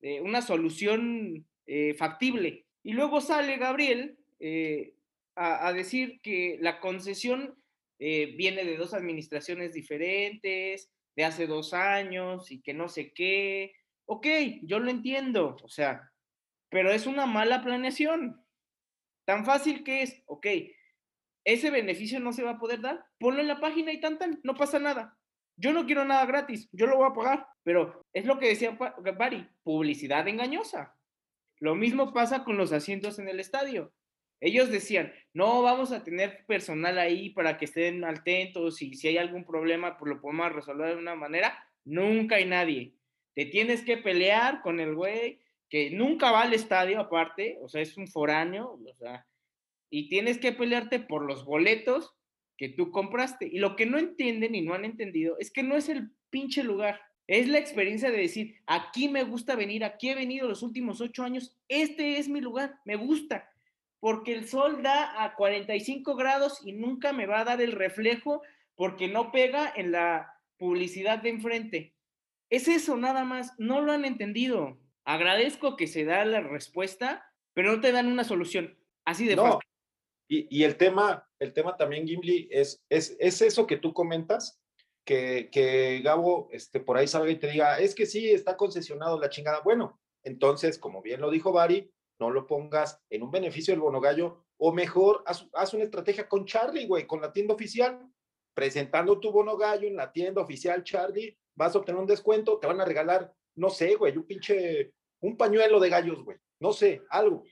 eh, 0.00 0.20
una 0.20 0.42
solución 0.42 1.46
eh, 1.66 1.94
factible. 1.94 2.66
Y 2.82 2.92
luego 2.92 3.20
sale 3.20 3.56
Gabriel 3.56 4.18
eh, 4.40 4.94
a, 5.36 5.72
decir 5.72 6.20
que 6.22 6.58
la 6.60 6.80
concesión 6.80 7.56
viene 7.98 8.64
de 8.64 8.76
dos 8.76 8.92
administraciones 8.92 9.72
diferentes, 9.72 10.90
de 11.16 11.24
hace 11.24 11.46
dos 11.46 11.74
años 11.74 12.50
y 12.50 12.60
que 12.60 12.74
no 12.74 12.88
sé 12.88 13.12
qué. 13.12 13.72
Ok, 14.06 14.26
yo 14.62 14.78
lo 14.78 14.90
entiendo, 14.90 15.56
o 15.62 15.68
sea, 15.68 16.12
pero 16.68 16.90
es 16.90 17.06
una 17.06 17.26
mala 17.26 17.62
planeación. 17.62 18.44
Tan 19.24 19.44
fácil 19.44 19.84
que 19.84 20.02
es, 20.02 20.22
ok, 20.26 20.46
ese 21.44 21.70
beneficio 21.70 22.20
no 22.20 22.32
se 22.32 22.42
va 22.42 22.52
a 22.52 22.58
poder 22.58 22.80
dar, 22.80 23.04
ponlo 23.18 23.40
en 23.40 23.48
la 23.48 23.60
página 23.60 23.92
y 23.92 24.00
tan 24.00 24.18
tan, 24.18 24.40
no 24.42 24.54
pasa 24.54 24.78
nada. 24.78 25.18
Yo 25.56 25.72
no 25.72 25.86
quiero 25.86 26.04
nada 26.04 26.26
gratis, 26.26 26.68
yo 26.72 26.86
lo 26.86 26.96
voy 26.96 27.08
a 27.08 27.14
pagar, 27.14 27.46
pero 27.62 28.02
es 28.12 28.24
lo 28.24 28.38
que 28.38 28.48
decía 28.48 28.76
Bari, 29.16 29.48
publicidad 29.62 30.26
engañosa. 30.26 30.98
Lo 31.60 31.74
mismo 31.74 32.12
pasa 32.12 32.44
con 32.44 32.56
los 32.56 32.72
asientos 32.72 33.18
en 33.18 33.28
el 33.28 33.40
estadio. 33.40 33.94
Ellos 34.40 34.70
decían, 34.70 35.12
no, 35.32 35.62
vamos 35.62 35.92
a 35.92 36.04
tener 36.04 36.44
personal 36.46 36.98
ahí 36.98 37.30
para 37.30 37.56
que 37.56 37.64
estén 37.64 38.04
atentos 38.04 38.82
y 38.82 38.94
si 38.94 39.08
hay 39.08 39.18
algún 39.18 39.44
problema, 39.44 39.98
pues 39.98 40.10
lo 40.10 40.20
podemos 40.20 40.52
resolver 40.52 40.94
de 40.94 41.00
una 41.00 41.14
manera. 41.14 41.58
Nunca 41.84 42.36
hay 42.36 42.44
nadie. 42.44 42.94
Te 43.34 43.46
tienes 43.46 43.82
que 43.82 43.96
pelear 43.96 44.62
con 44.62 44.80
el 44.80 44.94
güey 44.94 45.40
que 45.68 45.90
nunca 45.90 46.30
va 46.30 46.42
al 46.42 46.54
estadio 46.54 47.00
aparte, 47.00 47.58
o 47.60 47.68
sea, 47.68 47.80
es 47.80 47.96
un 47.96 48.06
foráneo, 48.06 48.78
o 48.86 48.94
sea, 48.96 49.26
y 49.90 50.08
tienes 50.08 50.38
que 50.38 50.52
pelearte 50.52 51.00
por 51.00 51.24
los 51.24 51.44
boletos 51.44 52.14
que 52.56 52.68
tú 52.68 52.90
compraste. 52.90 53.46
Y 53.46 53.58
lo 53.58 53.76
que 53.76 53.86
no 53.86 53.98
entienden 53.98 54.54
y 54.54 54.62
no 54.62 54.74
han 54.74 54.84
entendido 54.84 55.36
es 55.38 55.50
que 55.50 55.62
no 55.62 55.76
es 55.76 55.88
el 55.88 56.10
pinche 56.30 56.62
lugar. 56.62 57.00
Es 57.26 57.48
la 57.48 57.58
experiencia 57.58 58.10
de 58.10 58.18
decir, 58.18 58.56
aquí 58.66 59.08
me 59.08 59.24
gusta 59.24 59.56
venir, 59.56 59.84
aquí 59.84 60.10
he 60.10 60.14
venido 60.14 60.46
los 60.46 60.62
últimos 60.62 61.00
ocho 61.00 61.22
años, 61.22 61.56
este 61.68 62.18
es 62.18 62.28
mi 62.28 62.40
lugar, 62.40 62.76
me 62.84 62.96
gusta, 62.96 63.50
porque 64.04 64.34
el 64.34 64.46
sol 64.46 64.82
da 64.82 65.24
a 65.24 65.34
45 65.34 66.14
grados 66.14 66.60
y 66.62 66.72
nunca 66.72 67.14
me 67.14 67.24
va 67.24 67.40
a 67.40 67.44
dar 67.44 67.62
el 67.62 67.72
reflejo 67.72 68.42
porque 68.74 69.08
no 69.08 69.32
pega 69.32 69.72
en 69.74 69.92
la 69.92 70.38
publicidad 70.58 71.22
de 71.22 71.30
enfrente. 71.30 71.94
Es 72.50 72.68
eso 72.68 72.98
nada 72.98 73.24
más, 73.24 73.54
no 73.56 73.80
lo 73.80 73.92
han 73.92 74.04
entendido. 74.04 74.76
Agradezco 75.06 75.78
que 75.78 75.86
se 75.86 76.04
da 76.04 76.22
la 76.26 76.42
respuesta, 76.42 77.32
pero 77.54 77.72
no 77.72 77.80
te 77.80 77.92
dan 77.92 78.12
una 78.12 78.24
solución. 78.24 78.78
Así 79.06 79.26
de 79.26 79.36
fácil. 79.36 79.60
Y, 80.28 80.64
el, 80.64 80.76
tema, 80.76 81.26
el 81.38 81.54
tema 81.54 81.74
también, 81.74 82.06
Gimli, 82.06 82.46
es, 82.50 82.84
es, 82.90 83.16
es 83.18 83.40
eso 83.40 83.66
que 83.66 83.78
tú 83.78 83.94
comentas, 83.94 84.60
que, 85.06 85.48
que, 85.50 86.02
Gabo 86.04 86.50
este, 86.52 86.78
por 86.78 86.98
ahí 86.98 87.06
salga 87.06 87.30
y 87.30 87.36
te 87.36 87.50
diga, 87.50 87.78
es 87.78 87.94
que 87.94 88.04
sí, 88.04 88.28
está 88.28 88.58
concesionado 88.58 89.18
la 89.18 89.30
chingada. 89.30 89.62
Bueno, 89.64 89.98
entonces, 90.22 90.78
como 90.78 91.00
bien 91.00 91.22
lo 91.22 91.30
dijo 91.30 91.52
Bari, 91.52 91.90
no 92.18 92.30
lo 92.30 92.46
pongas 92.46 93.02
en 93.10 93.22
un 93.22 93.30
beneficio 93.30 93.72
del 93.72 93.80
bono 93.80 94.00
gallo, 94.00 94.44
o 94.56 94.72
mejor, 94.72 95.22
haz, 95.26 95.48
haz 95.52 95.74
una 95.74 95.84
estrategia 95.84 96.28
con 96.28 96.44
Charlie, 96.44 96.86
güey, 96.86 97.06
con 97.06 97.20
la 97.20 97.32
tienda 97.32 97.54
oficial, 97.54 98.00
presentando 98.54 99.18
tu 99.18 99.32
bono 99.32 99.56
gallo 99.56 99.88
en 99.88 99.96
la 99.96 100.12
tienda 100.12 100.40
oficial 100.40 100.84
Charlie, 100.84 101.36
vas 101.56 101.74
a 101.74 101.78
obtener 101.78 102.00
un 102.00 102.06
descuento, 102.06 102.58
te 102.58 102.66
van 102.66 102.80
a 102.80 102.84
regalar, 102.84 103.32
no 103.56 103.70
sé, 103.70 103.94
güey, 103.96 104.16
un 104.16 104.24
pinche, 104.24 104.92
un 105.20 105.36
pañuelo 105.36 105.80
de 105.80 105.90
gallos, 105.90 106.22
güey, 106.24 106.38
no 106.60 106.72
sé, 106.72 107.02
algo. 107.10 107.42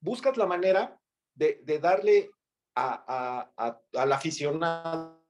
Buscas 0.00 0.36
la 0.36 0.46
manera 0.46 1.00
de, 1.34 1.62
darle 1.80 2.30
a, 2.74 3.50
al 3.94 4.12
aficionado, 4.12 5.22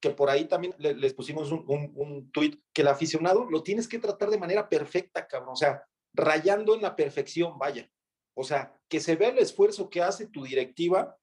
que 0.00 0.10
por 0.10 0.30
ahí 0.30 0.46
también 0.46 0.74
les 0.78 1.14
pusimos 1.14 1.50
un, 1.50 1.92
un, 1.94 2.30
tuit, 2.30 2.60
que 2.72 2.82
el 2.82 2.88
aficionado 2.88 3.44
lo 3.50 3.62
tienes 3.62 3.88
que 3.88 3.98
tratar 3.98 4.30
de 4.30 4.38
manera 4.38 4.68
perfecta, 4.68 5.26
cabrón, 5.26 5.52
o 5.52 5.56
sea, 5.56 5.84
rayando 6.18 6.74
en 6.74 6.82
la 6.82 6.96
perfección, 6.96 7.58
vaya. 7.58 7.90
O 8.34 8.44
sea, 8.44 8.78
que 8.88 9.00
se 9.00 9.16
vea 9.16 9.30
el 9.30 9.38
esfuerzo 9.38 9.88
que 9.88 10.02
hace 10.02 10.26
tu 10.26 10.44
directiva, 10.44 11.16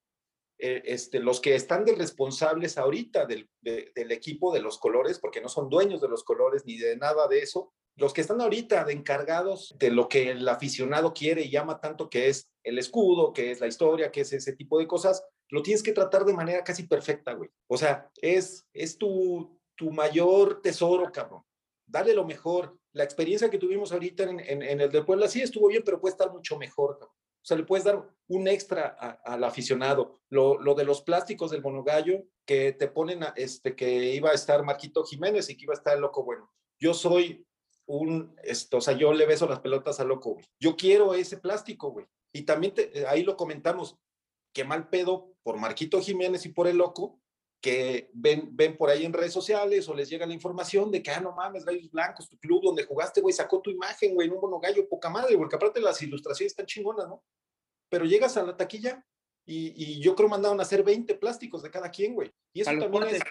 eh, 0.58 0.81
este, 0.86 1.19
los 1.19 1.39
que 1.39 1.55
están 1.55 1.86
de 1.86 1.95
responsables 1.95 2.77
ahorita 2.77 3.25
del, 3.25 3.49
del 3.62 4.12
equipo 4.12 4.53
de 4.53 4.62
los 4.62 4.79
colores, 4.79 5.19
porque 5.19 5.41
no 5.41 5.49
son 5.49 5.69
dueños 5.69 6.01
de 6.01 6.08
los 6.08 6.23
colores 6.23 6.65
ni 6.65 6.77
de 6.77 6.97
nada 6.97 7.27
de 7.27 7.39
eso, 7.39 7.73
los 7.97 8.13
que 8.13 8.21
están 8.21 8.41
ahorita 8.41 8.84
de 8.84 8.93
encargados 8.93 9.75
de 9.77 9.89
lo 9.89 10.10
que 10.10 10.31
el 10.31 10.47
aficionado 10.49 11.13
quiere 11.13 11.43
y 11.43 11.51
llama 11.51 11.79
tanto, 11.79 12.10
que 12.10 12.27
es 12.29 12.49
el 12.63 12.77
escudo, 12.77 13.31
que 13.31 13.51
es 13.51 13.60
la 13.60 13.67
historia, 13.67 14.12
que 14.12 14.21
es 14.21 14.34
ese 14.34 14.53
tipo 14.53 14.79
de 14.79 14.88
cosas, 14.88 15.23
lo 15.49 15.62
tienes 15.62 15.84
que 15.84 15.93
tratar 15.93 16.25
de 16.25 16.34
manera 16.34 16.63
casi 16.63 16.84
perfecta, 16.84 17.34
güey. 17.34 17.49
O 17.67 17.77
sea, 17.77 18.10
es, 18.21 18.67
es 18.73 18.97
tu, 18.97 19.60
tu 19.75 19.91
mayor 19.91 20.62
tesoro, 20.62 21.12
cabrón. 21.12 21.43
Dale 21.85 22.13
lo 22.13 22.25
mejor. 22.25 22.77
La 22.93 23.03
experiencia 23.03 23.49
que 23.49 23.57
tuvimos 23.57 23.91
ahorita 23.91 24.23
en, 24.23 24.39
en, 24.39 24.81
el 24.81 24.91
de 24.91 25.03
Puebla 25.03 25.27
sí 25.27 25.41
estuvo 25.41 25.67
bien, 25.67 25.83
pero 25.85 25.99
puede 25.99 26.13
estar 26.13 26.31
mucho 26.31 26.57
mejor. 26.57 26.97
O 27.01 27.47
sea, 27.47 27.57
le 27.57 27.63
puedes 27.63 27.85
dar 27.85 28.03
un 28.27 28.47
extra 28.47 28.87
al 29.23 29.43
aficionado. 29.43 30.19
Lo, 30.29 30.57
de 30.73 30.83
los 30.83 31.03
plásticos 31.03 31.51
del 31.51 31.61
monogallo, 31.61 32.23
que 32.43 32.71
te 32.71 32.87
ponen, 32.87 33.23
a, 33.23 33.33
este, 33.35 33.75
que 33.75 34.15
iba 34.15 34.31
a 34.31 34.33
estar 34.33 34.63
Marquito 34.63 35.03
Jiménez 35.03 35.47
y 35.49 35.55
que 35.55 35.65
iba 35.65 35.73
a 35.73 35.77
estar 35.77 35.93
el 35.93 36.01
loco 36.01 36.23
bueno. 36.23 36.51
Yo 36.79 36.95
soy 36.95 37.45
un, 37.85 38.35
esto, 38.43 38.77
o 38.77 38.81
sea, 38.81 38.97
yo 38.97 39.13
le 39.13 39.27
beso 39.27 39.47
las 39.47 39.59
pelotas 39.59 39.99
al 39.99 40.07
loco, 40.07 40.37
Yo 40.59 40.75
quiero 40.75 41.13
ese 41.13 41.37
plástico, 41.37 41.91
güey. 41.91 42.07
Y 42.33 42.43
también 42.43 42.73
eh, 42.77 43.05
ahí 43.07 43.21
lo 43.21 43.37
comentamos, 43.37 43.95
que 44.51 44.63
mal 44.63 44.89
pedo 44.89 45.35
por 45.43 45.57
Marquito 45.57 46.01
Jiménez 46.01 46.47
y 46.47 46.49
por 46.49 46.67
el 46.67 46.77
loco, 46.77 47.21
que 47.65 48.12
ven, 48.13 48.49
ven 48.51 48.78
por 48.78 48.91
ahí 48.91 49.06
en 49.06 49.12
redes 49.12 49.34
sociales 49.34 49.89
o 49.89 49.95
les 49.95 50.08
llega 50.08 50.28
la 50.28 50.36
información 50.36 50.91
de 50.91 51.01
que, 51.01 51.10
ah, 51.10 51.19
no 51.19 51.32
mames, 51.32 51.65
Gallos 51.65 51.89
Blancos, 51.89 52.30
tu 52.30 52.38
club 52.38 52.62
donde 52.63 52.84
jugaste, 52.84 53.21
güey, 53.21 53.34
sacó 53.34 53.60
tu 53.60 53.71
imagen, 53.71 54.13
güey, 54.13 54.28
en 54.28 54.36
un 54.36 54.41
bono 54.41 54.60
gallo, 54.60 54.88
poca 54.88 55.10
madre, 55.10 55.36
porque 55.36 55.56
aparte 55.56 55.80
las 55.80 55.99
ilustraciones 56.04 56.51
están 56.51 56.67
chingonas, 56.67 57.08
¿no? 57.08 57.23
Pero 57.89 58.06
llegas 58.06 58.38
a 58.38 58.43
la 58.43 58.56
taquilla 58.56 59.04
y, 59.47 59.73
y 59.75 59.99
yo 59.99 60.13
creo 60.13 60.30
mandaron 60.30 60.60
a 60.60 60.62
hacer 60.62 60.84
20 60.84 61.15
plásticos 61.15 61.63
de 61.63 61.71
cada 61.71 61.89
quien, 61.89 62.13
güey. 62.13 62.32
Y 62.54 62.62
eso 62.62 62.69
también 62.78 63.04
es... 63.08 63.21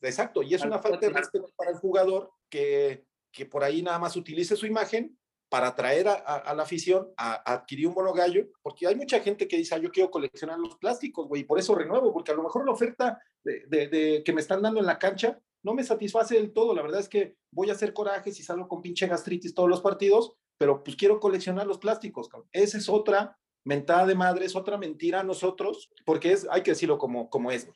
Exacto, 0.00 0.42
y 0.42 0.54
es 0.54 0.62
una 0.62 0.78
falta 0.78 1.00
de 1.06 1.10
respeto 1.10 1.52
para 1.54 1.70
el 1.70 1.76
jugador 1.76 2.30
que 2.48 3.04
que 3.34 3.44
por 3.44 3.64
ahí 3.64 3.82
nada 3.82 3.98
más 3.98 4.16
utilice 4.16 4.56
su 4.56 4.64
imagen 4.64 5.18
para 5.48 5.68
atraer 5.68 6.08
a, 6.08 6.52
la 6.54 6.62
afición 6.62 7.08
a, 7.16 7.52
adquirir 7.52 7.86
un 7.86 7.94
bono 7.94 8.12
gallo, 8.12 8.46
porque 8.62 8.86
hay 8.86 8.96
mucha 8.96 9.20
gente 9.20 9.46
que 9.46 9.56
dice, 9.56 9.74
ah, 9.74 9.78
yo 9.78 9.90
quiero 9.90 10.10
coleccionar 10.10 10.58
los 10.58 10.76
plásticos, 10.76 11.28
güey, 11.28 11.44
por 11.44 11.58
eso 11.58 11.74
renuevo, 11.74 12.12
porque 12.12 12.32
a 12.32 12.34
lo 12.34 12.42
mejor 12.42 12.64
la 12.64 12.72
oferta 12.72 13.20
de, 13.44 14.22
que 14.24 14.32
me 14.32 14.40
están 14.40 14.62
dando 14.62 14.80
en 14.80 14.86
la 14.86 14.98
cancha 14.98 15.38
no 15.62 15.74
me 15.74 15.84
satisface 15.84 16.34
del 16.34 16.52
todo. 16.52 16.74
La 16.74 16.82
verdad 16.82 17.00
es 17.00 17.08
que 17.08 17.36
voy 17.50 17.70
a 17.70 17.72
hacer 17.72 17.94
corajes 17.94 18.38
y 18.38 18.42
salgo 18.42 18.68
con 18.68 18.82
pinche 18.82 19.06
gastritis 19.06 19.54
todos 19.54 19.68
los 19.68 19.80
partidos, 19.80 20.34
pero 20.58 20.82
pues 20.82 20.96
quiero 20.96 21.20
coleccionar 21.20 21.66
los 21.66 21.78
plásticos. 21.78 22.28
Esa 22.52 22.78
es 22.78 22.88
otra 22.88 23.38
mentada 23.64 24.06
de 24.06 24.14
madre, 24.14 24.44
es 24.44 24.56
otra 24.56 24.76
mentira 24.76 25.20
a 25.20 25.24
nosotros, 25.24 25.90
porque 26.04 26.32
es, 26.32 26.46
hay 26.50 26.62
que 26.62 26.72
decirlo 26.72 26.98
como, 26.98 27.30
como 27.30 27.50
es. 27.50 27.68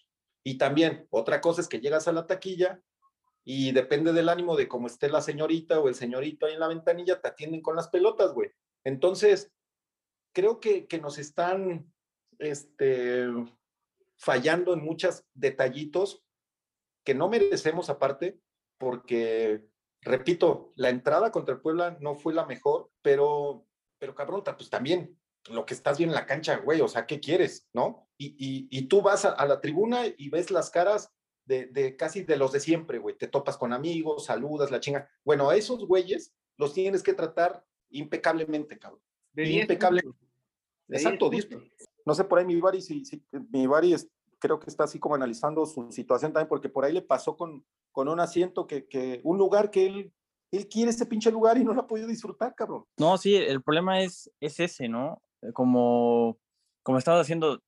Y 0.45 0.59
también, 0.59 1.07
otra 1.11 1.41
cosa 1.41 1.61
es 1.61 1.69
que 1.69 1.81
llegas 1.81 2.09
a 2.09 2.13
la 2.13 2.27
taquilla 2.27 2.83
y 3.51 3.73
depende 3.73 4.13
del 4.13 4.29
ánimo 4.29 4.57
de 4.57 4.69
cómo 4.69 4.89
esté 4.89 5.09
la 5.09 5.23
señorita 5.23 5.81
o 5.81 5.89
el 5.89 5.95
señorito 5.95 6.45
ahí 6.45 6.53
en 6.53 6.61
la 6.61 6.69
ventanilla, 6.69 7.19
te 7.19 7.29
atienden 7.29 7.63
con 7.63 7.77
las 7.77 7.89
pelotas, 7.89 8.35
güey. 8.35 8.51
Entonces, 8.85 9.51
creo 10.35 10.61
que, 10.61 10.87
que 10.87 11.01
nos 11.01 11.17
están 11.17 11.91
este, 12.39 13.27
fallando 14.19 14.75
en 14.75 14.85
muchos 14.85 15.25
detallitos 15.33 16.23
que 17.07 17.15
no 17.15 17.31
merecemos 17.31 17.89
aparte, 17.89 18.39
porque, 18.77 19.65
repito, 20.03 20.75
la 20.77 20.91
entrada 20.91 21.33
contra 21.33 21.55
el 21.55 21.63
Puebla 21.63 21.97
no 22.01 22.17
fue 22.17 22.35
la 22.35 22.45
mejor, 22.45 22.91
pero, 23.01 23.67
pero 23.99 24.15
cabrón, 24.15 24.43
pues 24.45 24.69
también 24.69 25.19
lo 25.49 25.65
que 25.65 25.73
estás 25.73 25.97
viendo 25.97 26.15
en 26.15 26.21
la 26.21 26.27
cancha, 26.27 26.59
güey, 26.59 26.83
o 26.83 26.89
sea, 26.89 27.07
¿qué 27.07 27.19
quieres, 27.19 27.67
no? 27.73 28.11
Y, 28.19 28.69
y, 28.71 28.89
tú 28.89 29.01
vas 29.01 29.25
a, 29.25 29.31
a, 29.31 29.47
la 29.47 29.63
tribuna 29.63 30.03
y 30.05 30.29
ves 30.29 30.51
las 30.51 30.69
caras 30.69 31.15
de, 31.49 31.97
casi 31.97 32.23
de 32.23 32.37
los 32.37 32.53
de 32.53 32.61
siempre, 32.61 32.99
güey. 32.99 33.17
Te 33.17 33.27
topas 33.27 33.57
con 33.57 33.73
amigos, 33.73 34.27
saludas, 34.27 34.71
la 34.71 34.81
chinga. 34.81 35.09
Bueno, 35.25 35.49
a 35.49 35.57
esos 35.57 35.87
güeyes 35.87 36.35
los 36.57 36.75
tienes 36.75 37.03
que 37.03 37.15
tratar 37.15 37.65
impecablemente, 37.91 38.79
cabrón. 38.79 39.01
Impecable. 39.35 40.03
Exacto, 40.89 41.31
No 42.05 42.15
sé 42.15 42.25
por 42.25 42.39
ahí 42.39 42.45
mi 42.45 42.61
Bari, 42.61 42.81
si, 42.81 43.03
mi 43.51 43.67
Bari 43.67 43.95
creo 44.39 44.59
que 44.59 44.71
está 44.71 44.85
así 44.85 44.99
como 44.99 45.15
analizando 45.15 45.65
su 45.67 45.91
situación 45.91 46.33
también, 46.33 46.49
porque 46.49 46.69
por 46.69 46.85
ahí 46.85 46.93
le 46.93 47.03
pasó 47.03 47.37
con, 47.37 47.65
con 47.93 48.09
un 48.09 48.21
asiento 48.21 48.67
que, 48.67 48.87
que 48.87 49.21
un 49.25 49.39
lugar 49.39 49.71
que 49.71 49.87
él, 49.87 50.13
él 50.51 50.69
quiere 50.69 50.91
ese 50.91 51.07
pinche 51.07 51.31
lugar 51.31 51.59
y 51.59 51.65
no 51.65 51.75
lo 51.75 51.83
ha 51.83 51.87
podido 51.87 52.09
disfrutar, 52.09 52.55
cabrón. 52.55 52.85
No, 52.99 53.17
sí, 53.19 53.35
el 53.37 53.63
problema 53.63 54.03
es, 54.03 54.31
es 54.41 54.61
ese, 54.61 54.89
¿no? 54.89 55.23
Como, 55.53 56.39
como 56.83 56.99
estaba 56.99 57.21
haciendo, 57.21 57.63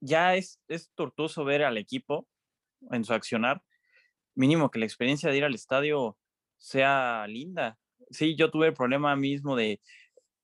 ya 0.00 0.34
es, 0.34 0.58
es 0.68 0.90
tortuoso 0.94 1.44
ver 1.44 1.62
al 1.62 1.78
equipo 1.78 2.26
en 2.90 3.04
su 3.04 3.12
accionar, 3.14 3.62
mínimo 4.34 4.70
que 4.70 4.78
la 4.78 4.86
experiencia 4.86 5.30
de 5.30 5.36
ir 5.38 5.44
al 5.44 5.54
estadio 5.54 6.18
sea 6.58 7.26
linda. 7.28 7.78
Sí, 8.10 8.36
yo 8.36 8.50
tuve 8.50 8.68
el 8.68 8.74
problema 8.74 9.16
mismo 9.16 9.56
de, 9.56 9.80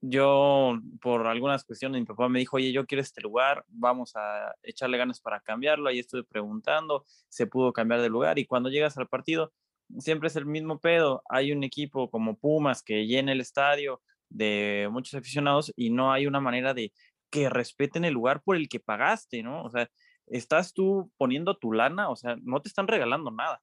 yo 0.00 0.78
por 1.00 1.26
algunas 1.26 1.64
cuestiones, 1.64 2.00
mi 2.00 2.06
papá 2.06 2.28
me 2.28 2.38
dijo, 2.38 2.56
oye, 2.56 2.72
yo 2.72 2.86
quiero 2.86 3.02
este 3.02 3.20
lugar, 3.20 3.64
vamos 3.68 4.12
a 4.16 4.54
echarle 4.62 4.98
ganas 4.98 5.20
para 5.20 5.40
cambiarlo. 5.40 5.88
Ahí 5.88 5.98
estuve 5.98 6.24
preguntando, 6.24 7.04
se 7.28 7.46
pudo 7.46 7.72
cambiar 7.72 8.00
de 8.00 8.08
lugar 8.08 8.38
y 8.38 8.46
cuando 8.46 8.70
llegas 8.70 8.96
al 8.96 9.08
partido, 9.08 9.52
siempre 9.98 10.28
es 10.28 10.36
el 10.36 10.46
mismo 10.46 10.80
pedo. 10.80 11.22
Hay 11.28 11.52
un 11.52 11.64
equipo 11.64 12.10
como 12.10 12.38
Pumas 12.38 12.82
que 12.82 13.06
llena 13.06 13.32
el 13.32 13.40
estadio 13.40 14.00
de 14.30 14.88
muchos 14.90 15.14
aficionados 15.14 15.72
y 15.76 15.90
no 15.90 16.12
hay 16.12 16.26
una 16.26 16.40
manera 16.40 16.72
de 16.72 16.92
que 17.30 17.50
respeten 17.50 18.04
el 18.04 18.14
lugar 18.14 18.42
por 18.42 18.56
el 18.56 18.68
que 18.68 18.80
pagaste, 18.80 19.42
¿no? 19.42 19.62
O 19.64 19.70
sea, 19.70 19.90
estás 20.26 20.72
tú 20.72 21.10
poniendo 21.16 21.56
tu 21.56 21.72
lana, 21.72 22.10
o 22.10 22.16
sea, 22.16 22.36
no 22.42 22.60
te 22.62 22.68
están 22.68 22.88
regalando 22.88 23.30
nada 23.30 23.62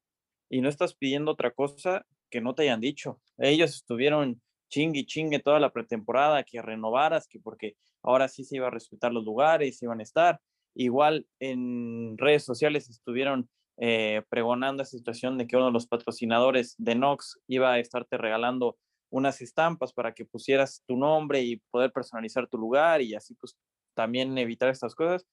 y 0.49 0.61
no 0.61 0.69
estás 0.69 0.95
pidiendo 0.95 1.31
otra 1.31 1.51
cosa 1.51 2.05
que 2.29 2.41
no 2.41 2.55
te 2.55 2.63
hayan 2.63 2.81
dicho. 2.81 3.19
Ellos 3.37 3.75
estuvieron 3.75 4.41
chingue 4.69 5.05
chingue 5.05 5.39
toda 5.39 5.59
la 5.59 5.71
pretemporada, 5.71 6.43
que 6.43 6.61
renovaras, 6.61 7.27
que 7.27 7.39
porque 7.39 7.75
ahora 8.03 8.27
sí 8.27 8.43
se 8.43 8.57
iba 8.57 8.67
a 8.67 8.71
respetar 8.71 9.13
los 9.13 9.23
lugares, 9.23 9.81
iban 9.81 9.99
a 9.99 10.03
estar. 10.03 10.39
Igual 10.75 11.25
en 11.39 12.17
redes 12.17 12.43
sociales 12.43 12.89
estuvieron 12.89 13.49
eh, 13.77 14.23
pregonando 14.29 14.83
esa 14.83 14.97
situación 14.97 15.37
de 15.37 15.47
que 15.47 15.55
uno 15.55 15.67
de 15.67 15.71
los 15.71 15.87
patrocinadores 15.87 16.75
de 16.77 16.95
Nox 16.95 17.39
iba 17.47 17.73
a 17.73 17.79
estarte 17.79 18.17
regalando 18.17 18.77
unas 19.09 19.41
estampas 19.41 19.93
para 19.93 20.13
que 20.13 20.25
pusieras 20.25 20.83
tu 20.85 20.97
nombre 20.97 21.41
y 21.41 21.57
poder 21.71 21.91
personalizar 21.91 22.47
tu 22.47 22.57
lugar 22.57 23.01
y 23.01 23.15
así 23.15 23.35
pues 23.35 23.55
también 23.93 24.37
evitar 24.37 24.69
estas 24.69 24.95
cosas. 24.95 25.25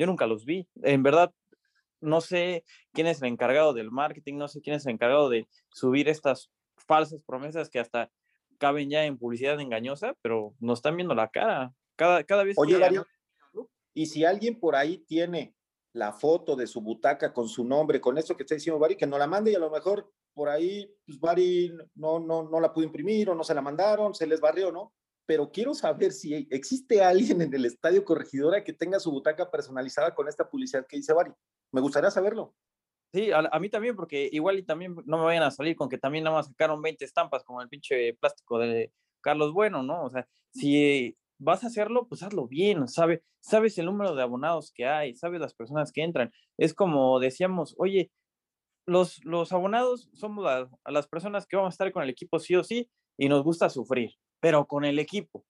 Yo 0.00 0.06
nunca 0.06 0.26
los 0.26 0.46
vi. 0.46 0.66
En 0.82 1.02
verdad, 1.02 1.30
no 2.00 2.22
sé 2.22 2.64
quién 2.94 3.06
es 3.06 3.20
el 3.20 3.28
encargado 3.28 3.74
del 3.74 3.90
marketing, 3.90 4.38
no 4.38 4.48
sé 4.48 4.62
quién 4.62 4.76
es 4.76 4.86
el 4.86 4.92
encargado 4.92 5.28
de 5.28 5.46
subir 5.68 6.08
estas 6.08 6.50
falsas 6.74 7.20
promesas 7.26 7.68
que 7.68 7.80
hasta 7.80 8.10
caben 8.56 8.88
ya 8.88 9.04
en 9.04 9.18
publicidad 9.18 9.60
engañosa, 9.60 10.14
pero 10.22 10.54
nos 10.58 10.78
están 10.78 10.96
viendo 10.96 11.14
la 11.14 11.28
cara. 11.28 11.74
Cada, 11.96 12.24
cada 12.24 12.44
vez 12.44 12.56
Oye, 12.56 12.80
y 13.92 14.06
si 14.06 14.24
alguien 14.24 14.58
por 14.58 14.74
ahí 14.74 15.04
tiene 15.06 15.54
la 15.92 16.14
foto 16.14 16.56
de 16.56 16.66
su 16.66 16.80
butaca 16.80 17.34
con 17.34 17.46
su 17.46 17.62
nombre, 17.66 18.00
con 18.00 18.16
eso 18.16 18.34
que 18.38 18.44
está 18.44 18.54
diciendo 18.54 18.78
Bari, 18.78 18.96
que 18.96 19.06
no 19.06 19.18
la 19.18 19.26
mande 19.26 19.50
y 19.50 19.54
a 19.54 19.58
lo 19.58 19.68
mejor 19.68 20.10
por 20.32 20.48
ahí, 20.48 20.90
pues 21.04 21.20
Bari 21.20 21.74
no, 21.96 22.20
no, 22.20 22.48
no 22.48 22.58
la 22.58 22.72
pudo 22.72 22.86
imprimir 22.86 23.28
o 23.28 23.34
no 23.34 23.44
se 23.44 23.52
la 23.52 23.60
mandaron, 23.60 24.14
se 24.14 24.26
les 24.26 24.40
barrió, 24.40 24.72
¿no? 24.72 24.94
Pero 25.30 25.52
quiero 25.52 25.74
saber 25.74 26.10
si 26.10 26.48
existe 26.50 27.04
alguien 27.04 27.40
en 27.40 27.54
el 27.54 27.64
Estadio 27.64 28.04
Corregidora 28.04 28.64
que 28.64 28.72
tenga 28.72 28.98
su 28.98 29.12
butaca 29.12 29.48
personalizada 29.48 30.12
con 30.12 30.26
esta 30.26 30.50
publicidad 30.50 30.84
que 30.88 30.96
dice 30.96 31.12
Bari. 31.12 31.30
Me 31.70 31.80
gustaría 31.80 32.10
saberlo. 32.10 32.52
Sí, 33.14 33.30
a, 33.30 33.56
mí 33.60 33.68
también, 33.68 33.94
porque 33.94 34.28
igual 34.32 34.58
y 34.58 34.64
también 34.64 34.96
no 35.04 35.18
me 35.18 35.24
vayan 35.26 35.44
a 35.44 35.52
salir 35.52 35.76
con 35.76 35.88
que 35.88 35.98
también 35.98 36.24
nada 36.24 36.34
más 36.34 36.48
sacaron 36.48 36.82
20 36.82 37.04
estampas 37.04 37.44
como 37.44 37.62
el 37.62 37.68
pinche 37.68 38.14
plástico 38.14 38.58
de 38.58 38.92
Carlos 39.20 39.52
Bueno, 39.52 39.84
¿no? 39.84 40.02
O 40.02 40.10
sea, 40.10 40.26
si 40.52 41.16
vas 41.38 41.62
a 41.62 41.68
hacerlo, 41.68 42.08
pues 42.08 42.24
hazlo 42.24 42.48
bien, 42.48 42.88
sabe, 42.88 43.22
sabes 43.38 43.78
el 43.78 43.86
número 43.86 44.16
de 44.16 44.22
abonados 44.22 44.72
que 44.74 44.86
hay, 44.86 45.14
sabes 45.14 45.40
las 45.40 45.54
personas 45.54 45.92
que 45.92 46.02
entran. 46.02 46.32
Es 46.58 46.74
como 46.74 47.20
decíamos, 47.20 47.76
oye, 47.78 48.10
los, 48.84 49.24
los 49.24 49.52
abonados 49.52 50.10
somos 50.12 50.44
las 50.84 51.06
personas 51.06 51.46
que 51.46 51.54
vamos 51.54 51.70
a 51.70 51.74
estar 51.74 51.92
con 51.92 52.02
el 52.02 52.10
equipo 52.10 52.40
sí 52.40 52.56
o 52.56 52.64
sí 52.64 52.90
y 53.16 53.28
nos 53.28 53.44
gusta 53.44 53.70
sufrir 53.70 54.16
pero 54.40 54.66
con 54.66 54.84
el 54.84 54.98
equipo. 54.98 55.44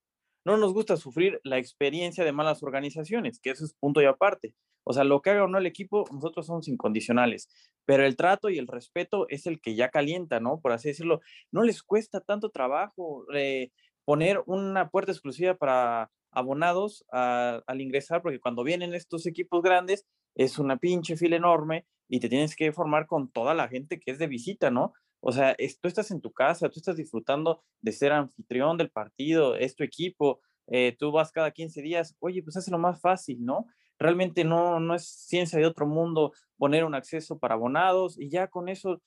No 0.44 0.56
nos 0.56 0.72
gusta 0.72 0.96
sufrir 0.96 1.40
la 1.44 1.58
experiencia 1.58 2.24
de 2.24 2.32
malas 2.32 2.62
organizaciones, 2.62 3.40
que 3.40 3.50
eso 3.50 3.64
es 3.64 3.74
punto 3.74 4.00
y 4.00 4.06
aparte. 4.06 4.54
O 4.84 4.92
sea, 4.92 5.04
lo 5.04 5.20
que 5.20 5.30
haga 5.30 5.44
o 5.44 5.48
no 5.48 5.58
el 5.58 5.66
equipo, 5.66 6.04
nosotros 6.10 6.46
somos 6.46 6.66
incondicionales, 6.68 7.48
pero 7.84 8.04
el 8.04 8.16
trato 8.16 8.48
y 8.48 8.58
el 8.58 8.66
respeto 8.66 9.26
es 9.28 9.46
el 9.46 9.60
que 9.60 9.74
ya 9.74 9.90
calienta, 9.90 10.40
¿no? 10.40 10.60
Por 10.60 10.72
así 10.72 10.88
decirlo, 10.88 11.20
no 11.52 11.62
les 11.62 11.82
cuesta 11.82 12.20
tanto 12.20 12.50
trabajo 12.50 13.26
eh, 13.34 13.70
poner 14.04 14.42
una 14.46 14.88
puerta 14.88 15.12
exclusiva 15.12 15.54
para 15.54 16.10
abonados 16.32 17.04
al 17.10 17.80
ingresar, 17.80 18.22
porque 18.22 18.40
cuando 18.40 18.64
vienen 18.64 18.94
estos 18.94 19.26
equipos 19.26 19.62
grandes 19.62 20.06
es 20.34 20.58
una 20.58 20.78
pinche 20.78 21.16
fila 21.16 21.36
enorme 21.36 21.86
y 22.08 22.20
te 22.20 22.28
tienes 22.28 22.56
que 22.56 22.72
formar 22.72 23.06
con 23.06 23.30
toda 23.30 23.54
la 23.54 23.68
gente 23.68 23.98
que 24.00 24.12
es 24.12 24.18
de 24.18 24.28
visita, 24.28 24.70
¿no? 24.70 24.92
O 25.20 25.32
sea, 25.32 25.56
tú 25.80 25.88
estás 25.88 26.10
en 26.10 26.20
tu 26.20 26.32
casa, 26.32 26.68
tú 26.68 26.78
estás 26.78 26.96
disfrutando 26.96 27.62
de 27.80 27.92
ser 27.92 28.12
anfitrión 28.12 28.76
del 28.76 28.90
partido, 28.90 29.54
es 29.54 29.76
tu 29.76 29.84
equipo, 29.84 30.40
eh, 30.66 30.96
tú 30.98 31.12
vas 31.12 31.32
cada 31.32 31.50
15 31.50 31.82
días, 31.82 32.16
oye, 32.20 32.42
pues 32.42 32.68
lo 32.68 32.78
más 32.78 33.00
fácil, 33.00 33.44
¿no? 33.44 33.66
Realmente 33.98 34.44
no, 34.44 34.80
no 34.80 34.94
es 34.94 35.06
ciencia 35.06 35.58
de 35.58 35.66
otro 35.66 35.86
mundo 35.86 36.32
poner 36.56 36.84
un 36.84 36.94
acceso 36.94 37.38
para 37.38 37.54
abonados 37.54 38.18
y 38.18 38.30
ya 38.30 38.48
con 38.48 38.68
eso 38.68 39.02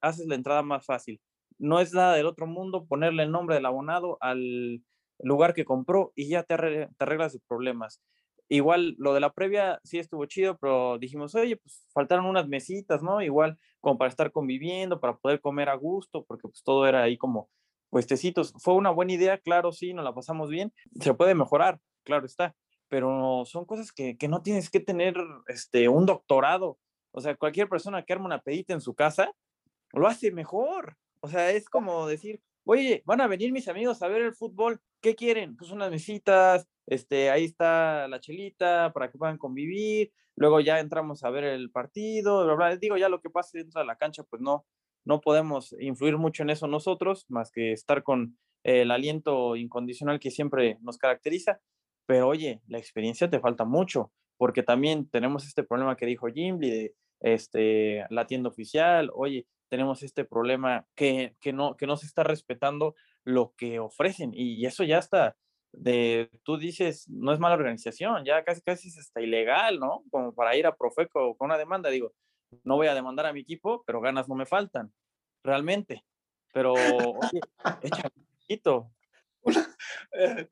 haces 0.00 0.26
la 0.26 0.34
entrada 0.34 0.62
más 0.62 0.84
fácil. 0.84 1.20
No 1.58 1.80
es 1.80 1.94
nada 1.94 2.14
del 2.14 2.26
otro 2.26 2.46
mundo 2.46 2.86
ponerle 2.86 3.22
el 3.22 3.30
nombre 3.30 3.54
del 3.54 3.66
abonado 3.66 4.18
al 4.20 4.82
lugar 5.20 5.54
que 5.54 5.64
compró 5.64 6.12
y 6.14 6.28
ya 6.28 6.42
te, 6.42 6.54
arreglas 6.54 7.32
de 7.32 7.40
problemas. 7.48 8.02
Igual 8.52 8.96
lo 8.98 9.14
de 9.14 9.20
la 9.20 9.32
previa 9.32 9.80
sí 9.82 9.98
estuvo 9.98 10.26
chido, 10.26 10.58
pero 10.58 10.98
dijimos, 10.98 11.34
oye, 11.34 11.56
pues 11.56 11.86
faltaron 11.94 12.26
unas 12.26 12.48
mesitas, 12.48 13.02
¿no? 13.02 13.22
Igual 13.22 13.58
como 13.80 13.96
para 13.96 14.10
estar 14.10 14.30
conviviendo, 14.30 15.00
para 15.00 15.16
poder 15.16 15.40
comer 15.40 15.70
a 15.70 15.74
gusto, 15.74 16.26
porque 16.26 16.48
pues 16.48 16.62
todo 16.62 16.86
era 16.86 17.02
ahí 17.02 17.16
como 17.16 17.48
puestecitos. 17.88 18.52
Fue 18.58 18.74
una 18.74 18.90
buena 18.90 19.14
idea, 19.14 19.38
claro, 19.38 19.72
sí, 19.72 19.94
nos 19.94 20.04
la 20.04 20.14
pasamos 20.14 20.50
bien. 20.50 20.70
Se 21.00 21.14
puede 21.14 21.34
mejorar, 21.34 21.80
claro 22.04 22.26
está, 22.26 22.54
pero 22.88 23.44
son 23.46 23.64
cosas 23.64 23.90
que, 23.90 24.18
que 24.18 24.28
no 24.28 24.42
tienes 24.42 24.68
que 24.68 24.80
tener 24.80 25.14
este, 25.46 25.88
un 25.88 26.04
doctorado. 26.04 26.78
O 27.12 27.22
sea, 27.22 27.34
cualquier 27.36 27.70
persona 27.70 28.04
que 28.04 28.12
arma 28.12 28.26
una 28.26 28.42
pedita 28.42 28.74
en 28.74 28.82
su 28.82 28.94
casa, 28.94 29.32
lo 29.94 30.08
hace 30.08 30.30
mejor. 30.30 30.98
O 31.20 31.28
sea, 31.28 31.50
es 31.52 31.70
como 31.70 32.06
decir, 32.06 32.42
oye, 32.64 33.02
van 33.06 33.22
a 33.22 33.28
venir 33.28 33.50
mis 33.50 33.68
amigos 33.68 34.02
a 34.02 34.08
ver 34.08 34.20
el 34.20 34.34
fútbol, 34.34 34.78
¿qué 35.02 35.14
quieren? 35.14 35.56
Pues 35.56 35.70
unas 35.70 35.90
mesitas, 35.90 36.66
este, 36.86 37.30
ahí 37.30 37.44
está 37.44 38.08
la 38.08 38.20
chelita 38.20 38.92
para 38.94 39.10
que 39.10 39.18
puedan 39.18 39.36
convivir, 39.36 40.12
luego 40.36 40.60
ya 40.60 40.80
entramos 40.80 41.24
a 41.24 41.30
ver 41.30 41.44
el 41.44 41.70
partido, 41.70 42.46
digo, 42.80 42.96
ya 42.96 43.08
lo 43.08 43.20
que 43.20 43.28
pase 43.28 43.58
dentro 43.58 43.80
de 43.80 43.86
la 43.86 43.96
cancha, 43.96 44.22
pues 44.22 44.40
no, 44.40 44.64
no 45.04 45.20
podemos 45.20 45.74
influir 45.80 46.16
mucho 46.16 46.42
en 46.42 46.50
eso 46.50 46.66
nosotros, 46.68 47.26
más 47.28 47.50
que 47.50 47.72
estar 47.72 48.02
con 48.02 48.38
el 48.62 48.90
aliento 48.92 49.56
incondicional 49.56 50.20
que 50.20 50.30
siempre 50.30 50.78
nos 50.80 50.96
caracteriza, 50.96 51.60
pero 52.06 52.28
oye, 52.28 52.62
la 52.68 52.78
experiencia 52.78 53.28
te 53.28 53.40
falta 53.40 53.64
mucho, 53.64 54.12
porque 54.36 54.62
también 54.62 55.08
tenemos 55.08 55.46
este 55.46 55.64
problema 55.64 55.96
que 55.96 56.06
dijo 56.06 56.28
Jimmy 56.28 56.70
de 56.70 56.94
este, 57.20 58.06
la 58.10 58.26
tienda 58.26 58.48
oficial, 58.48 59.10
oye, 59.14 59.46
tenemos 59.68 60.02
este 60.02 60.24
problema 60.24 60.86
que, 60.94 61.34
que, 61.40 61.52
no, 61.52 61.76
que 61.76 61.86
no 61.86 61.96
se 61.96 62.06
está 62.06 62.22
respetando 62.22 62.94
lo 63.24 63.54
que 63.56 63.78
ofrecen 63.78 64.32
y 64.34 64.64
eso 64.66 64.84
ya 64.84 64.98
está 64.98 65.36
de, 65.72 66.30
tú 66.44 66.58
dices, 66.58 67.08
no 67.08 67.32
es 67.32 67.40
mala 67.40 67.54
organización, 67.54 68.24
ya 68.24 68.44
casi 68.44 68.60
casi 68.60 68.88
es 68.88 68.98
hasta 68.98 69.20
ilegal, 69.20 69.78
¿no? 69.78 70.04
Como 70.10 70.34
para 70.34 70.54
ir 70.56 70.66
a 70.66 70.76
Profeco 70.76 71.36
con 71.36 71.46
una 71.46 71.58
demanda, 71.58 71.90
digo, 71.90 72.12
no 72.64 72.76
voy 72.76 72.86
a 72.88 72.94
demandar 72.94 73.26
a 73.26 73.32
mi 73.32 73.40
equipo, 73.40 73.82
pero 73.86 74.00
ganas 74.00 74.28
no 74.28 74.34
me 74.34 74.46
faltan, 74.46 74.92
realmente. 75.42 76.04
Pero, 76.52 76.74
oye, 76.74 77.40
echa 77.82 78.10
un 78.14 78.26
poquito. 78.38 78.92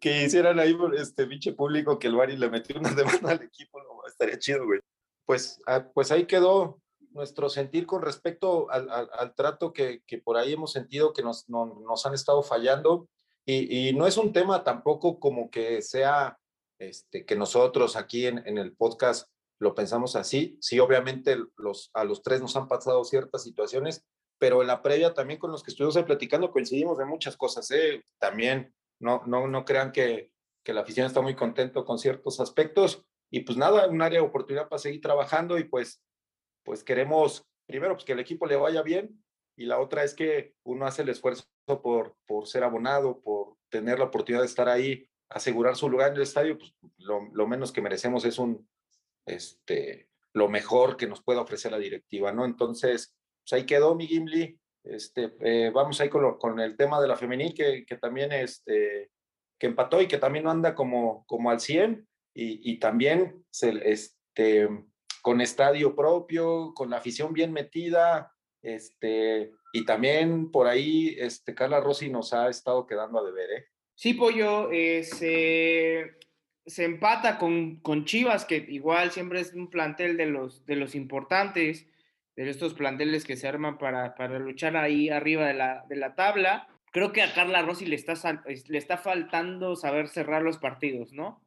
que, 0.00 0.24
hicieran 0.24 0.58
ahí 0.58 0.74
este 0.96 1.26
pinche 1.26 1.52
público 1.52 1.98
que 1.98 2.08
el 2.08 2.16
Bari 2.16 2.36
le 2.36 2.48
metió 2.48 2.80
una 2.80 2.90
demanda 2.94 3.32
al 3.32 3.42
equipo, 3.42 3.82
no, 3.82 4.06
estaría 4.06 4.38
chido, 4.38 4.64
güey. 4.64 4.80
Pues, 5.26 5.60
ah, 5.66 5.86
pues 5.94 6.10
ahí 6.10 6.26
quedó 6.26 6.81
nuestro 7.14 7.48
sentir 7.48 7.86
con 7.86 8.02
respecto 8.02 8.70
al, 8.70 8.88
al, 8.90 9.34
trato 9.34 9.72
que, 9.72 10.02
que, 10.06 10.18
por 10.18 10.36
ahí 10.36 10.52
hemos 10.52 10.72
sentido 10.72 11.12
que 11.12 11.22
nos, 11.22 11.48
no, 11.48 11.66
nos 11.86 12.06
han 12.06 12.14
estado 12.14 12.42
fallando. 12.42 13.08
Y, 13.44 13.88
y, 13.88 13.92
no 13.92 14.06
es 14.06 14.16
un 14.16 14.32
tema 14.32 14.64
tampoco 14.64 15.18
como 15.18 15.50
que 15.50 15.82
sea 15.82 16.38
este, 16.78 17.24
que 17.24 17.36
nosotros 17.36 17.96
aquí 17.96 18.26
en, 18.26 18.46
en, 18.46 18.58
el 18.58 18.74
podcast 18.74 19.28
lo 19.58 19.74
pensamos 19.74 20.16
así. 20.16 20.58
Sí, 20.60 20.78
obviamente 20.80 21.36
los, 21.56 21.90
a 21.94 22.04
los 22.04 22.22
tres 22.22 22.40
nos 22.40 22.56
han 22.56 22.68
pasado 22.68 23.04
ciertas 23.04 23.42
situaciones, 23.42 24.04
pero 24.38 24.60
en 24.60 24.68
la 24.68 24.82
previa 24.82 25.14
también 25.14 25.38
con 25.38 25.52
los 25.52 25.62
que 25.62 25.70
estuvimos 25.70 25.96
platicando 26.04 26.50
coincidimos 26.50 26.98
en 27.00 27.08
muchas 27.08 27.36
cosas. 27.36 27.70
¿eh? 27.70 28.04
También 28.18 28.74
no, 29.00 29.22
no, 29.26 29.46
no 29.46 29.64
crean 29.64 29.92
que, 29.92 30.32
que 30.64 30.72
la 30.72 30.80
afición 30.82 31.06
está 31.06 31.20
muy 31.20 31.34
contento 31.34 31.84
con 31.84 31.98
ciertos 31.98 32.40
aspectos. 32.40 33.04
Y 33.30 33.40
pues 33.40 33.56
nada, 33.56 33.86
un 33.86 34.02
área 34.02 34.20
de 34.20 34.26
oportunidad 34.26 34.68
para 34.68 34.78
seguir 34.78 35.00
trabajando 35.00 35.58
y 35.58 35.64
pues 35.64 36.02
pues 36.64 36.84
queremos, 36.84 37.44
primero, 37.66 37.94
pues 37.94 38.04
que 38.04 38.12
el 38.12 38.20
equipo 38.20 38.46
le 38.46 38.56
vaya 38.56 38.82
bien 38.82 39.22
y 39.56 39.66
la 39.66 39.78
otra 39.78 40.04
es 40.04 40.14
que 40.14 40.54
uno 40.64 40.86
hace 40.86 41.02
el 41.02 41.08
esfuerzo 41.08 41.44
por, 41.82 42.16
por 42.26 42.46
ser 42.46 42.64
abonado, 42.64 43.20
por 43.20 43.56
tener 43.68 43.98
la 43.98 44.06
oportunidad 44.06 44.42
de 44.42 44.46
estar 44.46 44.68
ahí, 44.68 45.08
asegurar 45.28 45.76
su 45.76 45.88
lugar 45.88 46.10
en 46.10 46.16
el 46.16 46.22
estadio, 46.22 46.58
pues 46.58 46.74
lo, 46.98 47.46
menos 47.46 47.72
que 47.72 47.82
merecemos 47.82 48.24
es 48.24 48.38
un, 48.38 48.68
este, 49.26 50.08
lo 50.32 50.48
mejor 50.48 50.96
que 50.96 51.06
nos 51.06 51.22
pueda 51.22 51.40
ofrecer 51.40 51.72
la 51.72 51.78
directiva, 51.78 52.32
¿no? 52.32 52.44
Entonces, 52.44 53.14
pues 53.42 53.52
ahí 53.52 53.66
quedó 53.66 53.94
mi 53.94 54.06
Gimli. 54.06 54.58
Este, 54.84 55.32
eh, 55.40 55.70
vamos 55.70 56.00
ahí 56.00 56.08
con, 56.08 56.38
con, 56.38 56.58
el 56.58 56.76
tema 56.76 57.00
de 57.00 57.08
la 57.08 57.16
femenil, 57.16 57.54
que, 57.54 57.84
que, 57.86 57.96
también 57.96 58.32
este, 58.32 59.10
que 59.58 59.68
empató 59.68 60.02
y 60.02 60.08
que 60.08 60.18
también 60.18 60.48
anda 60.48 60.74
como, 60.74 61.24
como 61.26 61.50
al 61.50 61.60
100, 61.60 62.06
y, 62.34 62.72
y 62.72 62.78
también 62.78 63.44
se, 63.50 63.90
este, 63.90 64.68
con 65.22 65.40
estadio 65.40 65.94
propio, 65.94 66.74
con 66.74 66.90
la 66.90 66.98
afición 66.98 67.32
bien 67.32 67.52
metida, 67.52 68.34
este, 68.60 69.52
y 69.72 69.84
también 69.84 70.50
por 70.50 70.66
ahí, 70.66 71.16
este, 71.18 71.54
Carla 71.54 71.80
Rossi 71.80 72.10
nos 72.10 72.34
ha 72.34 72.48
estado 72.50 72.86
quedando 72.86 73.20
a 73.20 73.24
deber, 73.24 73.50
¿eh? 73.50 73.66
Sí, 73.94 74.14
Pollo, 74.14 74.70
eh, 74.72 75.04
se, 75.04 76.18
se, 76.66 76.84
empata 76.84 77.38
con, 77.38 77.76
con, 77.76 78.04
Chivas, 78.04 78.44
que 78.44 78.56
igual 78.56 79.12
siempre 79.12 79.40
es 79.40 79.54
un 79.54 79.70
plantel 79.70 80.16
de 80.16 80.26
los, 80.26 80.66
de 80.66 80.76
los 80.76 80.94
importantes, 80.94 81.86
de 82.34 82.48
estos 82.48 82.74
planteles 82.74 83.24
que 83.24 83.36
se 83.36 83.46
arman 83.46 83.78
para, 83.78 84.14
para 84.14 84.38
luchar 84.38 84.76
ahí 84.76 85.08
arriba 85.08 85.46
de 85.46 85.54
la, 85.54 85.84
de 85.88 85.96
la 85.96 86.14
tabla. 86.14 86.68
Creo 86.90 87.12
que 87.12 87.22
a 87.22 87.32
Carla 87.32 87.62
Rossi 87.62 87.86
le 87.86 87.96
está, 87.96 88.14
le 88.44 88.78
está 88.78 88.96
faltando 88.96 89.76
saber 89.76 90.08
cerrar 90.08 90.42
los 90.42 90.58
partidos, 90.58 91.12
¿no? 91.12 91.42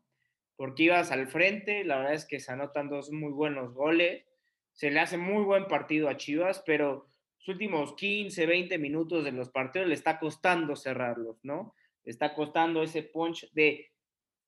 Porque 0.58 0.84
ibas 0.84 1.12
al 1.12 1.28
frente, 1.28 1.84
la 1.84 1.98
verdad 1.98 2.14
es 2.14 2.26
que 2.26 2.40
se 2.40 2.52
anotan 2.52 2.90
dos 2.90 3.12
muy 3.12 3.32
buenos 3.32 3.74
goles, 3.74 4.26
se 4.74 4.92
le 4.92 5.00
hace 5.00 5.18
muy 5.18 5.44
buen 5.44 5.68
partido 5.68 6.10
a 6.10 6.18
Chivas, 6.18 6.64
pero 6.66 7.08
los 7.40 7.48
últimos 7.48 7.94
15, 7.94 8.46
20 8.46 8.78
minutos 8.78 9.24
de 9.24 9.32
los 9.32 9.50
partidos 9.50 9.88
le 9.88 9.94
está 9.94 10.20
costando 10.20 10.76
cerrarlos, 10.76 11.38
¿no? 11.44 11.76
Le 12.04 12.12
está 12.12 12.34
costando 12.34 12.84
ese 12.84 13.04
punch 13.04 13.52
de 13.54 13.92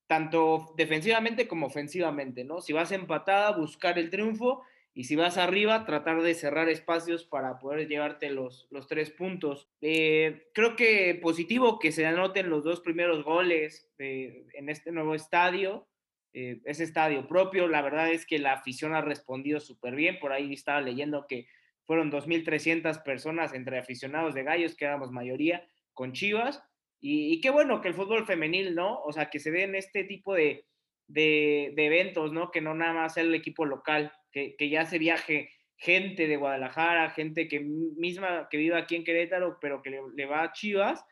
tanto 0.08 0.74
defensivamente 0.78 1.48
como 1.48 1.68
ofensivamente, 1.68 2.44
¿no? 2.44 2.62
Si 2.62 2.74
vas 2.74 2.92
empatada, 2.92 3.52
buscar 3.52 4.00
el 4.00 4.10
triunfo 4.10 4.64
y 4.94 5.04
si 5.04 5.16
vas 5.16 5.38
arriba, 5.38 5.86
tratar 5.86 6.24
de 6.24 6.34
cerrar 6.34 6.70
espacios 6.70 7.24
para 7.24 7.60
poder 7.60 7.88
llevarte 7.88 8.32
los, 8.32 8.68
los 8.72 8.88
tres 8.88 9.12
puntos. 9.12 9.70
Eh, 9.82 10.48
creo 10.54 10.76
que 10.76 11.20
positivo 11.22 11.78
que 11.78 11.92
se 11.92 12.08
anoten 12.08 12.50
los 12.50 12.64
dos 12.64 12.82
primeros 12.82 13.24
goles 13.24 13.88
en 14.00 14.70
este 14.70 14.92
nuevo 14.92 15.14
estadio. 15.14 15.88
Eh, 16.34 16.62
ese 16.66 16.84
estadio 16.84 17.28
propio. 17.28 17.68
La 17.68 17.82
verdad 17.82 18.12
es 18.12 18.26
que 18.26 18.40
la 18.40 18.54
afición 18.54 18.94
ha 18.94 19.02
respondido 19.02 19.60
súper 19.60 19.96
bien. 19.96 20.20
Por 20.20 20.32
ahí 20.32 20.54
estaba 20.54 20.82
leyendo 20.82 21.26
que 21.28 21.48
fueron 21.86 22.12
2.300 22.12 23.02
personas 23.04 23.54
entre 23.54 23.80
aficionados 23.80 24.36
de 24.36 24.44
gallos, 24.44 24.76
que 24.76 24.86
éramos 24.86 25.12
mayoría, 25.12 25.68
con 25.94 26.14
Chivas. 26.14 26.62
Y, 27.00 27.40
qué 27.42 27.50
bueno 27.50 27.82
que 27.82 27.88
el 27.88 27.94
fútbol 27.94 28.26
femenil, 28.26 28.76
¿no? 28.76 29.02
O 29.04 29.12
sea, 29.12 29.30
que 29.30 29.40
se 29.40 29.52
den 29.52 29.76
este 29.76 30.04
tipo 30.04 30.34
de, 30.34 30.66
de, 31.08 31.74
eventos, 31.78 32.34
¿no? 32.34 32.52
Que 32.52 32.60
no 32.62 32.74
nada 32.74 32.94
más 32.94 33.14
sea 33.14 33.24
el 33.24 33.34
equipo 33.36 33.66
local, 33.66 34.12
que, 34.32 34.56
que, 34.58 34.70
ya 34.70 34.86
se 34.86 34.98
viaje 34.98 35.52
gente 35.78 36.28
de 36.28 36.38
Guadalajara, 36.38 37.12
gente 37.12 37.48
que 37.48 37.60
misma 37.60 38.48
que 38.50 38.58
vive 38.58 38.76
aquí 38.76 38.96
en 38.96 39.04
Querétaro, 39.04 39.60
pero 39.62 39.82
que 39.84 39.92
le, 39.92 40.02
le 40.16 40.26
va 40.26 40.44
a 40.44 40.52
Chivas, 40.52 41.06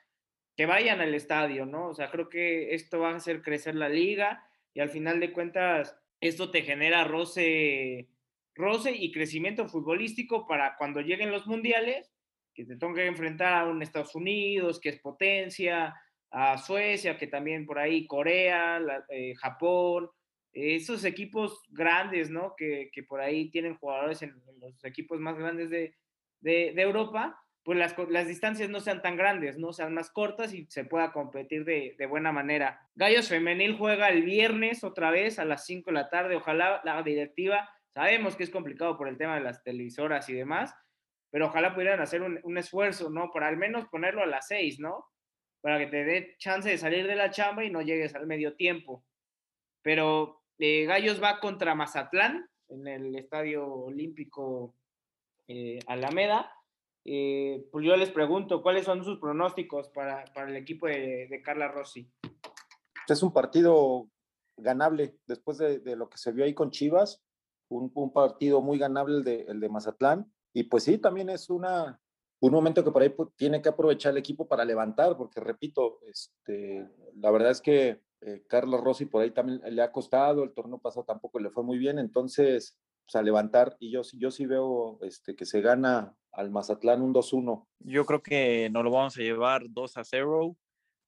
que 0.57 0.65
vayan 0.65 1.01
al 1.01 1.13
estadio, 1.13 1.65
¿no? 1.65 1.89
O 1.89 1.93
sea, 1.93 2.09
creo 2.09 2.29
que 2.29 2.73
esto 2.73 2.99
va 2.99 3.11
a 3.11 3.15
hacer 3.15 3.41
crecer 3.41 3.75
la 3.75 3.89
liga 3.89 4.43
y 4.75 4.81
al 4.81 4.89
final 4.89 5.19
de 5.19 5.31
cuentas 5.33 5.97
esto 6.19 6.51
te 6.51 6.61
genera 6.61 7.05
roce, 7.05 8.09
roce 8.53 8.91
y 8.91 9.11
crecimiento 9.11 9.67
futbolístico 9.67 10.45
para 10.45 10.75
cuando 10.77 11.01
lleguen 11.01 11.31
los 11.31 11.47
mundiales, 11.47 12.11
que 12.53 12.65
te 12.65 12.75
tenga 12.75 12.95
que 12.95 13.07
enfrentar 13.07 13.53
a 13.53 13.65
un 13.65 13.81
Estados 13.81 14.13
Unidos, 14.15 14.79
que 14.79 14.89
es 14.89 14.99
potencia, 14.99 15.95
a 16.29 16.57
Suecia, 16.57 17.17
que 17.17 17.27
también 17.27 17.65
por 17.65 17.79
ahí 17.79 18.05
Corea, 18.05 18.81
eh, 19.09 19.33
Japón, 19.35 20.09
esos 20.51 21.05
equipos 21.05 21.63
grandes, 21.69 22.29
¿no? 22.29 22.53
Que, 22.57 22.89
que, 22.91 23.03
por 23.03 23.21
ahí 23.21 23.49
tienen 23.49 23.77
jugadores 23.77 24.21
en, 24.21 24.41
los 24.59 24.83
equipos 24.83 25.19
más 25.19 25.37
grandes 25.37 25.69
de, 25.69 25.95
de, 26.41 26.73
de 26.75 26.81
Europa, 26.81 27.41
pues 27.65 27.79
las, 27.79 27.95
las, 28.09 28.27
distancias 28.27 28.69
no 28.69 28.79
sean 28.79 29.01
tan 29.01 29.17
grandes, 29.17 29.57
no 29.57 29.73
sean 29.73 29.95
más 29.95 30.11
cortas 30.11 30.53
y 30.53 30.67
se 30.67 30.85
pueda 30.85 31.11
competir 31.11 31.65
de, 31.65 31.95
de, 31.97 32.05
buena 32.05 32.31
manera. 32.31 32.87
Gallos 32.93 33.27
Femenil 33.27 33.75
juega 33.75 34.09
el 34.09 34.21
viernes 34.21 34.83
otra 34.83 35.09
vez 35.09 35.39
a 35.39 35.45
las 35.45 35.65
5 35.65 35.89
de 35.89 35.93
la 35.95 36.09
tarde. 36.11 36.35
Ojalá 36.35 36.81
la 36.85 37.01
directiva, 37.01 37.67
sabemos 37.91 38.35
que 38.35 38.43
es 38.43 38.51
complicado 38.51 38.99
por 38.99 39.07
el 39.07 39.17
tema 39.17 39.33
de 39.33 39.41
las 39.41 39.63
televisoras 39.63 40.29
y 40.29 40.35
demás, 40.35 40.75
pero 41.31 41.47
ojalá 41.47 41.73
pudieran 41.73 42.01
hacer 42.01 42.21
un, 42.21 42.39
un 42.43 42.59
esfuerzo, 42.59 43.09
¿no? 43.09 43.31
Para 43.31 43.47
al 43.47 43.57
menos 43.57 43.87
ponerlo 43.87 44.21
a 44.21 44.27
las 44.27 44.47
6, 44.47 44.79
¿no? 44.79 45.07
Para 45.61 45.79
que 45.79 45.87
te 45.87 46.05
dé 46.05 46.35
chance 46.37 46.69
de 46.69 46.77
salir 46.77 47.07
de 47.07 47.15
la 47.15 47.31
chamba 47.31 47.63
y 47.65 47.71
no 47.71 47.81
llegues 47.81 48.13
al 48.13 48.27
medio 48.27 48.55
tiempo. 48.55 49.03
Pero 49.81 50.43
eh, 50.59 50.85
Gallos 50.85 51.21
va 51.21 51.39
contra 51.39 51.73
Mazatlán 51.73 52.47
en 52.69 52.87
el 52.87 53.15
Estadio 53.15 53.67
Olímpico 53.67 54.75
eh, 55.47 55.79
Alameda 55.87 56.54
eh, 57.05 57.67
pues 57.71 57.85
yo 57.85 57.95
les 57.95 58.09
pregunto, 58.09 58.63
¿cuáles 58.63 58.85
son 58.85 59.03
sus 59.03 59.19
pronósticos 59.19 59.89
para, 59.89 60.25
para 60.33 60.49
el 60.49 60.55
equipo 60.55 60.87
de, 60.87 61.27
de, 61.29 61.41
Carla 61.43 61.67
Rossi? 61.67 62.11
Es 63.07 63.21
un 63.21 63.31
partido 63.31 64.09
ganable 64.57 65.19
después 65.27 65.59
de, 65.59 65.95
lo 65.95 66.09
que 66.09 66.17
se 66.17 66.31
vio 66.31 66.45
ahí 66.45 66.55
con 66.55 66.71
Chivas, 66.71 67.23
un, 67.69 68.11
partido 68.11 68.61
muy 68.61 68.79
ganable 68.79 69.17
el 69.17 69.23
de, 69.23 69.41
el 69.47 69.59
de 69.59 69.69
Mazatlán. 69.69 70.31
Y 70.51 70.63
pues 70.63 70.83
sí, 70.83 70.97
también 70.97 71.29
es 71.29 71.49
una, 71.51 71.99
un 72.39 72.51
momento 72.51 72.83
que 72.83 72.91
por 72.91 73.03
ahí 73.03 73.13
tiene 73.35 73.61
que 73.61 73.69
aprovechar 73.69 74.13
el 74.13 74.17
equipo 74.17 74.47
para 74.47 74.65
levantar, 74.65 75.15
porque 75.15 75.39
repito, 75.39 75.99
este, 76.07 76.89
la 77.17 77.29
verdad 77.29 77.51
es 77.51 77.61
que 77.61 78.01
eh, 78.21 78.43
Carlos 78.47 78.81
Rossi 78.81 79.05
por 79.05 79.21
ahí 79.21 79.31
también 79.31 79.61
le 79.63 79.81
ha 79.81 79.91
costado, 79.91 80.43
el 80.43 80.53
torneo 80.53 80.79
pasado 80.79 81.05
tampoco 81.05 81.39
le 81.39 81.51
fue 81.51 81.63
muy 81.63 81.77
bien, 81.77 81.99
entonces 81.99 82.79
pues, 83.05 83.15
a 83.15 83.21
levantar 83.21 83.77
y 83.79 83.91
yo, 83.91 84.01
yo 84.13 84.31
sí 84.31 84.45
veo 84.45 84.99
este, 85.01 85.35
que 85.35 85.45
se 85.45 85.61
gana 85.61 86.15
al 86.31 86.51
Mazatlán 86.51 87.01
un 87.01 87.13
2-1. 87.13 87.65
Yo 87.79 88.05
creo 88.05 88.21
que 88.21 88.69
nos 88.71 88.83
lo 88.83 88.91
vamos 88.91 89.17
a 89.17 89.21
llevar 89.21 89.63
2 89.69 89.97
a 89.97 90.03
0. 90.03 90.57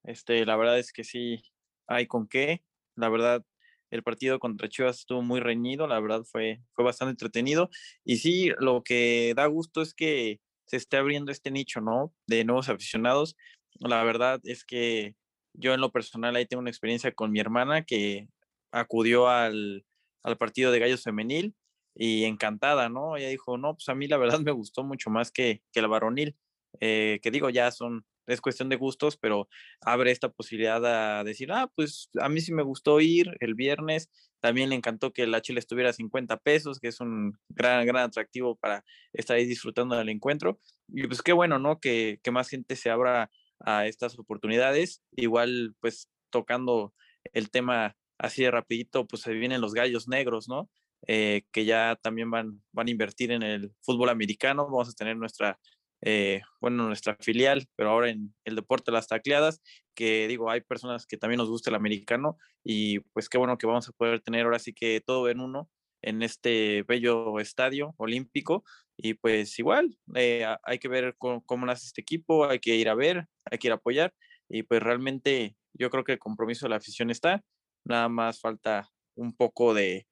Este, 0.04 0.46
la 0.46 0.56
verdad 0.56 0.78
es 0.78 0.92
que 0.92 1.04
sí 1.04 1.42
hay 1.86 2.06
con 2.06 2.28
qué. 2.28 2.62
La 2.96 3.08
verdad, 3.08 3.44
el 3.90 4.02
partido 4.02 4.38
contra 4.38 4.68
Chivas 4.68 5.00
estuvo 5.00 5.22
muy 5.22 5.40
reñido, 5.40 5.86
la 5.86 6.00
verdad 6.00 6.22
fue, 6.24 6.60
fue 6.72 6.84
bastante 6.84 7.10
entretenido. 7.10 7.68
Y 8.04 8.18
sí, 8.18 8.50
lo 8.58 8.82
que 8.82 9.34
da 9.36 9.46
gusto 9.46 9.82
es 9.82 9.92
que 9.92 10.40
se 10.66 10.76
esté 10.76 10.96
abriendo 10.96 11.32
este 11.32 11.50
nicho, 11.50 11.80
¿no? 11.80 12.14
De 12.26 12.44
nuevos 12.44 12.68
aficionados. 12.68 13.36
La 13.80 14.02
verdad 14.04 14.40
es 14.44 14.64
que 14.64 15.14
yo 15.52 15.74
en 15.74 15.80
lo 15.80 15.90
personal 15.90 16.36
ahí 16.36 16.46
tengo 16.46 16.60
una 16.60 16.70
experiencia 16.70 17.12
con 17.12 17.32
mi 17.32 17.40
hermana 17.40 17.84
que 17.84 18.28
acudió 18.70 19.28
al, 19.28 19.84
al 20.22 20.36
partido 20.36 20.70
de 20.70 20.78
Gallos 20.78 21.02
Femenil 21.02 21.54
y 21.98 22.24
encantada, 22.24 22.88
¿no? 22.88 23.16
Ella 23.16 23.28
dijo, 23.28 23.58
no, 23.58 23.74
pues 23.74 23.88
a 23.88 23.94
mí 23.94 24.06
la 24.06 24.16
verdad 24.16 24.38
me 24.40 24.52
gustó 24.52 24.84
mucho 24.84 25.10
más 25.10 25.32
que, 25.32 25.62
que 25.72 25.80
el 25.80 25.88
varonil, 25.88 26.36
eh, 26.80 27.18
que 27.22 27.30
digo, 27.32 27.50
ya 27.50 27.72
son, 27.72 28.06
es 28.26 28.40
cuestión 28.40 28.68
de 28.68 28.76
gustos, 28.76 29.16
pero 29.16 29.48
abre 29.80 30.12
esta 30.12 30.28
posibilidad 30.28 30.84
a 30.86 31.24
decir, 31.24 31.50
ah, 31.52 31.70
pues 31.74 32.08
a 32.20 32.28
mí 32.28 32.40
sí 32.40 32.52
me 32.52 32.62
gustó 32.62 33.00
ir 33.00 33.36
el 33.40 33.54
viernes, 33.54 34.10
también 34.40 34.70
le 34.70 34.76
encantó 34.76 35.12
que 35.12 35.26
la 35.26 35.42
chile 35.42 35.58
estuviera 35.58 35.90
a 35.90 35.92
50 35.92 36.36
pesos, 36.36 36.78
que 36.78 36.86
es 36.88 37.00
un 37.00 37.36
gran, 37.48 37.84
gran 37.84 38.04
atractivo 38.04 38.54
para 38.54 38.84
estar 39.12 39.36
ahí 39.36 39.46
disfrutando 39.46 39.96
del 39.96 40.08
encuentro, 40.08 40.60
y 40.86 41.06
pues 41.08 41.20
qué 41.20 41.32
bueno, 41.32 41.58
¿no? 41.58 41.80
Que, 41.80 42.20
que 42.22 42.30
más 42.30 42.48
gente 42.48 42.76
se 42.76 42.90
abra 42.90 43.30
a 43.60 43.86
estas 43.86 44.16
oportunidades. 44.18 45.02
Igual, 45.16 45.74
pues 45.80 46.08
tocando 46.30 46.94
el 47.32 47.50
tema 47.50 47.96
así 48.18 48.42
de 48.42 48.50
rapidito, 48.50 49.06
pues 49.06 49.22
se 49.22 49.32
vienen 49.32 49.60
los 49.60 49.74
gallos 49.74 50.08
negros, 50.08 50.48
¿no? 50.48 50.70
Eh, 51.06 51.42
que 51.52 51.64
ya 51.64 51.96
también 52.02 52.30
van, 52.30 52.62
van 52.72 52.88
a 52.88 52.90
invertir 52.90 53.32
en 53.32 53.42
el 53.42 53.72
fútbol 53.82 54.08
americano. 54.10 54.64
Vamos 54.64 54.90
a 54.90 54.92
tener 54.92 55.16
nuestra, 55.16 55.58
eh, 56.02 56.42
bueno, 56.60 56.86
nuestra 56.86 57.16
filial, 57.20 57.66
pero 57.76 57.90
ahora 57.90 58.10
en 58.10 58.34
el 58.44 58.56
deporte 58.56 58.90
de 58.90 58.96
las 58.96 59.08
tacleadas, 59.08 59.62
que 59.94 60.28
digo, 60.28 60.50
hay 60.50 60.60
personas 60.60 61.06
que 61.06 61.16
también 61.16 61.38
nos 61.38 61.48
gusta 61.48 61.70
el 61.70 61.76
americano 61.76 62.36
y 62.64 63.00
pues 63.00 63.28
qué 63.28 63.38
bueno 63.38 63.58
que 63.58 63.66
vamos 63.66 63.88
a 63.88 63.92
poder 63.92 64.20
tener 64.20 64.44
ahora 64.44 64.58
sí 64.58 64.72
que 64.74 65.00
todo 65.00 65.28
en 65.28 65.40
uno 65.40 65.70
en 66.02 66.22
este 66.22 66.84
bello 66.86 67.40
estadio 67.40 67.94
olímpico 67.96 68.64
y 68.96 69.14
pues 69.14 69.58
igual 69.58 69.98
eh, 70.14 70.46
hay 70.62 70.78
que 70.78 70.88
ver 70.88 71.16
cómo, 71.18 71.44
cómo 71.44 71.66
nace 71.66 71.86
este 71.86 72.00
equipo, 72.02 72.46
hay 72.46 72.58
que 72.60 72.76
ir 72.76 72.88
a 72.88 72.94
ver, 72.94 73.26
hay 73.50 73.58
que 73.58 73.68
ir 73.68 73.72
a 73.72 73.76
apoyar 73.76 74.14
y 74.48 74.62
pues 74.62 74.82
realmente 74.82 75.56
yo 75.74 75.90
creo 75.90 76.04
que 76.04 76.12
el 76.12 76.18
compromiso 76.18 76.66
de 76.66 76.70
la 76.70 76.76
afición 76.76 77.10
está, 77.10 77.44
nada 77.84 78.08
más 78.08 78.40
falta 78.40 78.88
un 79.16 79.34
poco 79.34 79.74
de, 79.74 80.06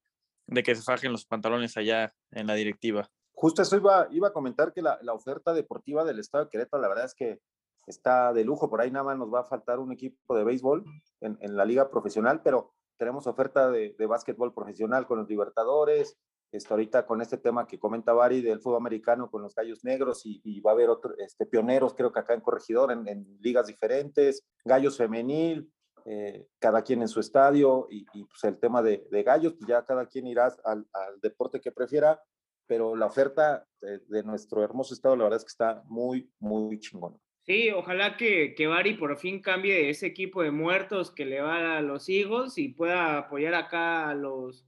de 0.47 0.63
que 0.63 0.75
se 0.75 0.81
fajen 0.81 1.11
los 1.11 1.25
pantalones 1.25 1.77
allá 1.77 2.13
en 2.31 2.47
la 2.47 2.55
directiva. 2.55 3.09
Justo 3.33 3.61
eso 3.61 3.75
iba, 3.75 4.07
iba 4.11 4.29
a 4.29 4.33
comentar 4.33 4.73
que 4.73 4.81
la, 4.81 4.97
la, 5.03 5.13
oferta 5.13 5.53
deportiva 5.53 6.03
del 6.03 6.19
Estado 6.19 6.45
de 6.45 6.49
Querétaro, 6.49 6.81
la 6.81 6.89
verdad 6.89 7.05
es 7.05 7.13
que 7.13 7.39
está 7.85 8.33
de 8.33 8.43
lujo, 8.43 8.69
por 8.69 8.81
ahí 8.81 8.89
nada 8.89 9.05
más 9.05 9.17
nos 9.17 9.31
va 9.31 9.41
a 9.41 9.45
faltar 9.45 9.79
un 9.79 9.91
equipo 9.91 10.35
de 10.35 10.43
béisbol 10.43 10.83
en, 11.21 11.37
en 11.41 11.55
la 11.55 11.63
liga 11.63 11.89
profesional, 11.89 12.41
pero 12.43 12.73
tenemos 12.97 13.27
oferta 13.27 13.69
de, 13.69 13.95
de 13.97 14.05
básquetbol 14.07 14.53
profesional 14.53 15.05
con 15.05 15.19
los 15.19 15.29
Libertadores, 15.29 16.17
esto 16.51 16.73
ahorita 16.73 17.05
con 17.05 17.21
este 17.21 17.37
tema 17.37 17.67
que 17.67 17.77
comenta 17.77 18.13
Bari 18.13 18.41
del 18.41 18.59
fútbol 18.59 18.77
americano 18.77 19.29
con 19.29 19.41
los 19.41 19.53
gallos 19.53 19.83
negros 19.83 20.25
y, 20.25 20.41
y 20.43 20.61
va 20.61 20.71
a 20.71 20.73
haber 20.73 20.89
otros 20.89 21.13
este, 21.19 21.45
pioneros, 21.45 21.93
creo 21.93 22.11
que 22.11 22.19
acá 22.19 22.33
en 22.33 22.41
Corregidor, 22.41 22.91
en 22.91 23.37
ligas 23.41 23.67
diferentes, 23.67 24.43
gallos 24.65 24.97
femenil, 24.97 25.69
eh, 26.09 26.47
cada 26.57 26.83
quien 26.83 27.01
en 27.01 27.09
su 27.09 27.19
estadio 27.19 27.87
y, 27.91 28.05
y 28.13 28.23
pues 28.23 28.41
el 28.45 28.57
tema 28.57 28.81
de, 28.81 29.05
de, 29.11 29.23
gallos, 29.23 29.55
pues 29.55 29.67
ya 29.67 29.83
cada 29.83 30.05
quien 30.05 30.25
irá 30.25 30.45
al, 30.63 30.87
al, 30.93 31.19
deporte 31.21 31.59
que 31.59 31.73
prefiera, 31.73 32.21
pero 32.65 32.95
la 32.95 33.07
oferta 33.07 33.67
de, 33.81 33.99
de, 34.07 34.23
nuestro 34.23 34.63
hermoso 34.63 34.93
estado, 34.93 35.17
la 35.17 35.25
verdad 35.25 35.39
es 35.39 35.43
que 35.43 35.49
está 35.49 35.83
muy, 35.85 36.31
muy 36.39 36.79
chingón. 36.79 37.19
Sí, 37.41 37.71
ojalá 37.71 38.15
que, 38.15 38.55
que 38.55 38.67
Bari 38.67 38.93
por 38.93 39.17
fin 39.17 39.41
cambie 39.41 39.89
ese 39.89 40.07
equipo 40.07 40.43
de 40.43 40.51
muertos 40.51 41.11
que 41.11 41.25
le 41.25 41.41
va 41.41 41.77
a 41.77 41.81
los 41.81 42.07
Eagles 42.07 42.57
y 42.57 42.69
pueda 42.69 43.17
apoyar 43.17 43.53
acá 43.53 44.09
a 44.09 44.15
los, 44.15 44.65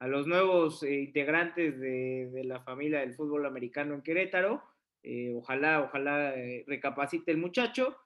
a 0.00 0.08
los 0.08 0.26
nuevos 0.26 0.82
eh, 0.82 1.00
integrantes 1.00 1.78
de, 1.78 2.28
de, 2.32 2.42
la 2.42 2.60
familia 2.60 3.00
del 3.00 3.14
fútbol 3.14 3.46
americano 3.46 3.94
en 3.94 4.02
Querétaro. 4.02 4.64
Eh, 5.04 5.32
ojalá, 5.36 5.82
ojalá 5.82 6.34
eh, 6.34 6.64
recapacite 6.66 7.30
el 7.30 7.38
muchacho. 7.38 7.96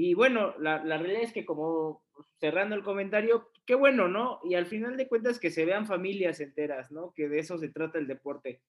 Y 0.00 0.14
bueno, 0.14 0.54
la, 0.60 0.84
la, 0.84 0.96
realidad 0.96 1.24
es 1.24 1.32
que 1.32 1.44
como 1.44 2.04
cerrando 2.38 2.76
el 2.76 2.84
comentario, 2.84 3.50
qué 3.66 3.74
bueno, 3.74 4.06
¿no? 4.06 4.38
Y 4.44 4.54
al 4.54 4.66
final 4.66 4.96
de 4.96 5.08
cuentas 5.08 5.40
que 5.40 5.50
se 5.50 5.64
vean 5.64 5.88
familias 5.88 6.38
enteras, 6.38 6.92
¿no? 6.92 7.12
Que 7.16 7.28
de 7.28 7.40
eso 7.40 7.58
se 7.58 7.68
trata 7.70 7.98
el 7.98 8.06
deporte, 8.06 8.60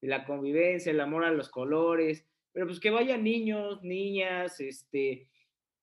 de 0.00 0.08
la 0.08 0.24
convivencia, 0.24 0.90
el 0.90 1.00
amor 1.00 1.24
a 1.24 1.30
los 1.30 1.50
colores, 1.50 2.26
pero 2.52 2.64
pues 2.64 2.80
que 2.80 2.88
vayan 2.88 3.22
niños, 3.22 3.82
niñas, 3.82 4.60
este, 4.60 5.28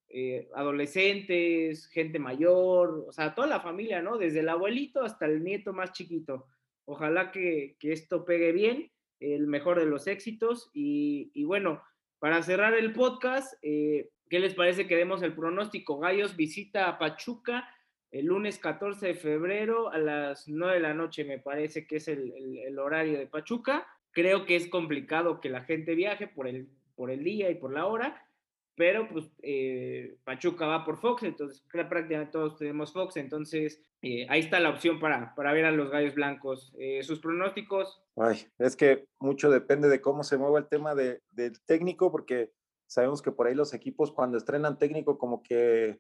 eh, 0.10 0.50
adolescentes, 0.56 1.86
gente 1.86 2.18
mayor, 2.18 3.06
o 3.08 3.12
sea, 3.12 3.36
toda 3.36 3.46
la 3.46 3.60
familia, 3.60 4.02
¿no? 4.02 4.18
Desde 4.18 4.40
el 4.40 4.50
abuelito 4.50 5.04
hasta 5.04 5.28
el 5.28 5.44
nieto 5.44 5.72
más 5.72 5.92
chiquito. 5.92 6.48
Ojalá 6.86 7.32
que, 7.32 7.76
que 7.80 7.92
esto 7.92 8.26
pegue 8.26 8.52
bien, 8.54 8.92
el 9.20 9.46
mejor 9.46 9.78
de 9.78 9.86
los 9.86 10.08
éxitos. 10.08 10.72
Y, 10.74 11.30
y 11.36 11.44
bueno, 11.44 11.84
para 12.18 12.42
cerrar 12.42 12.74
el 12.74 12.92
podcast, 12.92 13.54
eh, 13.62 14.10
¿Qué 14.30 14.40
les 14.40 14.54
parece 14.54 14.88
que 14.88 14.96
demos 14.96 15.22
el 15.22 15.34
pronóstico? 15.34 16.00
Gallos 16.00 16.36
visita 16.36 16.88
a 16.88 16.98
Pachuca 16.98 17.68
el 18.16 18.28
lunes 18.28 18.60
14 18.60 19.08
de 19.08 19.16
febrero 19.16 19.92
a 19.92 19.98
las 19.98 20.48
9 20.48 20.76
de 20.76 20.80
la 20.80 20.94
noche, 20.94 21.26
me 21.26 21.38
parece 21.38 21.86
que 21.86 21.98
es 21.98 22.08
el, 22.08 22.34
el, 22.66 22.80
horario 22.80 23.18
de 23.18 23.28
Pachuca. 23.28 23.86
Creo 24.12 24.46
que 24.46 24.56
es 24.56 24.70
complicado 24.70 25.42
que 25.42 25.50
la 25.50 25.66
gente 25.66 25.96
viaje 25.96 26.26
por 26.28 26.48
el, 26.48 26.70
por 26.96 27.12
el 27.12 27.26
día 27.26 27.50
y 27.52 27.56
por 27.56 27.74
la 27.74 27.88
hora, 27.88 28.26
pero 28.76 29.10
pues 29.10 29.26
eh, 29.42 30.16
Pachuca 30.24 30.66
va 30.66 30.86
por 30.86 30.98
Fox, 30.98 31.24
entonces 31.24 31.62
prácticamente 31.70 32.32
todos 32.32 32.58
tenemos 32.58 32.94
Fox, 32.94 33.18
entonces 33.18 33.82
eh, 34.02 34.26
ahí 34.30 34.40
está 34.40 34.62
la 34.62 34.70
opción 34.70 34.98
para, 35.00 35.36
para 35.36 35.52
ver 35.52 35.66
a 35.66 35.72
los 35.72 35.92
gallos 35.92 36.16
blancos. 36.16 36.74
Eh, 36.78 37.04
¿Sus 37.04 37.20
pronósticos? 37.20 38.02
Ay, 38.16 38.48
es 38.60 38.78
que 38.78 39.08
mucho 39.20 39.50
depende 39.50 39.90
de 39.90 40.00
cómo 40.00 40.24
se 40.24 40.38
mueva 40.38 40.60
el 40.60 40.68
tema 40.68 40.96
de, 40.96 41.22
del 41.32 41.60
técnico, 41.66 42.14
porque 42.14 42.52
Sabemos 42.88 43.22
que 43.22 43.32
por 43.32 43.48
ahí 43.48 43.56
los 43.56 43.74
equipos 43.74 44.12
cuando 44.12 44.38
estrenan 44.38 44.78
técnico 44.78 45.18
como 45.18 45.42
que 45.42 46.00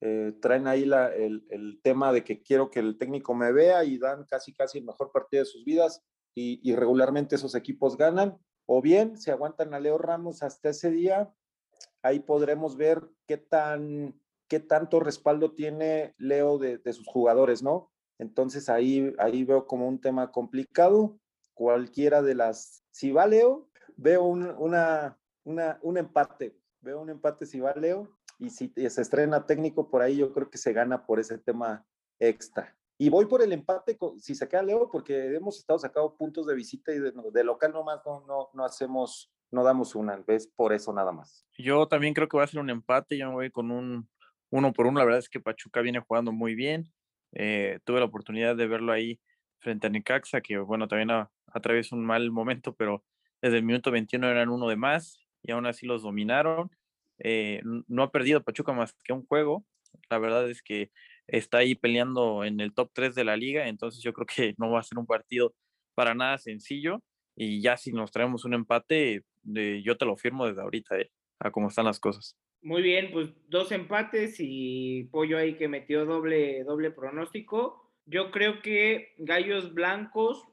eh, 0.00 0.32
traen 0.40 0.66
ahí 0.66 0.84
la, 0.84 1.14
el, 1.14 1.46
el, 1.50 1.80
tema 1.82 2.12
de 2.12 2.24
que 2.24 2.42
quiero 2.42 2.70
que 2.70 2.80
el 2.80 2.98
técnico 2.98 3.34
me 3.34 3.52
vea 3.52 3.84
y 3.84 3.98
dan 3.98 4.24
casi 4.24 4.52
casi 4.52 4.78
el 4.78 4.84
mejor 4.84 5.12
partido 5.12 5.42
de 5.42 5.50
sus 5.50 5.64
vidas 5.64 6.02
y, 6.34 6.60
y 6.68 6.74
regularmente 6.74 7.36
esos 7.36 7.54
equipos 7.54 7.96
ganan. 7.96 8.38
O 8.66 8.82
bien 8.82 9.18
se 9.18 9.30
aguantan 9.30 9.74
a 9.74 9.80
Leo 9.80 9.98
Ramos 9.98 10.42
hasta 10.42 10.70
ese 10.70 10.90
día, 10.90 11.32
ahí 12.02 12.20
podremos 12.20 12.76
ver 12.76 13.02
qué 13.26 13.36
tan 13.36 14.14
qué 14.48 14.60
tanto 14.60 15.00
respaldo 15.00 15.52
tiene 15.52 16.14
Leo 16.18 16.58
de, 16.58 16.78
de 16.78 16.92
sus 16.92 17.06
jugadores, 17.06 17.62
¿no? 17.62 17.90
Entonces 18.18 18.68
ahí, 18.68 19.12
ahí 19.18 19.44
veo 19.44 19.66
como 19.66 19.88
un 19.88 20.00
tema 20.00 20.30
complicado. 20.30 21.18
Cualquiera 21.54 22.22
de 22.22 22.34
las, 22.34 22.84
si 22.90 23.12
va 23.12 23.26
Leo, 23.26 23.68
veo 23.96 24.24
un, 24.24 24.46
una, 24.58 25.18
una, 25.44 25.78
un 25.82 25.96
empate. 25.98 26.56
Veo 26.80 27.00
un 27.00 27.10
empate 27.10 27.46
si 27.46 27.60
va 27.60 27.72
Leo 27.74 28.10
y 28.38 28.50
si 28.50 28.72
se 28.76 29.00
estrena 29.00 29.46
técnico 29.46 29.88
por 29.88 30.02
ahí, 30.02 30.16
yo 30.16 30.32
creo 30.32 30.50
que 30.50 30.58
se 30.58 30.72
gana 30.72 31.06
por 31.06 31.20
ese 31.20 31.38
tema 31.38 31.86
extra. 32.18 32.76
Y 32.98 33.08
voy 33.08 33.26
por 33.26 33.42
el 33.42 33.52
empate 33.52 33.98
si 34.18 34.34
se 34.34 34.48
queda 34.48 34.62
Leo, 34.62 34.90
porque 34.90 35.34
hemos 35.34 35.58
estado 35.58 35.78
sacando 35.78 36.16
puntos 36.16 36.46
de 36.46 36.54
visita 36.54 36.92
y 36.92 36.98
de, 36.98 37.12
de 37.32 37.44
local 37.44 37.72
nomás 37.72 38.00
no, 38.04 38.24
no, 38.26 38.50
no 38.52 38.64
hacemos, 38.64 39.32
no 39.50 39.64
damos 39.64 39.94
una, 39.94 40.22
¿ves? 40.26 40.46
Por 40.46 40.72
eso 40.72 40.92
nada 40.92 41.10
más. 41.10 41.46
Yo 41.58 41.88
también 41.88 42.14
creo 42.14 42.28
que 42.28 42.36
va 42.36 42.44
a 42.44 42.48
ser 42.48 42.60
un 42.60 42.70
empate, 42.70 43.18
yo 43.18 43.28
me 43.28 43.34
voy 43.34 43.50
con 43.50 43.70
un 43.70 44.08
uno 44.50 44.72
por 44.72 44.86
uno, 44.86 45.00
la 45.00 45.04
verdad 45.04 45.18
es 45.18 45.28
que 45.28 45.40
Pachuca 45.40 45.80
viene 45.80 45.98
jugando 45.98 46.30
muy 46.30 46.54
bien, 46.54 46.92
eh, 47.32 47.80
tuve 47.82 47.98
la 47.98 48.06
oportunidad 48.06 48.54
de 48.54 48.68
verlo 48.68 48.92
ahí 48.92 49.20
frente 49.58 49.88
a 49.88 49.90
Necaxa, 49.90 50.40
que 50.40 50.58
bueno, 50.58 50.86
también 50.86 51.10
atraviesa 51.48 51.96
un 51.96 52.04
mal 52.04 52.30
momento, 52.30 52.72
pero 52.76 53.02
desde 53.42 53.56
el 53.56 53.64
minuto 53.64 53.90
21 53.90 54.28
eran 54.28 54.50
uno 54.50 54.68
de 54.68 54.76
más, 54.76 55.18
y 55.44 55.52
aún 55.52 55.66
así 55.66 55.86
los 55.86 56.02
dominaron. 56.02 56.70
Eh, 57.18 57.60
no 57.86 58.02
ha 58.02 58.10
perdido 58.10 58.42
Pachuca 58.42 58.72
más 58.72 58.94
que 59.04 59.12
un 59.12 59.24
juego. 59.26 59.64
La 60.10 60.18
verdad 60.18 60.50
es 60.50 60.62
que 60.62 60.90
está 61.28 61.58
ahí 61.58 61.74
peleando 61.74 62.44
en 62.44 62.60
el 62.60 62.74
top 62.74 62.90
3 62.92 63.14
de 63.14 63.24
la 63.24 63.36
liga, 63.36 63.68
entonces 63.68 64.02
yo 64.02 64.12
creo 64.12 64.26
que 64.26 64.54
no 64.58 64.70
va 64.70 64.80
a 64.80 64.84
ser 64.84 64.98
un 64.98 65.06
partido 65.06 65.54
para 65.94 66.14
nada 66.14 66.38
sencillo. 66.38 67.00
Y 67.36 67.60
ya 67.62 67.76
si 67.76 67.92
nos 67.92 68.10
traemos 68.10 68.44
un 68.44 68.54
empate, 68.54 69.22
yo 69.42 69.96
te 69.96 70.04
lo 70.04 70.16
firmo 70.16 70.46
desde 70.46 70.62
ahorita, 70.62 70.98
eh, 70.98 71.10
a 71.40 71.50
cómo 71.50 71.68
están 71.68 71.84
las 71.84 72.00
cosas. 72.00 72.36
Muy 72.62 72.80
bien, 72.80 73.10
pues 73.12 73.28
dos 73.48 73.72
empates 73.72 74.36
y 74.38 75.04
Pollo 75.10 75.36
ahí 75.36 75.56
que 75.56 75.68
metió 75.68 76.06
doble, 76.06 76.64
doble 76.64 76.90
pronóstico. 76.90 77.92
Yo 78.06 78.30
creo 78.30 78.62
que 78.62 79.14
Gallos 79.18 79.74
Blancos 79.74 80.48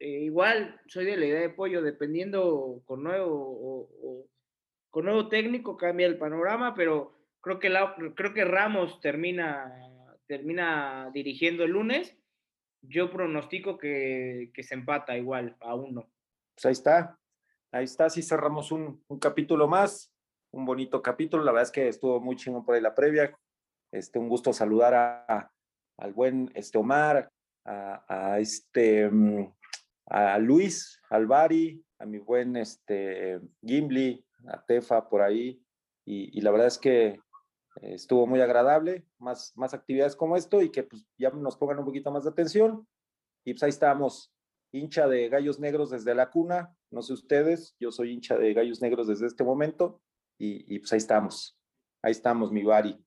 eh, 0.00 0.20
igual 0.20 0.80
soy 0.86 1.04
de 1.04 1.16
la 1.16 1.26
idea 1.26 1.40
de 1.40 1.50
pollo, 1.50 1.82
dependiendo 1.82 2.82
con 2.84 3.02
nuevo, 3.02 3.28
o, 3.30 4.26
con 4.90 5.04
nuevo 5.04 5.28
técnico 5.28 5.76
cambia 5.76 6.06
el 6.06 6.18
panorama, 6.18 6.74
pero 6.74 7.18
creo 7.40 7.58
que, 7.58 7.68
la, 7.68 7.96
creo 8.14 8.32
que 8.32 8.44
Ramos 8.44 9.00
termina, 9.00 9.72
termina 10.26 11.10
dirigiendo 11.12 11.64
el 11.64 11.72
lunes. 11.72 12.16
Yo 12.80 13.10
pronostico 13.10 13.76
que, 13.76 14.52
que 14.54 14.62
se 14.62 14.74
empata 14.74 15.18
igual 15.18 15.56
a 15.60 15.74
uno. 15.74 16.08
Pues 16.54 16.66
ahí 16.66 16.72
está, 16.72 17.18
ahí 17.72 17.84
está, 17.84 18.08
sí 18.08 18.22
cerramos 18.22 18.70
un, 18.70 19.02
un, 19.08 19.18
capítulo 19.18 19.66
más, 19.66 20.12
un 20.52 20.64
bonito 20.64 21.02
capítulo, 21.02 21.42
la 21.42 21.50
verdad 21.50 21.66
es 21.68 21.72
que 21.72 21.88
estuvo 21.88 22.20
muy 22.20 22.36
chingón 22.36 22.64
por 22.64 22.76
ahí 22.76 22.80
la 22.80 22.94
previa. 22.94 23.36
Este, 23.92 24.20
un 24.20 24.28
gusto 24.28 24.52
saludar 24.52 24.94
a, 24.94 25.50
al 25.98 26.12
buen 26.12 26.52
este 26.54 26.78
Omar, 26.78 27.28
a, 27.64 28.04
a 28.06 28.38
este 28.38 29.10
mm, 29.10 29.57
a 30.10 30.38
Luis 30.38 31.00
Alvari, 31.10 31.84
a 31.98 32.06
mi 32.06 32.18
buen 32.18 32.56
este, 32.56 33.40
Gimli, 33.62 34.24
a 34.48 34.64
Tefa 34.64 35.08
por 35.08 35.22
ahí, 35.22 35.62
y, 36.04 36.38
y, 36.38 36.40
la 36.40 36.50
verdad 36.50 36.68
es 36.68 36.78
que 36.78 37.20
estuvo 37.82 38.26
muy 38.26 38.40
agradable, 38.40 39.04
más, 39.18 39.52
más 39.56 39.74
actividades 39.74 40.16
como 40.16 40.36
esto 40.36 40.62
y 40.62 40.70
que 40.70 40.82
pues 40.82 41.06
ya 41.18 41.30
nos 41.30 41.56
pongan 41.56 41.78
un 41.78 41.84
poquito 41.84 42.10
más 42.10 42.24
de 42.24 42.30
atención. 42.30 42.86
Y 43.44 43.52
pues 43.52 43.62
ahí 43.62 43.70
estamos, 43.70 44.32
hincha 44.72 45.08
de 45.08 45.28
Gallos 45.28 45.58
Negros 45.58 45.90
desde 45.90 46.14
la 46.14 46.30
cuna, 46.30 46.74
no 46.90 47.02
sé 47.02 47.12
ustedes, 47.12 47.76
yo 47.78 47.90
soy 47.90 48.12
hincha 48.12 48.36
de 48.36 48.52
Gallos 48.54 48.80
Negros 48.82 49.06
desde 49.06 49.26
este 49.26 49.44
momento 49.44 50.00
y, 50.38 50.74
y 50.74 50.78
pues 50.80 50.92
ahí 50.92 50.98
estamos, 50.98 51.58
ahí 52.02 52.12
estamos 52.12 52.52
mi 52.52 52.62
Bari, 52.62 52.98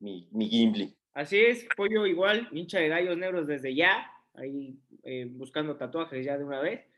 mi, 0.00 0.28
mi 0.32 0.48
Gimli. 0.48 0.96
Así 1.12 1.38
es, 1.38 1.66
Pollo 1.76 2.06
igual, 2.06 2.48
hincha 2.52 2.78
de 2.78 2.88
Gallos 2.88 3.18
Negros 3.18 3.46
desde 3.46 3.74
ya, 3.74 4.10
ahí 4.34 4.78
eh, 5.02 5.26
buscando 5.30 5.76
tatuajes 5.76 6.24
ya 6.24 6.38
de 6.38 6.44
una 6.44 6.60
vez. 6.60 6.80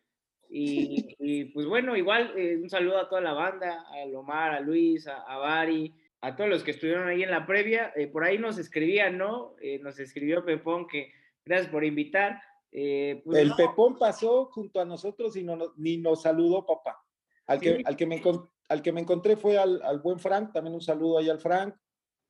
Y, 0.55 1.17
y 1.19 1.45
pues 1.47 1.65
bueno, 1.67 1.97
igual 1.97 2.35
eh, 2.37 2.59
un 2.63 2.69
saludo 2.69 2.99
a 2.99 3.09
toda 3.09 3.23
la 3.23 3.33
banda, 3.33 3.87
a 3.91 4.05
Lomar, 4.05 4.53
a 4.53 4.61
Luis, 4.61 5.07
a, 5.07 5.23
a 5.23 5.39
Bari, 5.39 5.95
a 6.23 6.37
todos 6.37 6.49
los 6.49 6.63
que 6.63 6.71
estuvieron 6.71 7.09
ahí 7.09 7.23
en 7.23 7.31
la 7.31 7.47
previa. 7.47 7.93
Eh, 7.97 8.07
por 8.07 8.25
ahí 8.25 8.39
nos 8.39 8.57
escribían, 8.57 9.19
¿no? 9.19 9.57
Eh, 9.61 9.81
nos 9.81 9.99
escribió 9.99 10.45
Pepón 10.45 10.87
que 10.87 11.13
gracias 11.45 11.71
por 11.71 11.85
invitar. 11.85 12.41
Eh, 12.71 13.21
pues 13.25 13.39
el 13.39 13.55
Pepón 13.55 13.99
pasó 13.99 14.47
junto 14.47 14.81
a 14.81 14.85
nosotros 14.85 15.37
y 15.37 15.43
no, 15.43 15.59
ni 15.77 15.99
nos 15.99 16.23
saludó, 16.23 16.65
papá. 16.65 17.05
Al, 17.47 17.61
que, 17.61 17.83
al, 17.85 17.97
que, 17.97 18.07
me, 18.07 18.23
al 18.69 18.83
que 18.83 18.93
me 18.93 19.01
encontré 19.01 19.37
fue 19.37 19.59
al, 19.59 19.83
al, 19.83 19.99
buen 19.99 20.21
Frank, 20.21 20.53
también 20.53 20.75
un 20.75 20.81
saludo 20.81 21.19
ahí 21.19 21.29
al 21.29 21.41
Frank, 21.41 21.75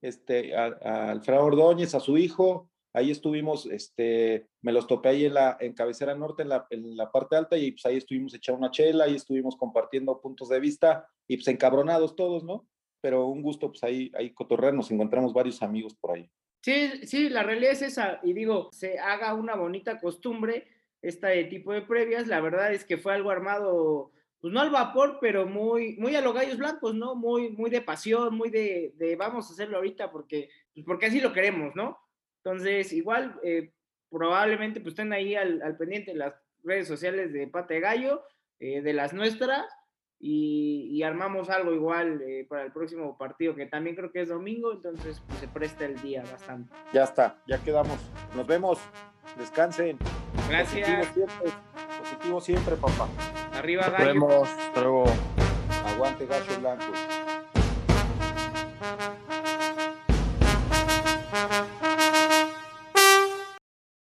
este, 0.01 0.57
a, 0.57 0.75
a 0.83 1.11
Alfredo 1.11 1.45
Ordóñez, 1.45 1.95
a 1.95 2.01
su 2.01 2.17
hijo. 2.17 2.72
Ahí 2.95 3.11
estuvimos, 3.11 3.67
este, 3.67 4.49
me 4.61 4.73
los 4.73 4.87
topé 4.87 5.09
ahí 5.11 5.25
en 5.25 5.35
la 5.35 5.57
en 5.61 5.73
cabecera 5.73 6.15
norte, 6.15 6.43
en 6.43 6.51
la, 6.51 6.67
en 6.71 6.97
la 6.97 7.11
parte 7.11 7.37
alta, 7.37 7.57
y 7.57 7.73
pues 7.73 7.87
ahí 7.87 7.97
estuvimos 7.97 8.35
echando 8.35 8.59
una 8.59 8.71
chela, 8.71 9.09
y 9.09 9.15
estuvimos 9.15 9.57
compartiendo 9.57 10.21
puntos 10.21 10.49
de 10.49 10.61
vista, 10.61 11.09
y 11.27 11.37
pues 11.37 11.49
encabronados 11.49 12.17
todos, 12.17 12.45
¿no? 12.45 12.69
Pero 13.01 13.27
un 13.27 13.43
gusto, 13.43 13.69
pues 13.69 13.83
ahí, 13.83 14.13
ahí 14.15 14.33
cotorrear, 14.35 14.75
nos 14.75 14.91
encontramos 14.91 15.33
varios 15.33 15.63
amigos 15.63 15.95
por 15.95 16.17
ahí. 16.17 16.31
Sí, 16.61 17.07
sí, 17.07 17.29
la 17.29 17.43
realidad 17.43 17.73
es 17.73 17.83
esa, 17.83 18.21
y 18.23 18.35
digo, 18.35 18.69
se 18.73 18.99
haga 18.99 19.35
una 19.35 19.57
bonita 19.57 19.99
costumbre, 19.99 20.67
este 21.01 21.45
tipo 21.45 21.73
de 21.73 21.83
previas, 21.83 22.29
la 22.29 22.41
verdad 22.41 22.73
es 22.73 22.85
que 22.85 22.99
fue 22.99 23.15
algo 23.15 23.31
armado, 23.31 24.13
pues 24.41 24.53
no 24.53 24.61
al 24.61 24.71
vapor, 24.71 25.19
pero 25.21 25.47
muy, 25.47 25.97
muy 25.97 26.15
a 26.15 26.21
los 26.21 26.35
gallos 26.35 26.59
blancos, 26.59 26.95
¿no? 26.95 27.17
Muy, 27.17 27.51
muy 27.51 27.71
de 27.71 27.81
pasión, 27.81 28.37
muy 28.37 28.51
de, 28.51 28.93
de 28.97 29.17
vamos 29.17 29.49
a 29.49 29.53
hacerlo 29.53 29.79
ahorita 29.79 30.13
porque, 30.13 30.51
pues 30.75 30.87
porque 30.87 31.07
así 31.07 31.21
lo 31.21 31.33
queremos, 31.33 31.75
¿no? 31.75 31.99
Entonces, 32.45 32.93
igual, 32.93 33.39
eh, 33.45 33.73
probablemente 34.11 34.81
pues 34.81 34.93
estén 34.93 35.13
ahí 35.13 35.35
al, 35.35 35.63
al, 35.63 35.77
pendiente 35.77 36.11
en 36.11 36.19
las 36.19 36.35
redes 36.65 36.89
sociales 36.89 37.33
de 37.33 37.47
Pate 37.47 37.81
Gallo, 37.81 38.23
eh, 38.59 38.83
de 38.83 38.93
las 38.93 39.13
nuestras, 39.13 39.65
y, 40.19 40.89
y 40.91 41.03
armamos 41.03 41.51
algo 41.51 41.73
igual 41.73 42.21
eh, 42.23 42.47
para 42.49 42.65
el 42.65 42.73
próximo 42.73 43.17
partido, 43.19 43.55
que 43.55 43.67
también 43.67 43.97
creo 43.97 44.13
que 44.13 44.21
es 44.21 44.29
domingo, 44.29 44.73
entonces 44.73 45.21
pues, 45.27 45.41
se 45.41 45.49
presta 45.49 45.85
el 45.85 46.01
día 46.01 46.23
bastante. 46.23 46.73
Ya 46.93 47.05
está, 47.05 47.43
ya 47.47 47.63
quedamos. 47.63 47.99
Nos 48.37 48.47
vemos. 48.47 48.79
Descansen. 49.39 49.99
Gracias. 50.49 50.89
Positivo 50.89 51.13
siempre, 51.13 51.51
positivo 51.99 52.41
siempre 52.41 52.77
papá. 52.77 53.09
Arriba, 53.55 53.89
Nos 53.89 54.05
vemos. 54.05 54.49
Hasta 54.49 54.81
luego. 54.81 55.05
Aguante, 55.87 56.27
gallos 56.27 56.61
blancos. 56.61 57.22